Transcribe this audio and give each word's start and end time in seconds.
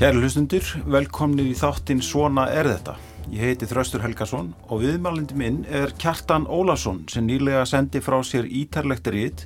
Kæri 0.00 0.16
hlustundur, 0.16 0.64
velkomnið 0.88 1.50
í 1.50 1.56
þáttinn 1.60 1.98
Svona 2.00 2.46
er 2.56 2.64
þetta. 2.70 2.94
Ég 3.28 3.42
heiti 3.44 3.66
Þraustur 3.68 4.00
Helgason 4.00 4.46
og 4.72 4.78
viðmælindi 4.80 5.36
minn 5.36 5.58
er 5.68 5.92
Kjartan 6.00 6.46
Ólason 6.48 7.02
sem 7.12 7.26
nýlega 7.28 7.66
sendi 7.68 8.00
frá 8.00 8.16
sér 8.24 8.48
ítarlegt 8.48 9.10
rít 9.12 9.44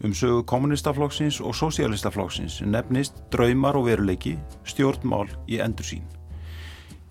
um 0.00 0.14
sögu 0.16 0.40
kommunistaflokksins 0.48 1.42
og 1.44 1.52
sosialistaflokksins 1.58 2.62
sem 2.62 2.72
nefnist 2.72 3.20
Draumar 3.28 3.76
og 3.76 3.90
veruleiki, 3.90 4.38
stjórnmál 4.64 5.28
í 5.52 5.60
endursýn. 5.60 6.08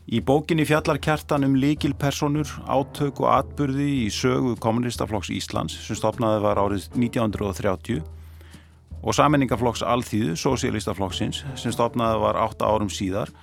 Í 0.10 0.26
bókinni 0.26 0.66
fjallar 0.66 0.98
Kjartan 0.98 1.46
um 1.46 1.54
líkilpersonur, 1.54 2.58
átök 2.66 3.22
og 3.22 3.36
atburði 3.36 3.92
í 4.00 4.10
sögu 4.10 4.58
kommunistaflokks 4.58 5.30
Íslands 5.30 5.78
sem 5.86 6.02
stopnaði 6.02 6.42
var 6.50 6.66
árið 6.66 6.90
1930 6.98 8.02
og 9.04 9.16
samenningaflokks 9.18 9.84
Alþýðu, 9.84 10.38
sosialistaflokksins, 10.40 11.44
sem 11.60 11.74
stopnaði 11.76 12.22
var 12.24 12.40
8 12.40 12.64
árum 12.64 12.92
síðar, 12.92 13.34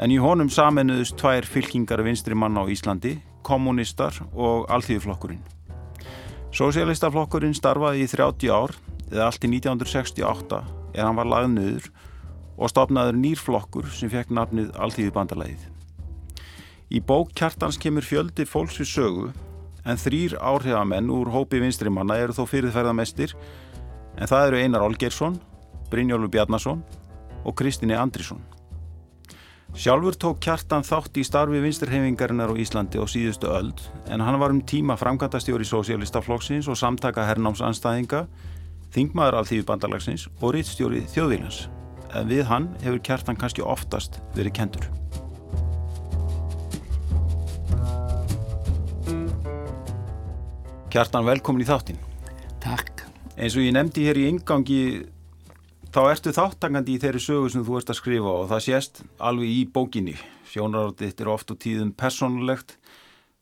en 0.00 0.12
í 0.14 0.16
honum 0.22 0.48
samennuðust 0.48 1.18
tvær 1.20 1.46
fylkingar 1.46 2.02
vinstri 2.06 2.36
manna 2.38 2.64
á 2.64 2.70
Íslandi, 2.72 3.18
kommunistar 3.44 4.16
og 4.32 4.68
Alþýðuflokkurinn. 4.72 5.42
Sosialistaflokkurinn 6.56 7.56
starfaði 7.56 8.06
í 8.06 8.10
30 8.10 8.52
ár, 8.54 8.72
eða 9.12 9.28
allt 9.28 9.44
í 9.44 9.50
1968, 9.52 10.62
en 10.96 11.04
hann 11.04 11.18
var 11.18 11.28
lagð 11.28 11.50
nöður 11.52 11.90
og 12.58 12.72
stopnaður 12.72 13.20
nýrflokkur 13.20 13.90
sem 13.92 14.10
fekk 14.10 14.32
nafnið 14.34 14.72
Alþýðubandalæðið. 14.72 15.68
Í 16.88 17.04
bók 17.04 17.34
kjartans 17.36 17.76
kemur 17.76 18.06
fjöldi 18.06 18.48
fólks 18.48 18.80
við 18.80 18.88
sögu, 18.88 19.28
en 19.84 20.00
þrýr 20.00 20.38
áhrifamenn 20.40 21.12
úr 21.12 21.28
hópi 21.32 21.60
vinstri 21.60 21.92
manna 21.92 22.16
eru 22.20 22.34
þó 22.36 22.46
fyrirferðamestir 22.48 23.34
en 24.18 24.26
það 24.26 24.50
eru 24.50 24.60
Einar 24.62 24.84
Olgersson, 24.84 25.38
Brynjólfur 25.92 26.30
Bjarnason 26.34 26.82
og 27.44 27.54
Kristíni 27.58 27.96
Andrisson. 27.96 28.42
Sjálfur 29.78 30.16
tók 30.16 30.40
kjartan 30.42 30.82
þátt 30.82 31.18
í 31.20 31.24
starfi 31.28 31.60
vinsturhefingarinnar 31.62 32.50
á 32.50 32.56
Íslandi 32.56 32.98
á 32.98 33.04
síðustu 33.06 33.50
öld 33.52 33.82
en 34.08 34.24
hann 34.24 34.40
var 34.40 34.50
um 34.54 34.62
tíma 34.64 34.96
framkvæmtastjóri 34.98 35.66
Sósialistaflokksins 35.68 36.70
og 36.72 36.78
samtaka 36.80 37.26
hernámsanstæðinga, 37.28 38.24
þingmaður 38.96 39.38
af 39.38 39.50
þýðu 39.52 39.66
bandalagsins 39.68 40.28
og 40.40 40.56
rittstjóri 40.56 41.04
þjóðvílans. 41.12 41.66
En 42.16 42.30
við 42.32 42.48
hann 42.48 42.70
hefur 42.82 43.02
kjartan 43.04 43.36
kannski 43.36 43.62
oftast 43.62 44.22
verið 44.34 44.56
kendur. 44.56 44.88
Kjartan, 50.88 51.28
velkomin 51.28 51.62
í 51.62 51.68
þáttin. 51.68 52.00
Takk. 52.64 52.97
Eins 53.38 53.54
og 53.54 53.62
ég 53.62 53.70
nefndi 53.70 54.02
hér 54.02 54.18
í 54.18 54.24
yngangi 54.32 54.82
þá 55.94 56.00
ertu 56.08 56.32
þáttakandi 56.34 56.96
í 56.96 56.98
þeirri 56.98 57.20
sögu 57.22 57.52
sem 57.52 57.62
þú 57.62 57.76
ert 57.78 57.92
að 57.92 57.98
skrifa 58.00 58.32
og 58.32 58.48
það 58.50 58.64
sést 58.64 58.98
alveg 59.22 59.52
í 59.54 59.60
bókinni. 59.70 60.16
Sjónaráttið 60.50 61.22
er 61.22 61.30
oft 61.30 61.52
og 61.54 61.60
tíðum 61.62 61.92
personlegt 61.94 62.74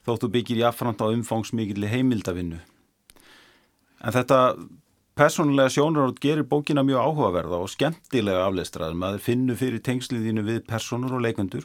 þóttu 0.04 0.28
byggir 0.34 0.60
í 0.60 0.66
affrant 0.68 1.00
á 1.00 1.08
umfangsmikilli 1.08 1.88
heimildavinnu. 1.88 2.60
En 4.04 4.12
þetta 4.12 4.40
personlega 5.16 5.72
sjónarátt 5.72 6.20
gerir 6.20 6.44
bókina 6.44 6.84
mjög 6.84 7.00
áhugaverða 7.00 7.64
og 7.64 7.72
skemmtilega 7.72 8.44
afleistraður. 8.50 9.00
Maður 9.00 9.26
finnur 9.30 9.56
fyrir 9.56 9.80
tengsliðinu 9.80 10.44
við 10.44 10.64
personur 10.68 11.16
og 11.16 11.24
leikundur 11.24 11.64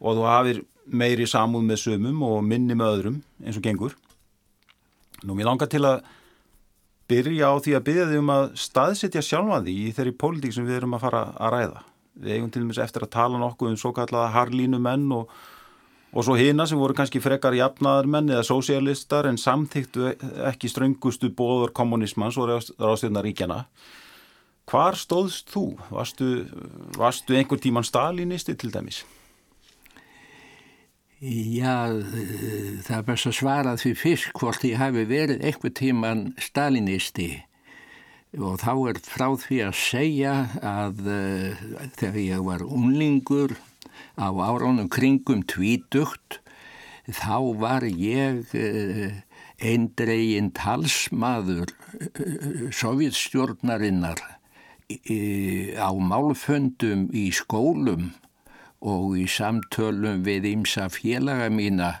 og 0.00 0.16
þú 0.16 0.28
hafir 0.32 0.64
meiri 0.88 1.28
samúð 1.28 1.68
með 1.68 1.84
sömum 1.84 2.24
og 2.24 2.40
minni 2.48 2.72
með 2.72 2.96
öðrum 2.96 3.24
eins 3.44 3.60
og 3.60 3.68
gengur. 3.68 3.92
Nú 5.20 5.36
mér 5.36 5.52
langar 5.52 5.68
til 5.68 5.84
að 5.84 6.00
byrja 7.10 7.50
á 7.50 7.54
því 7.62 7.74
að 7.78 7.84
byrja 7.88 8.06
því 8.10 8.22
um 8.22 8.32
að 8.34 8.46
staðsetja 8.60 9.22
sjálfa 9.24 9.60
því 9.66 9.74
í 9.82 9.92
þeirri 9.96 10.14
pólitík 10.20 10.54
sem 10.56 10.66
við 10.66 10.80
erum 10.80 10.96
að 10.96 11.04
fara 11.06 11.26
að 11.34 11.52
ræða. 11.54 11.82
Við 12.16 12.36
eigum 12.36 12.52
til 12.52 12.62
dæmis 12.64 12.80
eftir 12.80 13.04
að 13.04 13.12
tala 13.16 13.42
nokkuð 13.42 13.74
um 13.74 13.78
svo 13.80 13.92
kallaða 13.96 14.32
harlínu 14.34 14.80
menn 14.82 15.04
og, 15.12 15.28
og 16.16 16.26
svo 16.26 16.36
hina 16.38 16.66
sem 16.66 16.80
voru 16.80 16.96
kannski 16.96 17.20
frekar 17.22 17.56
jafnaðar 17.56 18.08
menn 18.10 18.32
eða 18.32 18.46
sósialistar 18.48 19.28
en 19.28 19.38
samþyktu 19.40 20.14
ekki 20.48 20.70
ströngustu 20.72 21.30
bóður 21.36 21.74
kommunismans 21.76 22.38
og 22.40 22.50
ráðstjórnaríkjana. 22.54 23.66
Hvar 24.66 24.98
stóðst 24.98 25.52
þú? 25.52 25.76
Varstu, 25.94 26.30
varstu 26.98 27.36
einhver 27.38 27.60
tíman 27.62 27.86
stalinisti 27.86 28.56
til 28.58 28.72
dæmis? 28.74 29.04
Já, 31.16 31.96
það 32.84 32.92
er 32.92 33.04
best 33.06 33.28
að 33.30 33.34
svara 33.38 33.70
því 33.80 33.90
fyrst 33.96 34.32
hvort 34.36 34.64
ég 34.68 34.76
hafi 34.76 35.06
verið 35.08 35.44
einhver 35.48 35.72
tíman 35.72 36.18
stalinisti. 36.36 37.30
Og 38.36 38.58
þá 38.60 38.72
er 38.90 39.00
frá 39.00 39.30
því 39.40 39.60
að 39.64 39.78
segja 39.80 40.34
að 40.60 41.00
uh, 41.08 41.62
þegar 41.96 42.18
ég 42.20 42.42
var 42.44 42.66
unlingur 42.66 43.54
á 44.20 44.28
áránum 44.28 44.90
kringum 44.92 45.40
tvítugt 45.48 46.42
þá 47.08 47.40
var 47.64 47.88
ég 47.88 48.52
uh, 48.52 49.16
eindregin 49.56 50.52
talsmaður 50.52 51.72
uh, 51.96 52.68
sovjetstjórnarinnar 52.68 54.20
á 55.80 55.90
málföndum 55.96 57.08
í 57.16 57.30
skólum 57.32 58.12
og 58.86 59.16
í 59.18 59.26
samtölum 59.30 60.24
við 60.26 60.50
ymsa 60.52 60.88
félaga 60.92 61.48
mína 61.52 61.94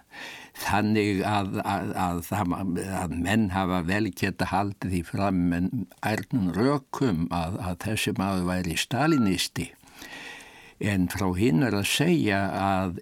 þannig 0.56 1.22
að, 1.26 1.58
að, 1.66 1.90
að, 2.32 2.60
að 3.02 3.16
menn 3.16 3.50
hafa 3.52 3.82
vel 3.88 4.06
geta 4.16 4.48
haldið 4.52 4.94
því 4.94 5.02
fram 5.10 5.42
en 5.56 5.70
ærnum 6.06 6.52
rökum 6.56 7.26
að 7.34 7.58
þessi 7.84 8.14
maður 8.16 8.46
væri 8.52 8.78
stalinisti. 8.80 9.70
En 10.80 11.08
frá 11.12 11.28
hinn 11.36 11.64
er 11.64 11.76
að 11.76 11.88
segja 11.88 12.40
að 12.60 12.98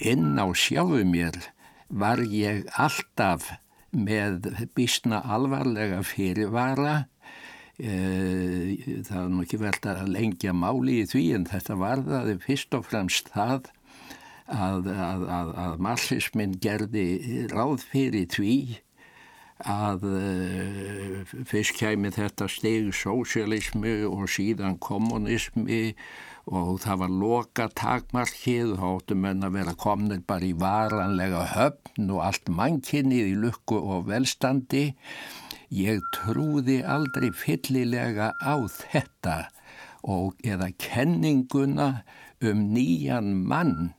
inn 0.00 0.36
á 0.36 0.46
sjáu 0.56 1.04
mér 1.08 1.38
var 1.88 2.20
ég 2.28 2.64
alltaf 2.80 3.54
með 3.94 4.50
bísna 4.76 5.22
alvarlega 5.22 6.02
fyrirvara 6.04 7.04
það 7.78 9.16
er 9.18 9.30
nú 9.32 9.42
ekki 9.42 9.58
verið 9.58 9.88
að 9.90 10.12
lengja 10.14 10.52
máli 10.54 11.00
í 11.02 11.08
því 11.10 11.24
en 11.38 11.48
þetta 11.50 11.78
varðaði 11.80 12.36
fyrst 12.44 12.76
og 12.78 12.86
fremst 12.86 13.32
það 13.34 13.70
að, 14.46 14.90
að, 14.92 15.24
að, 15.26 15.52
að 15.64 15.78
marxismin 15.82 16.58
gerði 16.62 17.06
ráð 17.50 17.86
fyrir 17.90 18.28
því 18.30 18.56
að 19.64 20.04
uh, 20.10 21.34
fyrst 21.48 21.78
kæmi 21.78 22.10
þetta 22.14 22.48
steg 22.50 22.90
sósialismi 22.94 24.02
og 24.08 24.26
síðan 24.28 24.78
kommunismi 24.82 25.94
og 26.44 26.82
það 26.82 26.98
var 27.00 27.14
loka 27.22 27.68
takmarkið 27.72 28.74
og 28.74 28.82
hóttum 28.82 29.22
menn 29.24 29.46
að 29.46 29.56
vera 29.60 29.76
komnir 29.80 30.20
bara 30.26 30.44
í 30.44 30.52
varanlega 30.60 31.46
höfn 31.54 32.10
og 32.10 32.20
allt 32.26 32.50
mannkinnið 32.52 33.30
í 33.30 33.38
lukku 33.46 33.78
og 33.78 34.10
velstandi 34.10 34.90
Ég 35.74 36.04
trúði 36.14 36.76
aldrei 36.86 37.32
fyllilega 37.34 38.28
á 38.38 38.54
þetta 38.70 39.38
og 40.06 40.36
eða 40.46 40.68
kenninguna 40.78 41.88
um 42.44 42.60
nýjan 42.76 43.32
mann. 43.50 43.90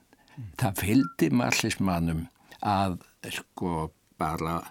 Það 0.56 0.80
fylgdi 0.80 1.30
marxismannum 1.36 2.22
að 2.63 3.02
sko 3.40 3.90
bara 4.22 4.62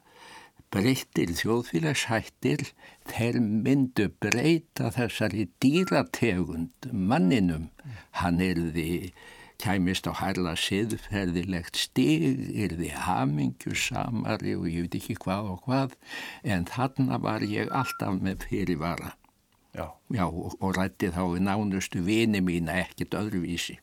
breyttir 0.72 1.34
þjóðfélagshættir 1.37 2.65
þeir 3.10 3.41
myndu 3.42 4.09
breyta 4.22 4.88
þessari 4.97 5.50
dýrategund 5.60 6.88
manninum. 6.88 7.68
Hann 8.16 8.41
er 8.41 8.60
því 8.72 9.12
kæmist 9.65 10.09
á 10.11 10.13
hærla 10.21 10.55
siðferðilegt 10.61 11.81
stig, 11.81 12.25
er 12.53 12.77
þið 12.78 12.97
hamingjusamari 13.07 14.57
og 14.59 14.69
ég 14.71 14.87
veit 14.87 14.99
ekki 15.01 15.19
hvað 15.25 15.53
og 15.55 15.69
hvað, 15.69 15.97
en 16.45 16.69
þarna 16.71 17.21
var 17.25 17.47
ég 17.49 17.72
alltaf 17.72 18.21
með 18.21 18.47
fyrirvara. 18.51 19.15
Já. 19.75 19.89
Já, 20.15 20.27
og, 20.28 20.55
og 20.61 20.77
rætti 20.77 21.11
þá 21.11 21.25
í 21.34 21.43
nánustu 21.43 22.05
vini 22.07 22.45
mína 22.45 22.77
ekkert 22.84 23.16
öðruvísi. 23.19 23.81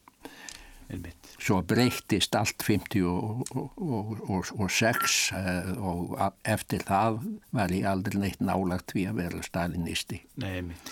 Einmitt. 0.92 1.30
Svo 1.40 1.62
breyttist 1.64 2.36
allt 2.36 2.64
50 2.68 3.06
og, 3.08 3.44
og, 3.56 4.18
og 4.28 4.72
6 4.72 5.20
eh, 5.38 5.70
og 5.80 6.18
eftir 6.44 6.84
það 6.88 7.22
var 7.56 7.72
ég 7.72 7.88
aldrei 7.88 8.20
neitt 8.26 8.44
nálagt 8.44 8.92
við 8.96 9.12
að 9.12 9.22
vera 9.24 9.44
stalinisti. 9.46 10.20
Nei, 10.44 10.52
einmitt. 10.60 10.92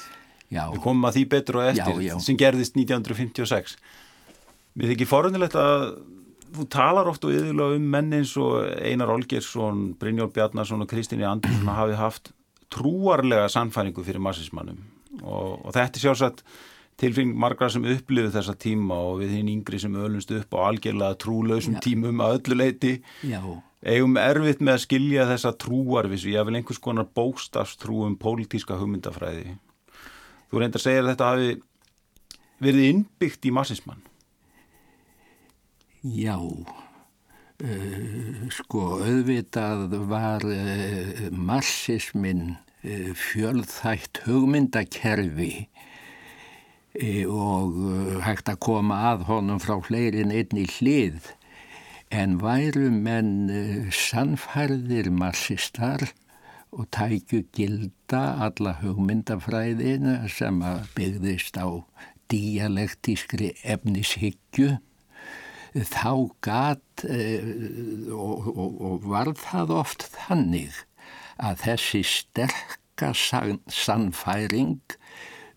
Já. 0.49 0.63
Við 0.73 0.81
komum 0.83 1.09
að 1.09 1.19
því 1.19 1.25
betur 1.33 1.59
og 1.59 1.71
eftir 1.73 1.99
já, 1.99 2.05
já. 2.07 2.15
sem 2.25 2.39
gerðist 2.39 2.79
1956. 2.79 3.75
Mér 4.77 4.93
þykir 4.93 5.09
forunilegt 5.09 5.57
að 5.59 5.85
þú 6.55 6.65
talar 6.73 7.09
oft 7.09 7.25
og 7.25 7.33
yfirlega 7.33 7.77
um 7.77 7.85
menni 7.93 8.21
eins 8.21 8.33
og 8.41 8.65
Einar 8.81 9.11
Olgersson, 9.13 9.93
Brynjólf 9.99 10.33
Bjarnarsson 10.33 10.85
og 10.85 10.89
Kristíni 10.89 11.27
Andersson 11.27 11.69
hafi 11.73 11.97
haft 11.99 12.31
trúarlega 12.73 13.49
sannfæringu 13.49 14.03
fyrir 14.05 14.21
massismannum 14.21 14.81
og, 15.23 15.65
og 15.65 15.71
þetta 15.73 15.97
er 15.97 16.03
sjálfsagt 16.03 16.43
tilfring 16.99 17.31
margra 17.39 17.69
sem 17.71 17.85
upplifu 17.87 18.31
þessa 18.33 18.55
tíma 18.59 18.97
og 19.07 19.21
við 19.21 19.37
hinn 19.37 19.51
yngri 19.53 19.79
sem 19.81 19.95
öllumst 19.95 20.33
upp 20.35 20.57
á 20.57 20.59
algjörlega 20.67 21.17
trúlausum 21.21 21.77
Já. 21.77 21.83
tímum 21.85 22.21
að 22.25 22.39
öllu 22.39 22.59
leiti 22.59 22.93
Já. 23.23 23.39
eigum 23.85 24.19
erfitt 24.19 24.61
með 24.61 24.75
að 24.75 24.83
skilja 24.85 25.29
þessa 25.29 25.53
trúarvissu, 25.63 26.33
ég 26.33 26.45
vil 26.47 26.59
einhvers 26.59 26.81
konar 26.83 27.07
bóstafstrú 27.15 28.03
um 28.07 28.17
pólitíska 28.19 28.77
hugmyndafræði. 28.79 29.55
Þú 30.49 30.61
reyndar 30.61 30.81
að 30.81 30.87
segja 30.87 31.05
að 31.05 31.11
þetta 31.13 31.31
hafi 31.31 31.49
verið 32.59 32.89
innbyggt 32.89 33.47
í 33.47 33.55
marxismann? 33.55 34.03
Já, 35.99 36.37
uh, 36.39 36.75
sko 38.55 38.83
auðvitað 39.03 39.97
var 40.07 40.45
uh, 40.47 41.25
marxismin 41.35 42.53
uh, 42.55 43.11
fjölþægt 43.11 44.21
hugmyndakerfi 44.23 45.67
og 47.29 47.75
hægt 48.25 48.49
að 48.49 48.57
koma 48.63 48.95
að 49.11 49.27
honum 49.27 49.59
frá 49.61 49.75
fleirin 49.83 50.31
einni 50.33 50.65
hlið. 50.67 51.29
En 52.11 52.39
væru 52.41 52.89
menn 52.91 53.51
sannfærðir 53.93 55.11
marxistar 55.13 56.09
og 56.71 56.89
tækju 56.95 57.45
gilda 57.55 58.23
alla 58.47 58.73
hugmyndafræðina 58.81 60.17
sem 60.33 60.59
byggðist 60.97 61.61
á 61.61 61.67
dialektískri 62.33 63.53
efnishyggju 63.63 64.79
þá 65.73 66.13
gat 66.45 67.03
eh, 67.05 68.09
og, 68.13 68.47
og, 68.49 68.79
og 68.81 69.09
var 69.11 69.33
það 69.37 69.73
oft 69.79 70.07
þannig 70.15 70.83
að 71.39 71.61
þessi 71.65 72.01
sterka 72.07 73.13
sannfæring 73.15 74.79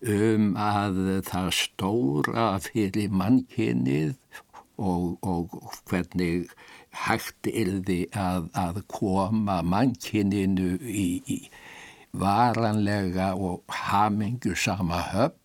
um 0.03 0.53
að 0.59 0.99
það 1.27 1.49
stóra 1.57 2.47
fyrir 2.63 3.11
mannkynnið 3.11 4.15
og, 4.77 5.17
og 5.21 5.53
hvernig 5.89 6.49
hægt 7.05 7.47
yrði 7.49 8.03
að, 8.13 8.49
að 8.53 8.81
koma 8.91 9.61
mannkyninu 9.65 10.75
í, 10.83 11.07
í 11.25 11.39
varanlega 12.13 13.31
og 13.33 13.63
hamingu 13.73 14.53
sama 14.59 15.01
höfn 15.13 15.42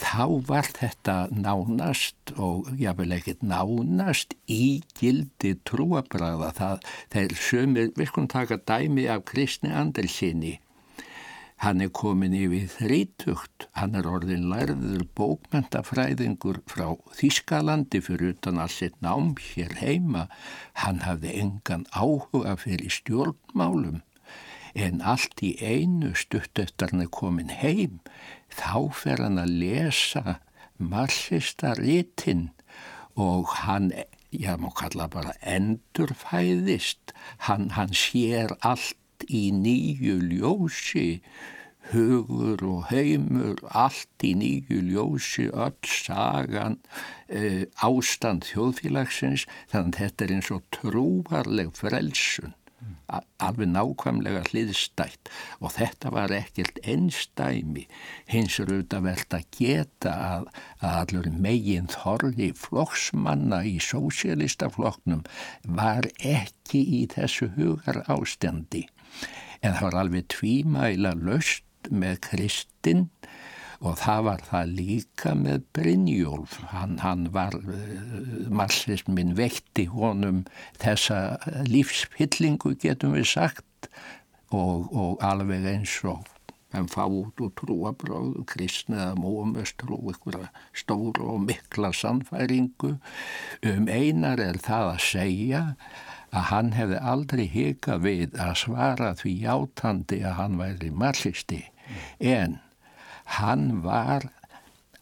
þá 0.00 0.24
var 0.48 0.70
þetta 0.76 1.16
nánast 1.32 2.32
og 2.36 2.70
jáfnvel 2.80 3.16
ekkert 3.18 3.44
nánast 3.44 4.34
í 4.50 4.80
gildi 4.98 5.56
trúabræða 5.68 6.50
það 6.56 6.88
þeir 7.12 7.36
sömur, 7.48 7.92
skulum 8.08 8.30
taka 8.32 8.60
dæmi 8.70 9.06
af 9.12 9.24
Kristni 9.28 9.72
Andersinni 9.72 10.58
Hann 11.60 11.82
er 11.84 11.90
komin 11.92 12.32
yfir 12.32 12.70
þrítugt, 12.72 13.66
hann 13.76 13.92
er 13.98 14.06
orðin 14.08 14.46
lærður 14.48 15.02
bókmentafræðingur 15.18 16.62
frá 16.72 16.86
Þískalandi 17.18 18.00
fyrir 18.06 18.32
utan 18.32 18.62
að 18.62 18.72
sitt 18.78 18.96
nám 19.04 19.34
hér 19.50 19.74
heima. 19.82 20.22
Hann 20.80 21.02
hafði 21.04 21.34
engan 21.42 21.84
áhuga 21.92 22.56
fyrir 22.62 22.88
stjórnmálum 22.96 24.00
en 24.74 25.00
allt 25.00 25.42
í 25.42 25.54
einu 25.60 26.14
stutt 26.14 26.58
eftir 26.62 26.92
hann 26.92 27.04
er 27.06 27.12
komin 27.12 27.52
heim 27.62 28.00
þá 28.54 28.90
fer 29.02 29.22
hann 29.24 29.40
að 29.42 29.56
lesa 29.64 30.38
marxista 30.80 31.74
ritinn 31.78 32.48
og 33.20 33.52
hann, 33.64 33.92
ég 34.32 34.60
má 34.60 34.70
kalla 34.76 35.08
bara 35.10 35.34
endurfæðist, 35.42 37.14
hann, 37.46 37.70
hann 37.76 37.92
sér 37.96 38.54
allt 38.64 39.26
í 39.28 39.50
nýju 39.52 40.16
ljósi, 40.30 41.20
hugur 41.90 42.62
og 42.68 42.86
heimur, 42.92 43.58
allt 43.66 44.24
í 44.24 44.32
nýju 44.38 44.80
ljósi, 44.92 45.48
öll 45.50 45.90
sagan, 45.90 46.78
e, 47.28 47.66
ástand 47.84 48.46
þjóðfélagsins, 48.48 49.46
þannig 49.72 49.98
að 49.98 50.00
þetta 50.00 50.24
er 50.24 50.34
eins 50.36 50.52
og 50.54 50.64
trúarleg 50.76 51.74
frelsun, 51.76 52.54
alveg 53.42 53.70
nákvæmlega 53.70 54.42
hliðstætt. 54.50 55.30
Og 55.60 55.74
þetta 55.76 56.12
var 56.14 56.34
ekkert 56.34 56.80
einstæmi, 56.84 57.86
hins 58.30 58.58
er 58.60 58.72
auðvitað 58.72 59.06
verðt 59.08 59.36
að 59.38 59.48
geta 59.58 60.14
að, 60.30 60.46
að 60.80 61.00
allur 61.02 61.30
megin 61.48 61.90
þorri 61.92 62.52
flokksmanna 62.56 63.62
í 63.68 63.76
sósialistaflokknum 63.84 65.26
var 65.80 66.08
ekki 66.18 66.84
í 67.00 67.04
þessu 67.12 67.50
hugar 67.58 68.04
ástandi 68.08 68.86
en 69.60 69.74
það 69.76 69.86
var 69.86 69.98
alveg 70.04 70.28
tvímæla 70.32 71.12
löst 71.20 71.66
með 71.90 72.20
Kristinn 72.28 73.08
og 73.80 73.96
það 74.00 74.24
var 74.26 74.42
það 74.48 74.74
líka 74.76 75.34
með 75.38 75.62
Brynjólf. 75.76 76.58
Hann, 76.72 76.98
hann 77.00 77.28
var, 77.32 77.56
uh, 77.56 78.50
marxismin 78.52 79.32
vekti 79.38 79.86
honum 79.92 80.44
þessa 80.82 81.38
lífspillingu 81.68 82.76
getum 82.80 83.16
við 83.16 83.30
sagt 83.32 83.88
og, 84.50 84.90
og 84.92 85.24
alveg 85.24 85.64
eins 85.72 85.96
og 86.04 86.28
en 86.76 86.86
fá 86.86 87.02
út 87.08 87.40
úr 87.42 87.50
trúabráðu, 87.58 88.44
kristni 88.46 88.94
eða 88.94 89.16
móumöstrú, 89.18 89.98
einhverja 90.12 90.52
stóru 90.76 91.26
og 91.34 91.42
mikla 91.48 91.90
sannfæringu. 91.96 92.92
Um 93.66 93.90
einar 93.90 94.38
er 94.42 94.60
það 94.62 94.92
að 94.92 95.04
segja 95.08 95.62
að 96.30 96.48
hann 96.52 96.72
hefði 96.76 97.02
aldrei 97.12 97.46
hika 97.50 97.98
við 97.98 98.38
að 98.38 98.54
svara 98.62 99.12
því 99.18 99.36
játandi 99.44 100.22
að 100.22 100.36
hann 100.38 100.58
væri 100.60 100.90
marxisti 100.94 101.64
en 102.22 102.60
hann 103.38 103.82
var 103.86 104.28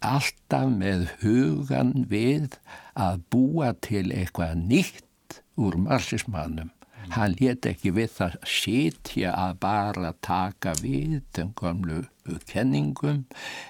alltaf 0.05 0.71
með 0.71 1.09
hugan 1.23 1.95
við 2.11 2.59
að 2.95 3.23
búa 3.33 3.73
til 3.85 4.09
eitthvað 4.15 4.59
nýtt 4.69 5.41
úr 5.59 5.79
marxismannum 5.89 6.71
hann 7.15 7.35
let 7.41 7.67
ekki 7.69 7.93
við 7.97 8.11
það 8.17 8.37
sitja 8.49 9.33
að 9.37 9.59
bara 9.63 10.13
taka 10.25 10.75
við 10.83 11.21
þeim 11.37 11.53
gamlu 11.59 12.01
kenningum. 12.49 13.25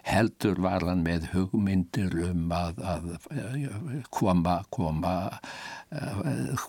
Heldur 0.07 0.59
var 0.65 0.87
hann 0.89 1.05
með 1.07 1.29
hugmyndir 1.35 2.15
um 2.29 2.49
að, 2.55 2.81
að 2.83 3.11
koma 4.15 4.59
koma 4.75 5.15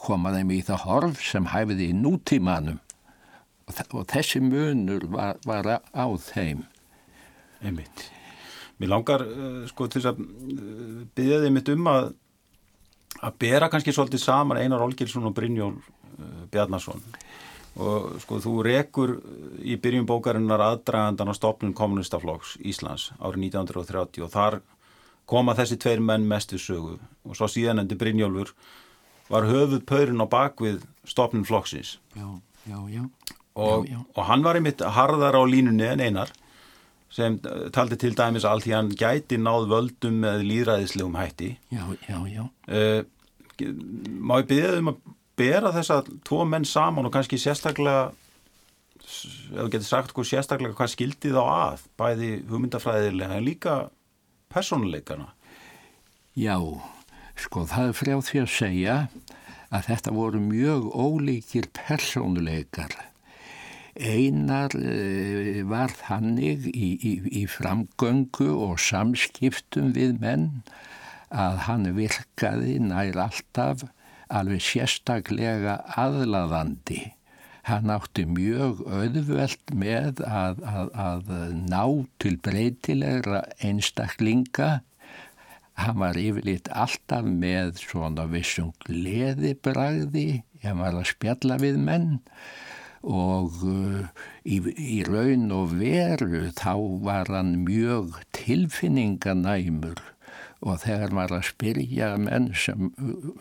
koma 0.05 0.35
þeim 0.35 0.53
í 0.55 0.61
það 0.67 0.85
horf 0.85 1.23
sem 1.25 1.49
hæfiði 1.49 1.89
í 1.89 1.97
nútímanum. 1.97 2.81
Og 3.69 4.05
þessi 4.09 4.41
munur 4.41 5.05
var, 5.13 5.41
var 5.45 5.75
á 5.77 6.05
þeim 6.29 6.65
Einmitt. 7.63 8.07
Mér 8.79 8.93
langar 8.93 9.25
uh, 9.25 9.67
sko 9.67 9.89
til 9.91 10.03
að 10.07 10.21
uh, 10.23 11.05
byggja 11.15 11.43
þið 11.43 11.55
mitt 11.55 11.71
um 11.73 11.91
að 11.91 12.11
að 13.25 13.35
bera 13.41 13.69
kannski 13.71 13.93
svolítið 13.95 14.23
saman 14.23 14.59
Einar 14.61 14.83
Olgilsson 14.85 15.27
og 15.27 15.35
Brynjól 15.35 15.75
uh, 15.75 16.43
Bjarnason. 16.51 17.01
Og 17.79 18.17
sko 18.23 18.39
þú 18.43 18.53
rekur 18.65 19.15
í 19.61 19.77
byrjum 19.79 20.07
bókarinnar 20.09 20.61
aðdragandan 20.63 21.31
á 21.31 21.35
stopnum 21.37 21.73
kommunistaflokks 21.77 22.57
Íslands 22.65 23.09
árið 23.19 23.51
1930 23.51 24.25
og 24.25 24.33
þar 24.33 24.59
koma 25.29 25.55
þessi 25.55 25.77
tveir 25.79 26.01
menn 26.03 26.27
mestu 26.27 26.59
sögu. 26.59 26.97
Og 27.27 27.37
svo 27.37 27.47
síðan 27.51 27.83
endur 27.83 27.99
Brynjólfur 28.01 28.53
var 29.29 29.47
höfuð 29.47 29.85
pörun 29.87 30.25
á 30.25 30.27
bakvið 30.27 30.81
stopnum 31.07 31.45
flokksins. 31.45 31.99
Já, 32.17 32.27
já, 32.65 32.79
já. 32.89 33.03
Og, 33.59 33.89
og 34.15 34.23
hann 34.25 34.43
var 34.43 34.57
einmitt 34.57 34.81
harðar 34.81 35.35
á 35.35 35.43
línunni 35.43 35.85
en 35.85 36.01
einar 36.01 36.31
sem 37.13 37.39
taldi 37.73 37.97
til 37.97 38.13
dæmis 38.17 38.45
allt 38.45 38.67
því 38.67 38.75
hann 38.75 38.91
gæti 38.97 39.39
náð 39.41 39.69
völdum 39.71 40.19
með 40.23 40.43
líðræðislegum 40.45 41.17
hætti. 41.17 41.53
Já, 41.73 41.85
já, 42.05 42.19
já. 42.29 42.43
Uh, 42.69 43.01
Má 43.59 44.37
ég 44.39 44.47
byrja 44.47 44.77
um 44.79 44.93
að 44.93 44.99
bera 45.39 45.71
þessa 45.75 45.97
tvo 46.27 46.45
menn 46.47 46.67
saman 46.67 47.07
og 47.09 47.11
kannski 47.11 47.39
sérstaklega 47.39 48.11
ef 49.09 49.57
þú 49.57 49.67
getur 49.73 49.87
sagt 49.87 50.13
hvað 50.13 50.29
sérstaklega 50.29 50.77
hvað 50.77 50.93
skildi 50.93 51.33
þá 51.33 51.41
að 51.43 51.83
bæði 51.99 52.29
hugmyndafræðilega 52.49 53.39
en 53.39 53.47
líka 53.47 53.75
personleikana 54.53 55.31
Já, 56.37 56.55
sko 57.39 57.65
það 57.67 57.89
er 57.89 57.97
frjá 57.97 58.15
því 58.29 58.41
að 58.43 58.51
segja 58.53 58.97
að 59.69 59.87
þetta 59.89 60.15
voru 60.15 60.41
mjög 60.43 60.89
ólíkir 60.93 61.69
personleikar 61.75 62.93
Einar 63.95 64.75
uh, 64.77 65.61
var 65.69 65.93
þannig 66.01 66.67
í, 66.71 66.89
í, 66.95 67.13
í 67.41 67.45
framgöngu 67.49 68.51
og 68.67 68.79
samskiptum 68.83 69.93
við 69.97 70.19
menn 70.21 70.49
að 71.29 71.63
hann 71.67 71.87
virkaði 71.97 72.79
nær 72.81 73.17
alltaf 73.27 73.85
alveg 74.29 74.61
sérstaklega 74.61 75.79
aðlaðandi. 75.97 77.13
Hann 77.69 77.91
átti 77.93 78.25
mjög 78.25 78.81
auðvelt 78.87 79.73
með 79.77 80.21
að, 80.25 80.61
að, 80.65 80.93
að 80.97 81.33
ná 81.69 81.83
til 82.21 82.35
breytilegra 82.41 83.43
einstaklinga. 83.61 84.79
Hann 85.79 85.99
var 86.01 86.17
yfirleitt 86.19 86.69
alltaf 86.73 87.27
með 87.27 87.77
svona 87.83 88.25
vissum 88.31 88.71
gleðibræði, 88.87 90.41
hann 90.63 90.81
var 90.81 90.97
að 90.97 91.11
spjalla 91.13 91.59
við 91.61 91.77
menn 91.83 92.09
og 93.03 93.59
uh, 93.65 94.07
í, 94.43 94.59
í 94.75 95.01
raun 95.07 95.49
og 95.55 95.75
veru 95.79 96.49
þá 96.57 96.73
var 97.05 97.31
hann 97.33 97.59
mjög 97.67 98.19
tilfinninganæmur 98.35 100.01
og 100.59 100.81
þegar 100.83 101.13
maður 101.15 101.37
að 101.37 101.45
spyrja 101.53 102.09
menn 102.19 102.49
sem, 102.57 102.89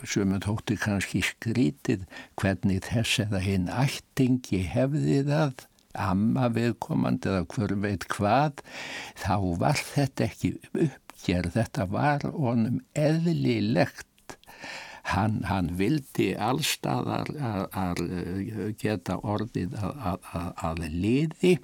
sem 0.06 0.36
þótti 0.44 0.76
kannski 0.78 1.24
skrítið 1.26 2.04
hvernig 2.38 2.84
þess 2.86 3.24
eða 3.26 3.42
hinn 3.42 3.66
ættingi 3.72 4.62
hefði 4.70 5.24
það 5.26 5.66
amma 5.98 6.48
viðkomandi 6.54 7.30
eða 7.32 7.46
hver 7.54 7.74
veit 7.82 8.06
hvað, 8.12 8.62
þá 9.18 9.34
var 9.60 9.80
þetta 9.80 10.26
ekki 10.28 10.52
uppgerð, 10.84 11.54
þetta 11.56 11.88
var 11.90 12.28
honum 12.34 12.80
eðlilegt. 12.98 14.07
Hann, 15.08 15.40
hann 15.48 15.72
vildi 15.78 16.32
allstaðar 16.36 17.30
að 17.72 18.02
geta 18.80 19.18
orðið 19.22 19.76
að, 19.80 20.28
að, 20.36 20.48
að 20.68 20.82
liði. 20.92 21.58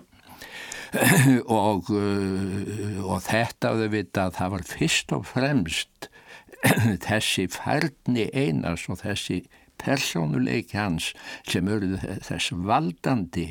Og, 1.51 1.89
og 1.91 3.21
þetta 3.25 3.73
auðvitað 3.75 4.37
það 4.37 4.53
var 4.53 4.65
fyrst 4.69 5.15
og 5.17 5.25
fremst 5.27 6.09
þessi 7.07 7.49
færni 7.51 8.29
einas 8.31 8.87
og 8.93 9.01
þessi 9.03 9.41
persónuleiki 9.85 10.79
hans 10.79 11.11
sem 11.49 11.69
eru 11.71 11.99
þess 12.01 12.55
valdandi 12.67 13.47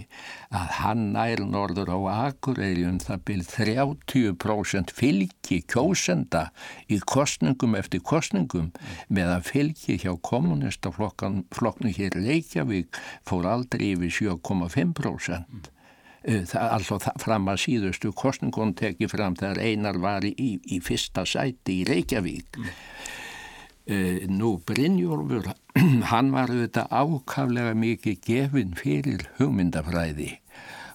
að 0.53 0.73
hann 0.79 1.05
nær 1.15 1.43
norður 1.45 1.93
á 1.93 1.99
Akureyri 2.29 2.85
um 2.89 2.99
það 3.03 3.25
byrð 3.29 3.51
30% 3.57 4.95
fylgi 4.97 5.59
kjósenda 5.69 6.47
í 6.89 6.99
kostningum 7.13 7.77
eftir 7.79 8.03
kostningum 8.05 8.71
meðan 9.09 9.45
fylgi 9.45 9.99
hjá 10.03 10.13
kommunistaflokknu 10.29 11.93
hér 11.97 12.17
Reykjavík 12.17 12.99
fór 13.27 13.47
aldrei 13.49 13.93
yfir 13.93 14.33
7,5%. 14.33 15.71
Eh, 16.23 16.45
alltaf 16.55 17.09
fram 17.19 17.49
að 17.51 17.57
síðustu 17.65 18.13
kostningun 18.15 18.71
tekið 18.79 19.11
fram 19.11 19.33
þegar 19.35 19.59
einar 19.59 19.97
var 19.99 20.23
í, 20.23 20.53
í 20.63 20.77
fyrsta 20.79 21.25
sæti 21.27 21.81
í 21.81 21.87
Reykjavík 21.89 22.61
mm. 22.61 22.69
Uh, 23.89 24.27
nú 24.29 24.57
Brynjólfur 24.67 25.51
hann 26.11 26.31
var 26.35 26.53
auðvitað 26.53 26.93
ákaflega 26.93 27.73
mikið 27.77 28.21
gefinn 28.27 28.77
fyrir 28.79 29.27
hugmyndafræði 29.39 30.42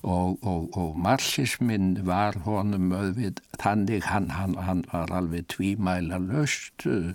og, 0.03 0.39
og, 0.43 0.77
og 0.79 0.99
marxismin 0.99 1.97
var 2.07 2.37
honum 2.45 2.93
öðvið 2.95 3.41
þannig 3.59 4.07
hann, 4.07 4.29
hann, 4.31 4.55
hann 4.63 4.85
var 4.93 5.11
alveg 5.15 5.49
tvímæla 5.51 6.21
löst 6.23 6.87
uh, 6.87 7.11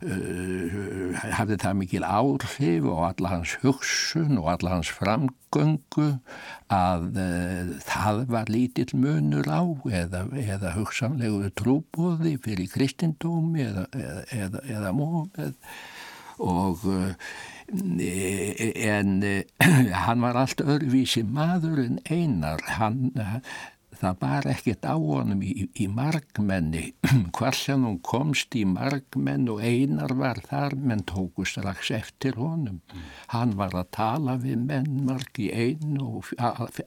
uh, 0.00 1.24
hafði 1.36 1.58
það 1.60 1.78
mikil 1.82 2.06
áhrif 2.08 2.88
og 2.88 3.02
alla 3.10 3.34
hans 3.36 3.56
hugsun 3.62 4.38
og 4.40 4.48
alla 4.54 4.76
hans 4.78 4.92
framgöngu 4.96 6.08
að 6.72 7.20
uh, 7.20 7.74
það 7.84 8.24
var 8.32 8.52
lítill 8.52 8.96
munur 8.96 9.50
á 9.52 9.62
eða, 9.92 10.24
eða 10.32 10.74
hugsanlegu 10.78 11.52
trúbóði 11.60 12.38
fyrir 12.44 12.72
kristindómi 12.72 13.68
eða, 13.68 13.88
eða, 14.32 14.64
eða 14.64 14.94
mómið 14.96 15.52
og 16.44 16.88
en 17.74 19.14
hann 20.06 20.24
var 20.24 20.40
allt 20.44 20.64
öðruvísi 20.64 21.24
maður 21.26 21.84
en 21.84 22.00
einar. 22.10 22.62
Hann, 22.78 23.14
það 24.00 24.18
var 24.20 24.48
ekkert 24.50 24.86
á 24.86 24.94
honum 24.94 25.42
í, 25.44 25.68
í 25.80 25.86
margmenni 25.90 26.84
hvar 27.36 27.56
sem 27.56 27.84
hún 27.86 28.00
komst 28.04 28.54
í 28.58 28.64
margmenn 28.68 29.48
og 29.52 29.62
einar 29.64 30.14
var 30.18 30.42
þar 30.48 30.76
menn 30.78 31.04
tóku 31.08 31.46
strax 31.48 31.92
eftir 31.94 32.38
honum. 32.40 32.80
Mm. 32.92 33.08
hann 33.34 33.56
var 33.58 33.74
að 33.74 33.90
tala 33.96 34.36
við 34.42 34.64
menn 34.68 35.04
marg 35.08 35.40
í 35.40 35.50
einu 35.50 36.20
og 36.20 36.32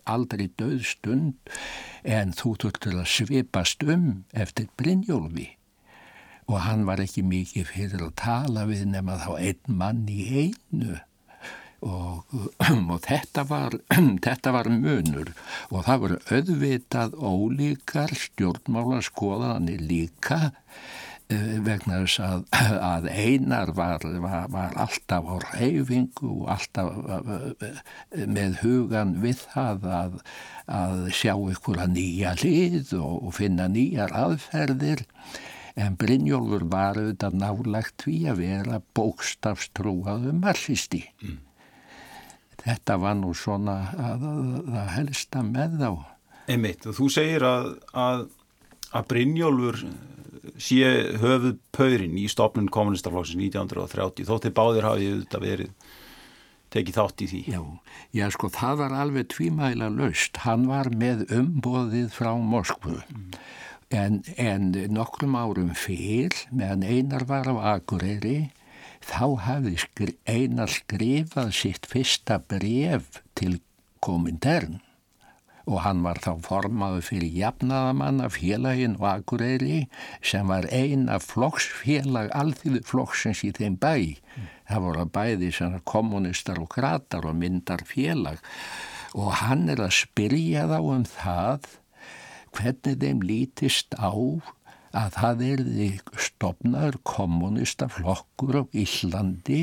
aldrei 0.06 0.48
döð 0.60 0.84
stund. 0.94 1.36
En 2.03 2.34
þú 2.38 2.56
þurftur 2.63 3.01
að 3.01 3.12
svipast 3.17 3.84
um 3.84 4.10
eftir 4.34 4.70
Brynjólfi 4.79 5.57
og 6.48 6.63
hann 6.63 6.86
var 6.88 7.01
ekki 7.04 7.25
mikið 7.27 7.68
fyrir 7.74 8.06
að 8.08 8.16
tala 8.22 8.63
við 8.70 8.88
nema 8.94 9.20
þá 9.20 9.32
einn 9.36 9.77
mann 9.82 10.08
í 10.08 10.24
einu. 10.46 10.96
Og, 11.86 12.38
og 12.94 13.00
þetta, 13.06 13.44
var, 13.50 13.75
þetta 14.25 14.54
var 14.56 14.72
munur. 14.72 15.34
Og 15.70 15.86
það 15.86 16.04
voru 16.06 16.20
auðvitað 16.32 17.18
ólíkar 17.20 18.16
stjórnmála 18.18 19.01
skoðanir 19.06 19.84
líka 19.89 20.39
eh, 21.27 21.60
vegna 21.68 22.00
þess 22.06 22.24
að, 22.24 22.48
að 22.94 23.10
einar 23.12 23.74
var, 23.75 24.08
var, 24.24 24.48
var 24.56 24.80
alltaf 24.88 25.27
á 25.27 25.36
reyfingu 25.51 26.32
og 26.32 26.48
alltaf 26.56 26.96
eh, 27.27 27.84
með 28.24 28.63
hugan 28.63 29.18
við 29.22 29.44
það 29.51 29.92
að, 30.00 30.18
að 30.80 31.06
sjá 31.20 31.36
ykkur 31.36 31.84
að 31.84 31.94
nýja 32.00 32.34
lið 32.39 32.96
og, 33.01 33.20
og 33.27 33.38
finna 33.42 33.68
nýjar 33.75 34.16
aðferðir 34.16 35.06
en 35.77 35.98
Brynjólfur 36.00 36.65
var 36.72 36.98
auðvitað 36.98 37.38
nálagt 37.38 38.05
því 38.05 38.17
að 38.31 38.41
vera 38.41 38.79
bókstafstrúaðu 38.98 40.34
marxisti. 40.38 41.03
Mm. 41.22 41.38
Þetta 42.63 42.98
var 43.00 43.15
nú 43.19 43.31
svona 43.38 43.77
að 43.93 44.25
það 44.25 44.91
helsta 44.96 45.43
með 45.46 45.77
þá. 45.84 45.91
Og 46.89 46.98
þú 46.98 47.10
segir 47.12 47.46
að, 47.46 47.69
að, 47.93 48.25
að 48.96 49.07
Brynjólfur 49.12 49.81
sé 50.57 50.89
höfuð 51.22 51.57
pöyrin 51.75 52.17
í 52.17 52.25
stopnun 52.31 52.72
kommunistaflokksins 52.74 53.38
1930, 53.51 54.27
þótti 54.27 54.53
báðir 54.55 54.88
hafið 54.88 55.13
auðvitað 55.13 55.46
verið 55.46 55.93
tekið 56.74 56.98
þátt 56.98 57.24
í 57.24 57.29
því. 57.31 57.41
Já, 57.53 57.62
já 58.17 58.25
sko 58.34 58.50
það 58.51 58.81
var 58.81 58.98
alveg 59.03 59.29
tvímæla 59.31 59.91
löst. 59.93 60.41
Hann 60.43 60.67
var 60.72 60.89
með 60.91 61.27
umboðið 61.38 62.10
frá 62.15 62.34
Moskvu. 62.41 62.98
Mm. 63.05 63.38
En, 63.88 64.20
en 64.36 64.74
nokkrum 64.91 65.38
árum 65.39 65.72
fyrr, 65.77 66.36
meðan 66.51 66.84
Einar 66.84 67.24
var 67.29 67.48
á 67.48 67.56
Akureyri, 67.77 68.50
þá 69.00 69.27
hafði 69.46 69.77
skri, 69.79 70.17
Einar 70.27 70.74
skrifað 70.74 71.53
sitt 71.56 71.88
fyrsta 71.88 72.41
bref 72.44 73.22
til 73.38 73.62
komintern 74.03 74.82
og 75.67 75.82
hann 75.84 76.03
var 76.06 76.20
þá 76.24 76.38
formaðu 76.46 77.01
fyrir 77.03 77.34
jafnaðamann 77.41 78.22
af 78.24 78.38
félagin 78.38 78.96
og 79.01 79.08
Akureyri 79.12 79.82
sem 80.24 80.48
var 80.48 80.67
eina 80.72 81.17
flokksfélag, 81.20 82.32
alþýðu 82.32 82.84
flokksins 82.88 83.44
í 83.44 83.51
þeim 83.56 83.75
bæ. 83.82 84.15
Mm. 84.15 84.46
Það 84.70 84.86
voru 84.86 85.08
bæði 85.17 85.50
svona 85.56 85.82
kommunistar 85.84 86.62
og 86.63 86.72
kratar 86.72 87.27
og 87.27 87.36
myndar 87.39 87.84
félag 87.88 88.39
og 89.17 89.34
hann 89.41 89.67
er 89.72 89.82
að 89.84 89.96
spyrja 90.01 90.67
þá 90.72 90.77
um 90.79 91.03
það 91.08 91.67
hvernig 92.58 93.00
þeim 93.02 93.24
lítist 93.26 93.96
á 93.98 94.12
að 94.98 95.14
það 95.18 95.44
erði 95.52 95.90
stopnaður 96.28 96.98
kommunista 97.08 97.88
flokkur 97.92 98.62
á 98.62 98.64
Íslandi 98.84 99.62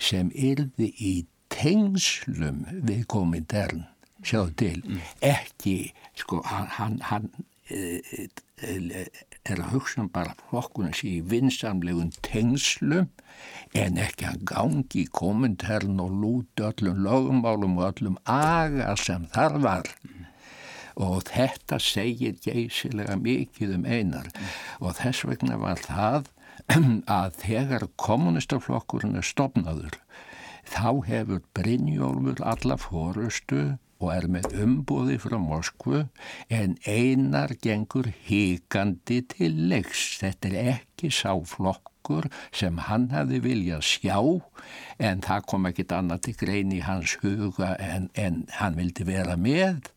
sem 0.00 0.30
erði 0.34 0.90
í 0.96 1.14
tengslum 1.52 2.64
við 2.86 3.06
komindern 3.10 3.86
sjáðu 4.24 4.52
til, 4.60 5.00
ekki 5.24 5.92
sko 6.18 6.42
hann, 6.46 7.00
hann 7.08 7.30
e, 7.72 8.00
e, 8.60 9.04
er 9.48 9.62
að 9.62 9.72
hugsa 9.72 10.02
um 10.04 10.10
bara 10.12 10.36
flokkuna 10.50 10.92
sé 10.96 11.16
í 11.16 11.24
vinsamlegun 11.32 12.12
tengslum 12.26 13.08
en 13.80 14.00
ekki 14.04 14.28
að 14.28 14.44
gangi 14.52 15.04
í 15.06 15.10
komindern 15.16 16.02
og 16.04 16.16
lúti 16.22 16.66
öllum 16.68 17.00
lögumálum 17.06 17.78
og 17.80 17.86
öllum 17.88 18.20
aga 18.28 18.92
sem 19.00 19.24
þar 19.34 19.60
var. 19.64 19.94
mm 20.04 20.29
og 20.96 21.22
þetta 21.30 21.78
segir 21.82 22.38
geysilega 22.44 23.16
mikið 23.20 23.76
um 23.78 23.86
einar 23.86 24.30
og 24.80 24.96
þess 25.00 25.26
vegna 25.28 25.60
var 25.60 25.82
það 25.84 26.30
að 27.20 27.38
þegar 27.44 27.88
kommunistaflokkurinn 28.00 29.18
er 29.20 29.26
stopnaður 29.26 30.00
þá 30.70 30.90
hefur 31.06 31.44
Brynjólfur 31.56 32.42
alla 32.46 32.76
fórustu 32.80 33.62
og 34.00 34.10
er 34.14 34.26
með 34.32 34.54
umbúði 34.64 35.18
frá 35.20 35.36
Moskvu 35.40 36.04
en 36.56 36.76
einar 36.88 37.52
gengur 37.62 38.08
híkandi 38.26 39.20
til 39.34 39.58
leiks. 39.70 40.16
Þetta 40.22 40.50
er 40.50 40.72
ekki 40.76 41.10
sáflokkur 41.12 42.30
sem 42.56 42.80
hann 42.88 43.10
hefði 43.12 43.42
viljað 43.44 43.84
sjá 43.90 44.16
en 45.10 45.24
það 45.26 45.46
kom 45.52 45.68
ekkit 45.70 45.96
annað 45.96 46.26
til 46.26 46.36
grein 46.44 46.74
í 46.76 46.82
hans 46.86 47.18
huga 47.24 47.74
en, 47.76 48.08
en 48.16 48.44
hann 48.56 48.78
vildi 48.80 49.08
vera 49.08 49.36
með 49.36 49.90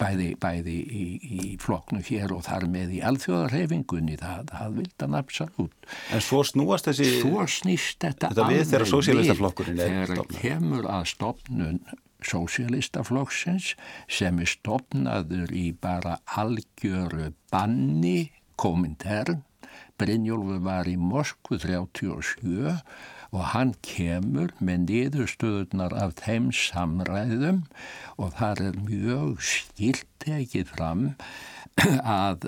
bæði, 0.00 0.28
bæði 0.40 0.76
í, 0.76 1.04
í 1.24 1.50
floknu 1.62 2.02
hér 2.06 2.34
og 2.36 2.44
þar 2.46 2.66
með 2.72 2.96
í 2.98 3.02
alþjóðarhefingunni, 3.08 4.18
það, 4.20 4.50
það 4.52 4.78
vildan 4.80 5.18
absolutt. 5.18 5.90
En 6.12 6.24
svo 6.24 6.42
snúast 6.46 6.90
þessi... 6.90 7.08
Svo 7.22 7.46
snýst 7.50 8.00
þetta, 8.04 8.32
þetta 8.32 8.48
við 8.52 8.64
þegar 8.72 8.90
sósíalistaflokkurinn. 8.92 9.80
Þegar 9.80 10.22
kemur 10.36 10.90
að 10.92 11.08
stopnun 11.14 11.80
sósíalistaflokksins 12.26 13.74
sem 14.10 14.40
er 14.42 14.50
stopnaður 14.50 15.52
í 15.56 15.68
bara 15.80 16.18
algjöru 16.40 17.32
banni 17.52 18.30
komintern. 18.60 19.44
Brynjólfur 19.96 20.60
var 20.64 20.88
í 20.88 20.96
Moskvu 21.00 21.58
37 21.60 22.74
og 23.32 23.42
hann 23.52 23.74
kemur 23.84 24.52
með 24.60 24.86
niðurstöðunar 24.86 25.96
af 25.98 26.16
þeim 26.22 26.50
samræðum 26.54 27.64
og 28.16 28.36
þar 28.38 28.62
er 28.70 28.80
mjög 28.86 29.42
skilt 29.44 30.06
tekið 30.22 30.72
fram 30.76 31.08
að 32.08 32.46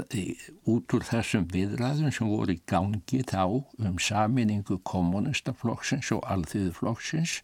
út 0.73 0.95
úr 0.97 1.05
þessum 1.05 1.45
viðræðum 1.53 2.13
sem 2.17 2.31
voru 2.31 2.55
í 2.55 2.63
gangi 2.71 3.21
þá 3.29 3.43
um 3.85 3.99
saminningu 4.01 4.79
kommunistaflokksins 4.89 6.09
og 6.17 6.25
alþýðuflokksins 6.33 7.35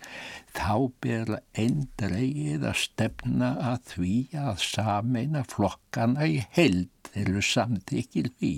þá 0.57 0.89
ber 1.05 1.35
eindreið 1.61 2.65
að 2.71 2.81
stefna 2.87 3.53
að 3.75 3.93
því 3.93 4.17
að 4.47 4.65
sameina 4.65 5.45
flokkana 5.51 6.31
í 6.31 6.41
held 6.57 6.89
eru 7.21 7.43
samþykil 7.45 8.31
því. 8.39 8.55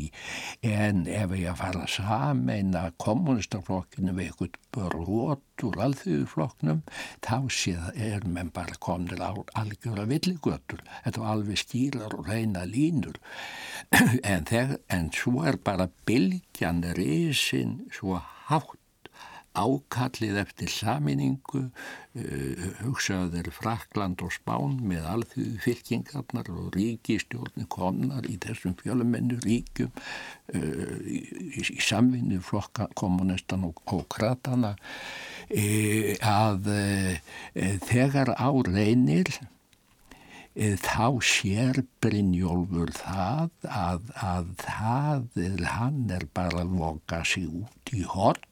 En 0.67 1.05
ef 1.07 1.35
ég 1.37 1.51
að 1.51 1.61
fara 1.63 1.83
að 1.85 1.93
sameina 1.97 2.85
kommunistaflokkinu 3.03 4.15
við 4.17 4.31
eitthvað 4.31 4.61
brot 4.77 5.65
úr 5.65 5.79
alþjóðuflokknum 5.87 6.83
þá 7.25 7.37
séð 7.53 8.01
er 8.09 8.27
menn 8.29 8.53
bara 8.55 8.77
komnir 8.83 9.23
á 9.25 9.33
algjöra 9.57 10.07
villigötur. 10.11 10.83
Þetta 11.05 11.23
var 11.23 11.37
alveg 11.37 11.63
skýrar 11.63 12.17
og 12.19 12.31
reyna 12.31 12.67
línur. 12.69 13.21
En, 14.27 14.45
þegar, 14.49 14.81
en 14.93 15.11
svo 15.15 15.45
er 15.47 15.57
bara 15.63 15.87
bylgjan 16.09 16.83
risin 16.97 17.79
svo 17.95 18.19
hátt 18.49 18.81
ákallið 19.57 20.39
eftir 20.43 20.71
saminningu, 20.71 21.63
uh, 21.67 22.67
hugsaður 22.83 23.51
Frakland 23.55 24.23
og 24.25 24.35
Spán 24.35 24.79
með 24.87 25.09
alþjóðu 25.15 25.63
fylkingarnar 25.65 26.51
og 26.53 26.77
ríkistjórnir 26.77 27.69
komnar 27.73 28.29
í 28.29 28.37
þessum 28.43 28.77
fjölumennu 28.81 29.41
ríkjum 29.45 29.93
uh, 29.93 30.97
í, 31.09 31.21
í 31.57 31.81
samvinni 31.83 32.41
flokka 32.45 32.91
kommunistan 32.99 33.67
og, 33.69 33.83
og 33.93 34.07
kratana 34.13 34.77
uh, 34.77 36.15
að 36.21 36.73
þegar 37.87 38.35
á 38.37 38.51
reynir 38.67 39.31
þá 40.57 41.21
sér 41.21 41.83
Brynjólfur 42.01 42.89
það 42.97 43.51
að, 43.69 44.07
að 44.25 44.47
það 44.63 45.67
hann 45.69 45.99
er 46.17 46.25
bara 46.33 46.63
að 46.65 46.73
voka 46.81 47.21
sig 47.29 47.45
út 47.45 47.93
í 47.93 48.07
hort 48.09 48.49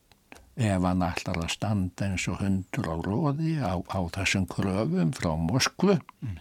ef 0.55 0.87
hann 0.87 1.03
ætlar 1.03 1.41
að 1.43 1.53
standa 1.55 2.09
eins 2.09 2.29
og 2.31 2.41
hundur 2.43 2.87
á 2.87 2.97
róði 3.03 3.57
á, 3.59 3.75
á 3.75 4.01
þessum 4.15 4.47
kröfum 4.51 5.11
frá 5.17 5.33
Moskvu 5.41 5.97
mm. 5.99 6.37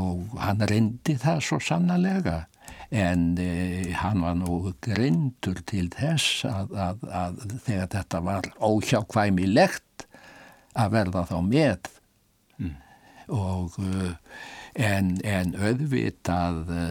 og 0.00 0.38
hann 0.40 0.64
reyndi 0.64 1.18
það 1.20 1.42
svo 1.44 1.60
sannlega 1.60 2.44
en 2.94 3.34
e, 3.38 3.92
hann 4.00 4.22
var 4.24 4.36
nú 4.38 4.72
grindur 4.84 5.60
til 5.68 5.88
þess 5.92 6.44
að, 6.48 6.72
að, 6.72 7.04
að 7.10 7.38
þegar 7.66 7.90
þetta 7.96 8.20
var 8.24 8.48
óhjákvæmilegt 8.64 10.06
að 10.74 10.94
verða 10.96 11.24
þá 11.28 11.36
með 11.44 11.90
mm. 12.62 12.76
og 13.36 13.76
e, 13.82 14.14
en, 14.88 15.16
en 15.20 15.54
auðvitað 15.60 16.72
e, 16.72 16.86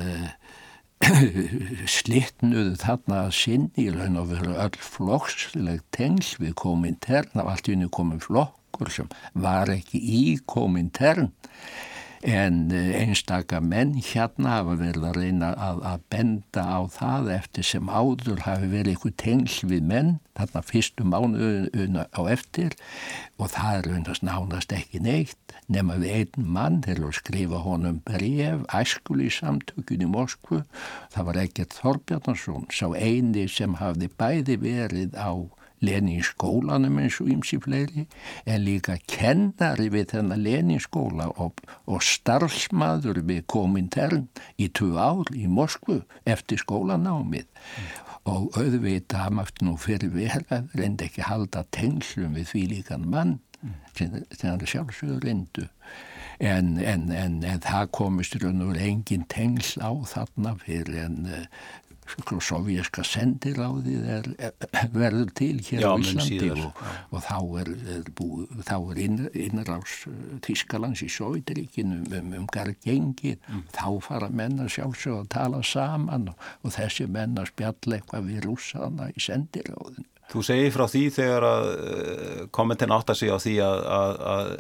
slittnuðu 1.90 2.76
þarna 2.82 3.24
að 3.28 3.34
sinni 3.38 3.86
í 3.86 3.92
raun 3.94 4.20
og 4.22 4.30
veru 4.32 4.56
öll 4.64 4.78
flokksleg 4.80 5.82
tengl 5.96 6.30
við 6.40 6.54
komintern 6.60 7.42
af 7.42 7.50
allt 7.54 7.70
unni 7.74 7.90
komin 7.94 8.24
flokkur 8.24 8.92
sem 8.94 9.10
var 9.34 9.72
ekki 9.74 10.00
í 10.00 10.24
komintern 10.50 11.32
en 12.24 12.72
eh, 12.72 12.94
einstaka 13.02 13.60
menn 13.60 13.98
hérna 14.00 14.58
hafa 14.58 14.78
verið 14.80 15.08
að 15.10 15.18
reyna 15.20 15.50
að, 15.60 15.82
að 15.92 16.04
benda 16.14 16.64
á 16.64 16.80
það 16.92 17.32
eftir 17.36 17.68
sem 17.68 17.90
áður 17.92 18.44
hafi 18.46 18.70
verið 18.72 18.94
eitthvað 18.94 19.16
tengl 19.20 19.72
við 19.72 19.90
menn 19.90 20.12
þarna 20.38 20.62
fyrstu 20.66 21.06
mánu 21.06 21.50
á 22.00 22.22
eftir. 22.32 22.78
Og 23.38 23.52
það 23.54 23.80
er 23.80 23.90
undast 23.98 24.24
nánast 24.24 24.76
ekki 24.76 25.02
neitt 25.04 25.58
nema 25.68 25.98
við 26.00 26.16
einn 26.20 26.48
mann 26.56 26.80
til 26.86 27.00
að 27.02 27.18
skrifa 27.20 27.60
honum 27.66 28.00
bref 28.08 28.64
æskul 28.72 29.20
í 29.24 29.32
samtökun 29.34 30.06
í 30.06 30.10
Moskvu. 30.10 30.64
Það 31.14 31.28
var 31.30 31.42
ekkert 31.44 31.76
Þorbjarnarsson 31.82 32.70
sá 32.72 32.88
eini 32.96 33.50
sem 33.52 33.76
hafði 33.82 34.10
bæði 34.18 34.58
verið 34.64 35.20
á 35.20 35.32
Leninskólanum 35.84 37.00
eins 37.04 37.20
og 37.22 37.30
ymsi 37.34 37.60
fleiri 37.64 38.06
en 38.46 38.64
líka 38.64 38.98
kennari 39.10 39.90
við 39.94 40.14
þennan 40.14 40.44
Leninskóla 40.46 41.30
og, 41.44 41.62
og 41.86 42.04
starfsmaður 42.06 43.22
við 43.28 43.44
komintern 43.52 44.28
í 44.58 44.70
tvu 44.70 44.96
ár 44.98 45.34
í 45.36 45.48
Moskvu 45.52 46.02
eftir 46.30 46.62
skólanámið 46.64 47.48
mm. 47.48 47.94
og 48.32 48.60
auðvitað 48.60 49.28
hafði 49.28 49.68
nú 49.68 49.78
fyrir 49.82 50.14
verað 50.16 50.72
reyndi 50.78 51.10
ekki 51.10 51.28
halda 51.28 51.66
tengslum 51.76 52.38
við 52.40 52.52
því 52.54 52.68
líkan 52.78 53.10
mann 53.10 53.38
mm. 53.62 53.78
sem 53.98 54.20
það 54.40 54.68
sjálfsögur 54.74 55.24
reyndu 55.28 55.68
en, 56.40 56.78
en, 56.78 57.12
en, 57.12 57.38
en 57.44 57.62
það 57.64 57.90
komist 57.96 58.36
raun 58.42 58.64
og 58.66 58.78
engin 58.82 59.26
tengsl 59.32 59.84
á 59.84 59.92
þarna 60.10 60.56
fyrir 60.64 61.00
en 61.06 61.20
sko, 61.30 61.46
sovjerska 62.44 63.04
sendiráðið 63.08 64.08
er, 64.18 64.30
verður 64.94 65.32
til 65.38 65.58
hér 65.64 65.84
Já, 65.86 65.90
á 65.90 65.96
Íslandi 66.02 66.52
og, 66.54 66.82
og 67.10 67.26
þá 67.26 67.38
er, 67.62 67.72
er, 67.96 68.10
bú, 68.18 68.30
þá 68.62 68.76
er 68.78 69.02
inn, 69.06 69.20
innrás 69.34 69.98
Þískalands 70.46 71.04
í 71.06 71.10
Sovjetríkinu 71.14 72.02
um, 72.02 72.08
um, 72.20 72.32
um 72.42 72.48
gargengi, 72.54 73.36
mm. 73.40 73.68
þá 73.76 73.88
fara 74.06 74.32
menn 74.34 74.62
að 74.64 74.74
sjálfsög 74.78 75.24
að 75.24 75.30
tala 75.36 75.62
saman 75.68 76.32
og, 76.34 76.50
og 76.64 76.76
þessi 76.78 77.08
menn 77.12 77.38
að 77.40 77.54
spjalla 77.54 78.00
eitthvað 78.00 78.30
við 78.32 78.44
rússana 78.48 79.12
í 79.14 79.24
sendiráðinu. 79.24 80.08
Þú 80.34 80.42
segir 80.48 80.72
frá 80.74 80.86
því 80.90 81.04
þegar 81.14 81.46
að 81.46 81.66
uh, 81.72 82.38
kommentin 82.56 82.94
átt 82.96 83.12
að 83.14 83.20
segja 83.20 83.36
á 83.38 83.44
því 83.44 83.58
að, 83.66 83.82
að, 83.98 84.22
að 84.34 84.54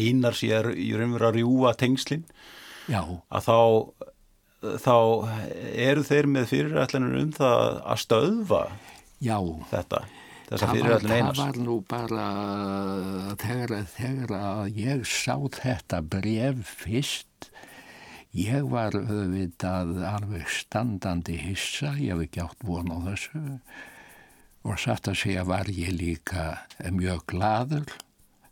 einar 0.00 0.36
sér 0.36 0.72
í 0.74 0.90
raunveru 0.98 1.28
að 1.30 1.38
rjúa 1.38 1.72
tengslinn 1.80 2.26
Já. 2.90 3.00
að 3.00 3.46
þá 3.46 3.56
þá 4.82 4.96
eru 5.86 6.04
þeir 6.06 6.28
með 6.30 6.50
fyrirætlanir 6.52 7.22
um 7.22 7.32
það 7.34 7.80
að 7.82 8.02
stöðva 8.04 8.62
Já. 9.24 9.38
þetta 9.70 10.04
þessa 10.48 10.70
fyrirætlun 10.70 11.14
einars. 11.14 11.38
Það 11.38 11.44
var 11.44 11.60
nú 11.66 11.76
bara 11.88 12.26
þegar, 13.40 13.74
þegar 13.94 14.34
að 14.38 14.80
ég 14.80 15.06
sá 15.08 15.36
þetta 15.56 16.02
bref 16.14 16.74
fyrst 16.84 17.50
ég 18.34 18.66
var 18.70 18.96
auðvitað 18.98 20.00
alveg 20.10 20.48
standandi 20.50 21.38
hissa, 21.38 21.94
ég 22.00 22.16
hef 22.16 22.24
ekki 22.26 22.42
átt 22.42 22.64
von 22.66 22.90
á 22.90 22.98
þessu 23.10 23.44
og 24.64 24.80
satt 24.80 25.10
að 25.12 25.20
segja 25.20 25.44
var 25.46 25.68
ég 25.70 25.92
líka 25.94 26.54
mjög 26.90 27.26
gladur 27.34 27.94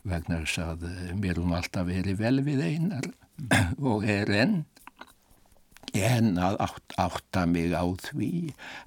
vegna 0.07 0.43
þess 0.43 0.61
að 0.63 0.87
mér 1.19 1.41
hún 1.41 1.55
alltaf 1.57 1.89
verið 1.89 2.21
vel 2.21 2.39
við 2.47 2.63
einar 2.67 3.09
og 3.91 4.07
er 4.07 4.31
enn 4.43 4.61
en 5.93 6.37
að 6.41 6.61
átt, 6.67 6.95
átta 7.01 7.47
mig 7.47 7.75
á 7.77 7.85
því 8.07 8.31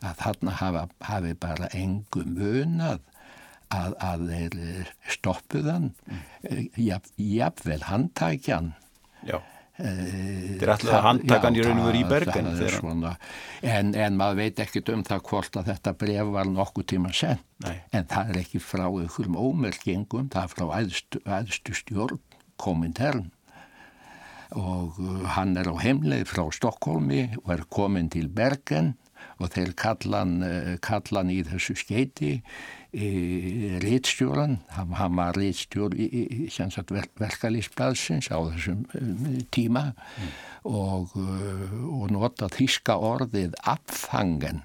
að 0.02 0.22
þarna 0.22 0.56
hafa, 0.62 0.86
hafi 1.06 1.34
bara 1.40 1.70
engu 1.78 2.24
munað 2.26 3.04
að, 3.74 3.98
að 4.00 4.24
þeir 4.30 4.94
stoppuðan 5.16 5.92
mm. 6.08 6.64
jafnvel 7.20 7.82
handtækjan. 7.90 8.74
Já. 9.26 9.40
Þeir 9.76 10.62
er 10.64 10.70
alltaf 10.72 11.02
handtakan 11.04 11.58
í 11.58 11.64
raun 11.66 11.82
og 11.82 11.88
veru 11.90 12.00
í 12.00 12.06
bergen 12.08 12.46
en, 12.48 13.90
en 13.92 14.16
maður 14.16 14.38
veit 14.40 14.62
ekkit 14.64 14.92
um 14.94 15.02
það 15.04 15.26
hvort 15.28 15.58
að 15.60 15.72
þetta 15.74 15.94
bref 16.00 16.30
var 16.32 16.48
nokkuð 16.48 16.86
tíma 16.94 17.12
senn 17.12 17.42
en 17.66 18.08
það 18.08 18.32
er 18.32 18.40
ekki 18.40 18.62
frá 18.64 18.86
einhverjum 18.86 19.36
ómerkingum 19.36 20.30
það 20.32 20.48
er 20.48 20.54
frá 20.54 20.66
æðstu, 20.80 21.20
æðstu 21.28 21.76
stjórn 21.76 22.22
komintern 22.56 23.28
og 24.54 25.00
uh, 25.02 25.26
hann 25.36 25.56
er 25.58 25.72
á 25.72 25.76
heimleið 25.82 26.28
frá 26.30 26.46
Stokkólmi 26.54 27.28
og 27.44 27.52
er 27.58 27.66
komin 27.70 28.12
til 28.14 28.30
Bergen. 28.30 28.96
Og 29.42 29.50
þeir 29.52 29.74
kallan, 29.76 30.38
uh, 30.46 30.74
kallan 30.84 31.32
í 31.34 31.42
þessu 31.48 31.76
skeiti 31.80 32.40
réttstjóran, 32.96 34.54
hann 34.72 35.18
var 35.18 35.36
réttstjór 35.36 35.92
í, 36.00 36.48
verkalýsblaðsins 37.20 38.30
á 38.32 38.40
þessum 38.40 38.86
um, 38.96 39.42
tíma. 39.52 39.90
Mm. 39.92 40.30
og, 40.66 41.12
uh, 41.20 41.76
og 42.00 42.14
nota 42.14 42.50
þíska 42.50 42.96
orðið 42.98 43.54
apfangen 43.70 44.64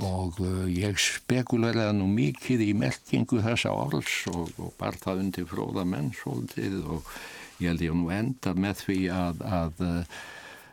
og 0.00 0.38
uh, 0.40 0.64
ég 0.70 0.98
spekuleraði 1.02 1.96
nú 1.98 2.08
mikið 2.10 2.64
í 2.64 2.70
merkingu 2.78 3.42
þessa 3.44 3.74
orðs 3.74 4.20
og, 4.32 4.52
og 4.58 4.72
bar 4.80 4.96
það 4.98 5.24
undir 5.24 5.48
fróða 5.50 5.84
menn 5.88 6.10
svolítið 6.16 6.80
og 6.86 7.10
ég 7.58 7.70
held 7.70 7.84
ég 7.84 7.96
nú 7.96 8.10
enda 8.14 8.54
með 8.58 8.82
því 8.84 8.98
að, 9.14 9.42
að, 9.58 9.82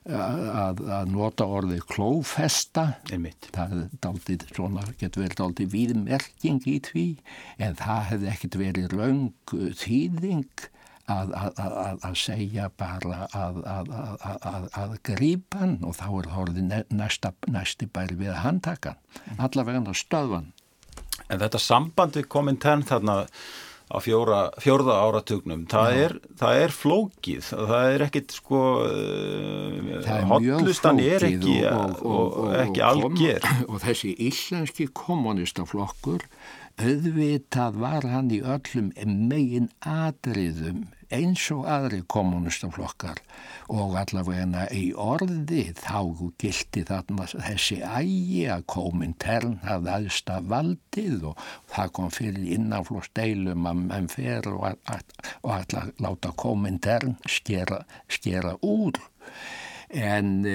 að, 0.10 0.84
að 1.00 1.12
nota 1.14 1.48
orðið 1.58 1.84
klófesta. 1.90 2.86
Það 3.10 3.76
daldið, 4.04 4.46
svona, 4.54 4.86
getur 5.02 5.26
verið 5.26 5.44
aldrei 5.48 5.68
víðmerking 5.74 6.70
í 6.70 6.78
því 6.86 7.08
en 7.58 7.78
það 7.82 8.08
hefði 8.12 8.32
ekkert 8.36 8.62
verið 8.62 8.96
raung 8.96 9.58
þýðing 9.82 10.70
Að, 11.06 11.36
að, 11.38 12.00
að 12.02 12.16
segja 12.18 12.64
bara 12.82 13.28
að, 13.38 13.60
að 14.74 14.96
grípa 15.06 15.60
hann 15.62 15.76
og 15.86 15.94
þá 16.00 16.08
er 16.18 16.30
það 16.32 16.64
næsta, 16.98 17.30
næsti 17.46 17.86
bæri 17.94 18.18
við 18.18 18.32
að 18.32 18.40
handtaka 18.42 18.96
hann, 19.28 19.38
allavega 19.38 19.84
hann 19.84 19.94
á 19.94 19.94
stöðvan. 19.94 20.48
En 21.30 21.44
þetta 21.44 21.62
sambandi 21.62 22.26
komintern 22.26 22.82
þarna 22.90 23.20
á 23.86 23.98
fjóra, 24.02 24.40
fjórða 24.62 24.98
áratugnum. 25.06 25.66
Það 25.70 26.00
er, 26.02 26.16
það 26.40 26.62
er 26.64 26.74
flókið. 26.74 27.50
Það 27.54 27.90
er 27.94 28.06
ekkit 28.08 28.36
sko 28.40 28.62
hotlustan 30.32 31.02
er 31.04 31.28
ekki 31.30 31.58
og, 31.70 31.96
og, 32.02 32.38
og, 32.46 32.52
ekki 32.64 32.86
algjör 32.86 33.50
og 33.70 33.82
þessi 33.86 34.16
íslenski 34.28 34.90
kommunistaflokkur 34.96 36.26
auðvitað 36.76 37.80
var 37.80 38.06
hann 38.12 38.32
í 38.36 38.42
öllum 38.44 38.92
megin 39.30 39.70
atriðum 39.80 40.84
eins 41.14 41.44
og 41.54 41.66
aðri 41.70 42.02
kommunistaflokkar 42.12 43.22
og 43.72 43.96
allavega 44.00 44.66
í 44.76 44.90
orði 44.92 45.68
þá 45.78 46.00
gildi 46.42 46.84
þarna 46.90 47.28
þessi 47.32 47.80
ægi 47.86 48.46
að 48.52 48.66
komintern 48.76 49.60
hafði 49.66 49.94
aðsta 49.98 50.40
valdið 50.54 51.30
og 51.32 51.46
það 51.74 51.94
kom 52.00 52.12
fyrir 52.18 52.50
innanflósteilum 52.58 53.70
að 53.70 53.84
menn 53.86 54.10
fer 54.12 54.50
og, 54.52 54.66
og 55.44 55.54
allar 55.60 55.94
láta 56.02 56.34
komintern 56.36 57.16
skera, 57.30 57.84
skera 58.10 58.58
úr 58.66 59.00
en, 59.90 60.46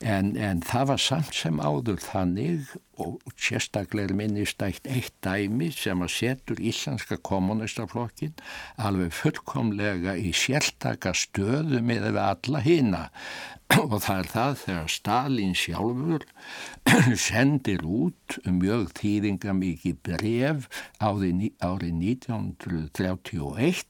en, 0.00 0.36
en 0.36 0.62
það 0.64 0.86
var 0.92 0.98
samt 1.02 1.34
sem 1.36 1.60
áður 1.60 2.00
þannig 2.02 2.60
og 2.98 3.20
sérstaklega 3.38 4.14
minnistækt 4.18 4.86
eitt 4.90 5.14
dæmi 5.24 5.70
sem 5.74 6.02
að 6.02 6.14
setur 6.16 6.58
Íslandska 6.58 7.16
kommunistaflokkin 7.28 8.34
alveg 8.82 9.12
fullkomlega 9.14 10.16
í 10.18 10.32
sérstaka 10.34 11.12
stöðu 11.16 11.80
með 11.84 12.18
alla 12.22 12.60
hýna 12.64 13.10
og 13.84 14.00
það 14.00 14.18
er 14.18 14.28
það 14.32 14.52
þegar 14.64 14.88
Stalin 14.92 15.54
sjálfur 15.58 16.22
sendir 17.28 17.82
út 17.84 18.38
mjög 18.48 18.84
þýðinga 18.98 19.52
mikið 19.60 19.96
bref 20.08 20.68
árið 20.98 21.32
1931 21.44 23.86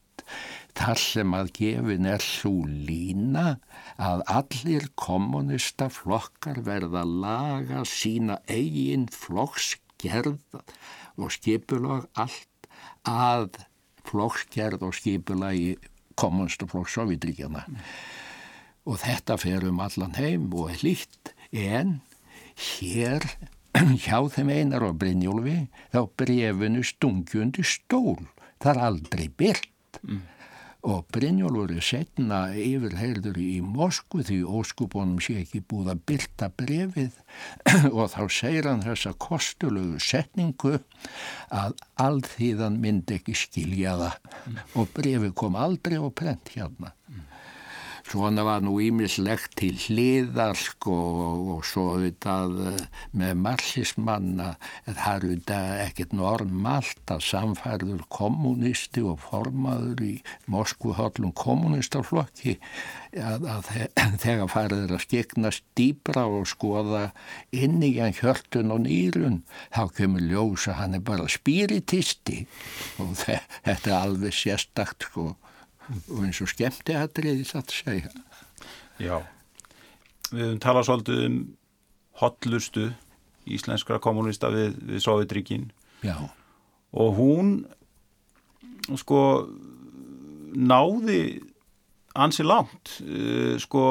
þar 0.79 1.01
sem 1.01 1.33
að 1.35 1.49
gefin 1.57 2.07
er 2.07 2.23
svo 2.23 2.63
lína 2.67 3.57
að 3.99 4.23
allir 4.31 4.87
kommunista 4.99 5.89
flokkar 5.91 6.61
verða 6.63 7.03
að 7.03 7.15
laga 7.25 7.83
sína 7.87 8.39
eigin 8.47 9.07
flokksgerð 9.11 10.39
og 11.19 11.33
skipulag 11.35 12.07
allt 12.15 12.69
að 13.09 13.59
flokksgerð 14.07 14.87
og 14.87 14.95
skipulagi 14.95 15.75
kommunista 16.19 16.67
flokks 16.69 16.95
Sovjetríkjana 16.95 17.65
mm. 17.67 17.83
og 18.87 19.01
þetta 19.03 19.39
fer 19.41 19.67
um 19.67 19.83
allan 19.83 20.15
heim 20.19 20.47
og 20.53 20.71
er 20.73 20.83
líkt 20.87 21.35
en 21.51 21.99
hér 22.55 23.27
hjá 24.05 24.17
þeim 24.31 24.55
einar 24.55 24.87
og 24.87 24.97
Brynjólfi 25.01 25.59
þá 25.93 26.01
brefinu 26.19 26.81
stungjundi 26.87 27.63
stól. 27.67 28.25
Það 28.59 28.71
er 28.73 28.85
aldrei 28.87 29.27
byrkt 29.29 30.03
mm 30.03 30.27
og 30.87 31.07
Brynjólfur 31.11 31.73
er 31.75 31.83
setna 31.83 32.39
yfirheirður 32.55 33.39
í 33.41 33.59
Moskvu 33.63 34.23
því 34.23 34.37
óskubónum 34.47 35.19
sé 35.23 35.35
ekki 35.41 35.59
búið 35.67 35.91
að 35.93 36.03
byrta 36.11 36.49
brefið 36.55 37.17
og 37.97 38.05
þá 38.13 38.21
segir 38.31 38.69
hann 38.69 38.85
þessa 38.85 39.11
kostulegu 39.19 39.99
setningu 40.03 40.77
að 41.51 41.75
allþýðan 41.99 42.79
myndi 42.79 43.19
ekki 43.19 43.35
skilja 43.35 43.97
það 43.99 44.15
mm. 44.29 44.61
og 44.79 44.93
brefið 44.95 45.35
kom 45.43 45.59
aldrei 45.59 45.99
á 45.99 46.07
prent 46.15 46.53
hérna. 46.55 46.93
Mm. 47.09 47.28
Svona 48.09 48.41
var 48.41 48.63
nú 48.65 48.71
ímislegt 48.81 49.51
til 49.59 49.75
hliðar 49.77 50.57
sko 50.57 50.93
og, 50.97 51.41
og 51.53 51.65
svo 51.67 51.83
auðvitað 51.93 52.55
eh, 52.71 52.77
með 53.21 53.33
marxismanna 53.43 54.47
það 54.87 55.09
er 55.11 55.25
auðvitað 55.27 55.81
ekkert 55.83 56.15
normalt 56.17 57.13
að 57.13 57.21
samfærður 57.27 57.99
kommunisti 58.09 59.03
og 59.05 59.19
formaður 59.27 60.01
í 60.07 60.13
Moskvuhöllum 60.49 61.35
kommunistaflokki 61.37 62.55
að, 63.13 63.45
að 63.45 63.69
þegar 64.25 64.49
farið 64.55 64.95
að 64.97 65.03
skegna 65.05 65.51
stýbra 65.53 66.23
og 66.25 66.49
skoða 66.49 67.03
inn 67.53 67.77
í 67.85 67.91
hann 67.99 68.17
hjörtun 68.17 68.73
og 68.73 68.87
nýrun 68.87 69.43
þá 69.75 69.83
kemur 69.99 70.25
ljós 70.25 70.65
að 70.71 70.79
hann 70.81 70.97
er 70.97 71.05
bara 71.11 71.29
spiritisti 71.29 72.41
og 72.97 73.13
þetta 73.21 73.77
er 73.93 73.99
alveg 73.99 74.33
sérstakt 74.33 75.11
sko 75.11 75.35
og 75.89 76.23
eins 76.25 76.41
og 76.43 76.51
skemmti 76.51 76.95
aðriði 76.97 77.45
satt 77.47 77.71
að 77.71 77.79
segja. 77.83 78.11
Já, 78.99 79.15
við 80.29 80.43
höfum 80.45 80.61
talað 80.63 80.89
svolítið 80.89 81.23
um 81.25 81.39
hotlustu 82.19 82.89
íslenskra 83.49 83.99
kommunista 84.03 84.51
við, 84.53 84.75
við 84.85 85.03
Sovjetríkin 85.05 85.69
og 86.09 87.09
hún 87.17 87.53
sko 88.99 89.21
náði 90.49 91.39
ansi 92.19 92.45
langt 92.45 92.99
uh, 93.05 93.55
sko 93.61 93.83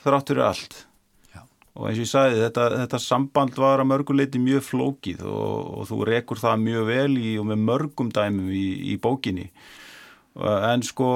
þráttur 0.00 0.40
allt. 0.42 0.86
Já. 1.30 1.42
og 1.76 1.90
eins 1.90 1.98
og 2.00 2.04
ég 2.06 2.10
sagði 2.10 2.40
þetta, 2.46 2.68
þetta 2.80 3.02
samband 3.04 3.58
var 3.60 3.82
að 3.82 3.90
mörguleiti 3.92 4.40
mjög 4.42 4.64
flókið 4.70 5.26
og, 5.28 5.74
og 5.76 5.90
þú 5.90 6.00
rekur 6.08 6.40
það 6.40 6.64
mjög 6.64 6.88
vel 6.88 7.12
í 7.20 7.34
og 7.40 7.50
með 7.52 7.66
mörgum 7.68 8.10
dæmum 8.14 8.48
í, 8.50 8.66
í 8.90 8.96
bókinni 9.00 9.50
en 10.38 10.82
sko 10.86 11.10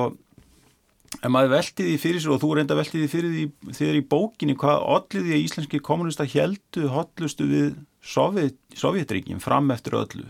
en 1.23 1.33
maður 1.33 1.55
veldi 1.55 1.89
því 1.89 1.97
fyrir 2.03 2.23
sér 2.23 2.35
og 2.35 2.41
þú 2.43 2.53
reynda 2.59 2.77
veldi 2.79 3.03
því 3.03 3.11
fyrir 3.11 3.35
því 3.35 3.75
þegar 3.79 3.99
í 3.99 4.07
bókinni 4.15 4.57
hvað 4.59 4.87
allir 4.97 5.27
því 5.27 5.35
að 5.37 5.45
íslenski 5.45 5.83
kommunista 5.85 6.27
heldu 6.29 6.89
hotlustu 6.93 7.51
við 7.51 7.69
Sovjet, 8.05 8.59
Sovjetríkjum 8.77 9.39
fram 9.41 9.71
eftir 9.73 9.97
öllu? 9.97 10.27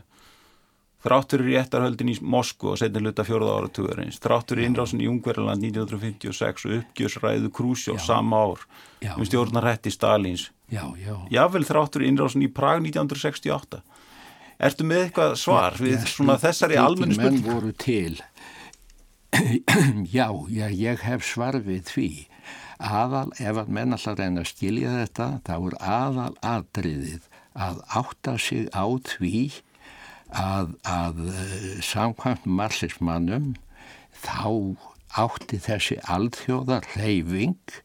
Þráttur 1.04 1.42
í 1.42 1.56
réttarhöldin 1.56 2.12
í 2.12 2.14
Moskvu 2.22 2.70
og 2.72 2.78
setja 2.80 3.00
hluta 3.02 3.26
fjóruða 3.26 3.56
ára 3.58 3.72
tugurins 3.76 4.20
þráttur 4.22 4.62
í 4.62 4.68
innrásin 4.68 5.02
í 5.04 5.08
Ungverðarland 5.10 5.66
1956 5.66 6.68
og 6.68 6.76
uppgjörsræðu 6.78 7.50
Krúsjó 7.52 7.98
sama 8.00 8.44
ár 8.46 8.62
um 9.16 9.26
stjórnarætti 9.26 9.92
Stalins. 9.92 10.46
Jável 11.34 11.66
þráttur 11.66 12.06
í 12.06 12.08
innrásin 12.12 12.46
í 12.46 12.48
Prag 12.48 12.80
1968 12.86 13.82
Ertu 14.64 14.86
með 14.86 15.08
eitthvað 15.08 15.34
svar 15.40 15.76
við 15.80 16.04
svona 16.08 16.36
þessari 16.40 16.78
almennu 16.78 17.16
spurning? 17.16 17.42
Já, 20.16 20.28
já, 20.48 20.68
ég 20.70 21.00
hef 21.02 21.24
svar 21.26 21.58
við 21.64 21.88
því. 21.90 22.08
Aðal, 22.78 23.30
ef 23.40 23.58
að 23.62 23.70
menn 23.74 23.94
alltaf 23.96 24.18
reyna 24.18 24.42
að 24.44 24.50
skilja 24.50 24.92
þetta, 24.98 25.28
þá 25.46 25.54
er 25.56 25.76
aðal 25.80 26.34
aðriðið 26.44 27.28
að 27.54 27.80
átta 28.00 28.34
sig 28.38 28.66
á 28.74 28.84
því 29.08 29.40
að, 30.34 30.74
að 30.82 31.22
eh, 31.30 31.66
samkvæmt 31.86 32.46
marxismannum 32.46 33.54
þá 34.24 34.74
átti 35.14 35.60
þessi 35.62 35.98
alþjóðar 36.10 36.86
reyfing 36.96 37.78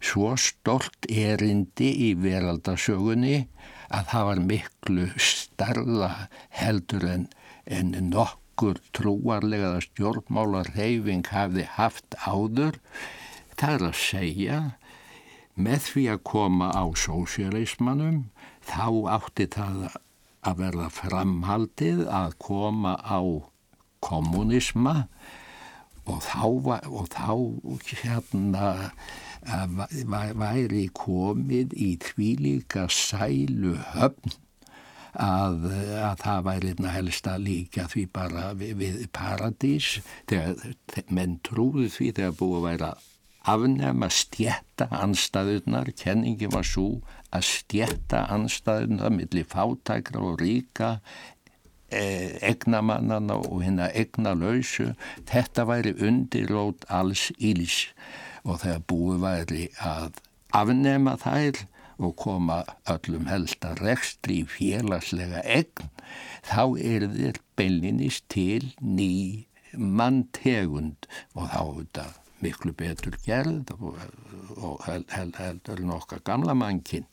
svo 0.00 0.32
stort 0.40 1.08
erindi 1.10 1.90
í 2.08 2.12
veraldasögunni 2.18 3.48
að 3.90 4.06
það 4.12 4.28
var 4.30 4.42
miklu 4.52 5.08
starla 5.18 6.12
heldur 6.54 7.08
en, 7.10 7.26
en 7.66 7.92
nokk 8.12 8.39
nokkur 8.60 8.80
trúarlega 8.92 9.80
stjórnmálar 9.80 10.68
reyfing 10.76 11.24
hafði 11.32 11.64
haft 11.64 12.12
áður 12.28 12.76
það 13.56 13.72
er 13.72 13.84
að 13.88 13.94
segja 13.96 14.58
með 15.56 15.86
því 15.86 16.04
að 16.12 16.20
koma 16.28 16.68
á 16.76 16.84
sósialismannum 16.92 18.18
þá 18.60 19.16
átti 19.16 19.46
það 19.54 19.96
að 20.44 20.60
verða 20.60 20.90
framhaldið 20.92 22.04
að 22.04 22.36
koma 22.36 22.94
á 23.00 23.20
kommunisma 24.04 24.94
og 26.04 26.20
þá, 26.20 26.44
og 26.84 27.08
þá 27.08 27.32
hérna 28.02 28.68
væri 30.36 30.84
komið 30.92 31.72
í 31.80 31.94
tvílíka 31.96 32.90
sælu 32.92 33.78
höfn 33.94 34.36
að, 35.14 35.68
að 36.00 36.16
það 36.24 36.42
væri 36.48 36.72
einna 36.74 36.94
helst 36.94 37.30
að 37.30 37.46
líka 37.46 37.86
því 37.90 38.04
bara 38.14 38.50
við, 38.58 38.74
við 38.80 39.06
paradís 39.16 39.96
þegar 40.30 41.06
menn 41.10 41.38
trúðu 41.46 41.88
því 41.90 42.12
þegar 42.18 42.36
búið 42.38 42.58
að 42.60 42.66
væra 42.68 42.92
afnema 43.50 44.10
stjætta 44.12 44.90
anstæðunar, 44.92 45.90
kenningi 45.96 46.50
var 46.52 46.66
svo 46.66 47.00
að 47.32 47.46
stjætta 47.48 48.26
anstæðunar 48.34 49.12
millir 49.14 49.48
fátækra 49.48 50.20
og 50.20 50.40
ríka 50.42 50.98
egnamannana 51.90 53.34
og 53.40 53.64
hérna 53.64 53.88
egnalausu, 53.98 54.92
þetta 55.26 55.64
væri 55.66 55.94
undirót 56.06 56.84
alls 56.86 57.30
íls 57.38 57.88
og 58.44 58.60
þegar 58.62 58.84
búið 58.86 59.24
væri 59.24 59.64
að 59.82 60.20
afnema 60.56 61.16
þær 61.20 61.64
og 62.00 62.16
koma 62.20 62.62
öllum 62.90 63.28
helst 63.30 63.64
að 63.66 63.84
rekstri 63.84 64.40
félagslega 64.48 65.44
egn, 65.44 65.90
þá 66.48 66.64
er 66.80 67.06
þér 67.12 67.40
beilinist 67.60 68.26
til 68.32 68.72
ný 68.80 69.46
manntegund 69.76 71.06
og 71.36 71.46
þá 71.52 71.62
þetta 71.76 72.06
miklu 72.44 72.74
betur 72.76 73.16
gerð 73.24 73.72
og, 73.78 73.96
og 74.56 74.84
held, 74.86 75.08
held, 75.14 75.34
heldur 75.40 75.82
nokkar 75.86 76.22
gamla 76.24 76.54
mannkinn 76.54 77.08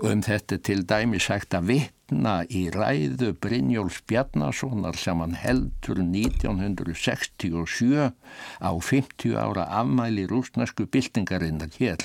og 0.00 0.10
um 0.12 0.24
þetta 0.26 0.60
til 0.62 0.84
dæmi 0.88 1.20
sagt 1.22 1.56
að 1.56 1.70
vitt 1.72 1.96
vitna 2.06 2.44
í 2.46 2.70
ræðu 2.70 3.32
Brynjóls 3.42 3.98
Bjarnasonar 4.06 4.94
sem 4.94 5.18
hann 5.18 5.34
heldur 5.34 5.98
1967 5.98 8.14
á 8.62 8.70
50 8.78 9.34
ára 9.34 9.66
afmæli 9.80 10.26
rúsnesku 10.30 10.86
byltingarinnar 10.86 11.74
hér. 11.80 11.98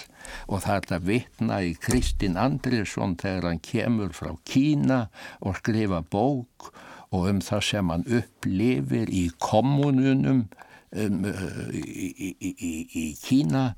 Og 0.49 0.65
það 0.65 0.75
er 0.75 0.93
að 0.97 1.05
vitna 1.05 1.61
í 1.61 1.75
Kristinn 1.77 2.37
Andriðsson 2.37 3.15
þegar 3.15 3.43
hann 3.51 3.61
kemur 3.61 4.09
frá 4.09 4.33
Kína 4.43 5.09
og 5.39 5.55
skrifa 5.61 6.01
bók 6.01 6.73
og 7.11 7.29
um 7.29 7.41
það 7.41 7.61
sem 7.61 7.89
hann 7.93 8.05
upplifir 8.09 9.09
í 9.13 9.29
kommununum 9.37 10.49
um, 10.95 11.25
í, 11.71 12.09
í, 12.11 12.51
í, 12.51 12.73
í 13.03 13.05
Kína 13.21 13.71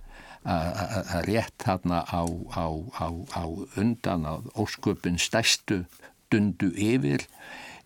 að 0.44 1.22
rétt 1.30 1.64
þarna 1.64 2.02
á, 2.04 2.24
á, 2.60 2.68
á, 3.00 3.08
á 3.32 3.46
undan 3.80 4.26
að 4.28 4.50
ósköpun 4.60 5.16
stæstu 5.22 5.86
dundu 6.34 6.74
yfir 6.76 7.24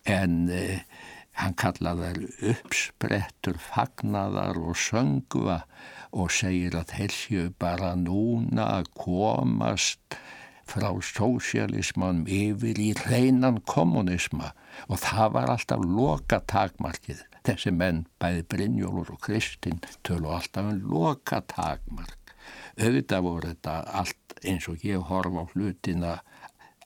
en 0.08 0.48
eh, 0.50 0.82
hann 1.38 1.54
kallaði 1.54 2.08
þær 2.08 2.50
uppsprettur 2.54 3.60
fagnaðar 3.62 4.58
og 4.58 4.74
söngva 4.80 5.60
og 6.10 6.32
segir 6.34 6.74
að 6.80 6.96
þessu 6.96 7.44
bara 7.60 7.92
núna 7.94 8.82
komast 8.96 10.18
frá 10.68 10.90
sósialismanum 11.04 12.26
yfir 12.26 12.80
í 12.82 12.90
reynan 13.06 13.62
kommunisma 13.68 14.50
og 14.88 14.98
það 15.04 15.34
var 15.36 15.52
alltaf 15.54 15.84
loka 15.84 16.42
takmarkið. 16.50 17.22
Þessi 17.48 17.72
menn, 17.72 18.04
bæði 18.20 18.44
Brynjólur 18.52 19.14
og 19.14 19.20
Kristinn, 19.24 19.80
tölu 20.04 20.28
alltaf 20.36 20.68
um 20.68 20.82
loka 20.92 21.40
takmark 21.48 22.18
auðvitað 22.78 23.24
voru 23.26 23.50
þetta 23.52 23.74
allt 24.00 24.40
eins 24.46 24.68
og 24.70 24.84
ég 24.86 25.04
horfa 25.10 25.44
á 25.44 25.50
hlutina 25.52 26.12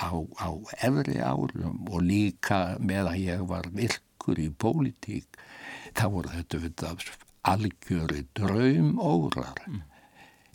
á, 0.01 0.11
á 0.17 0.49
efri 0.81 1.19
árum 1.21 1.83
og 1.91 2.01
líka 2.07 2.79
með 2.81 3.13
að 3.13 3.23
ég 3.27 3.47
var 3.51 3.69
virkur 3.77 4.41
í 4.41 4.49
pólitík 4.65 5.41
þá 5.99 6.07
voru 6.15 6.33
þetta 6.33 6.59
auðvitað 6.59 7.09
algjöri 7.53 8.27
draumórar. 8.39 9.65
Mm. 9.67 9.83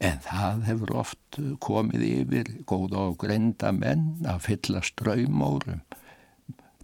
en 0.08 0.20
það 0.22 0.60
hefur 0.68 0.92
oft 1.02 1.38
komið 1.66 2.04
yfir 2.08 2.50
góða 2.70 3.08
og 3.10 3.16
greinda 3.24 3.72
menn 3.74 4.22
að 4.30 4.44
fyllast 4.46 4.94
draumórum 5.02 5.82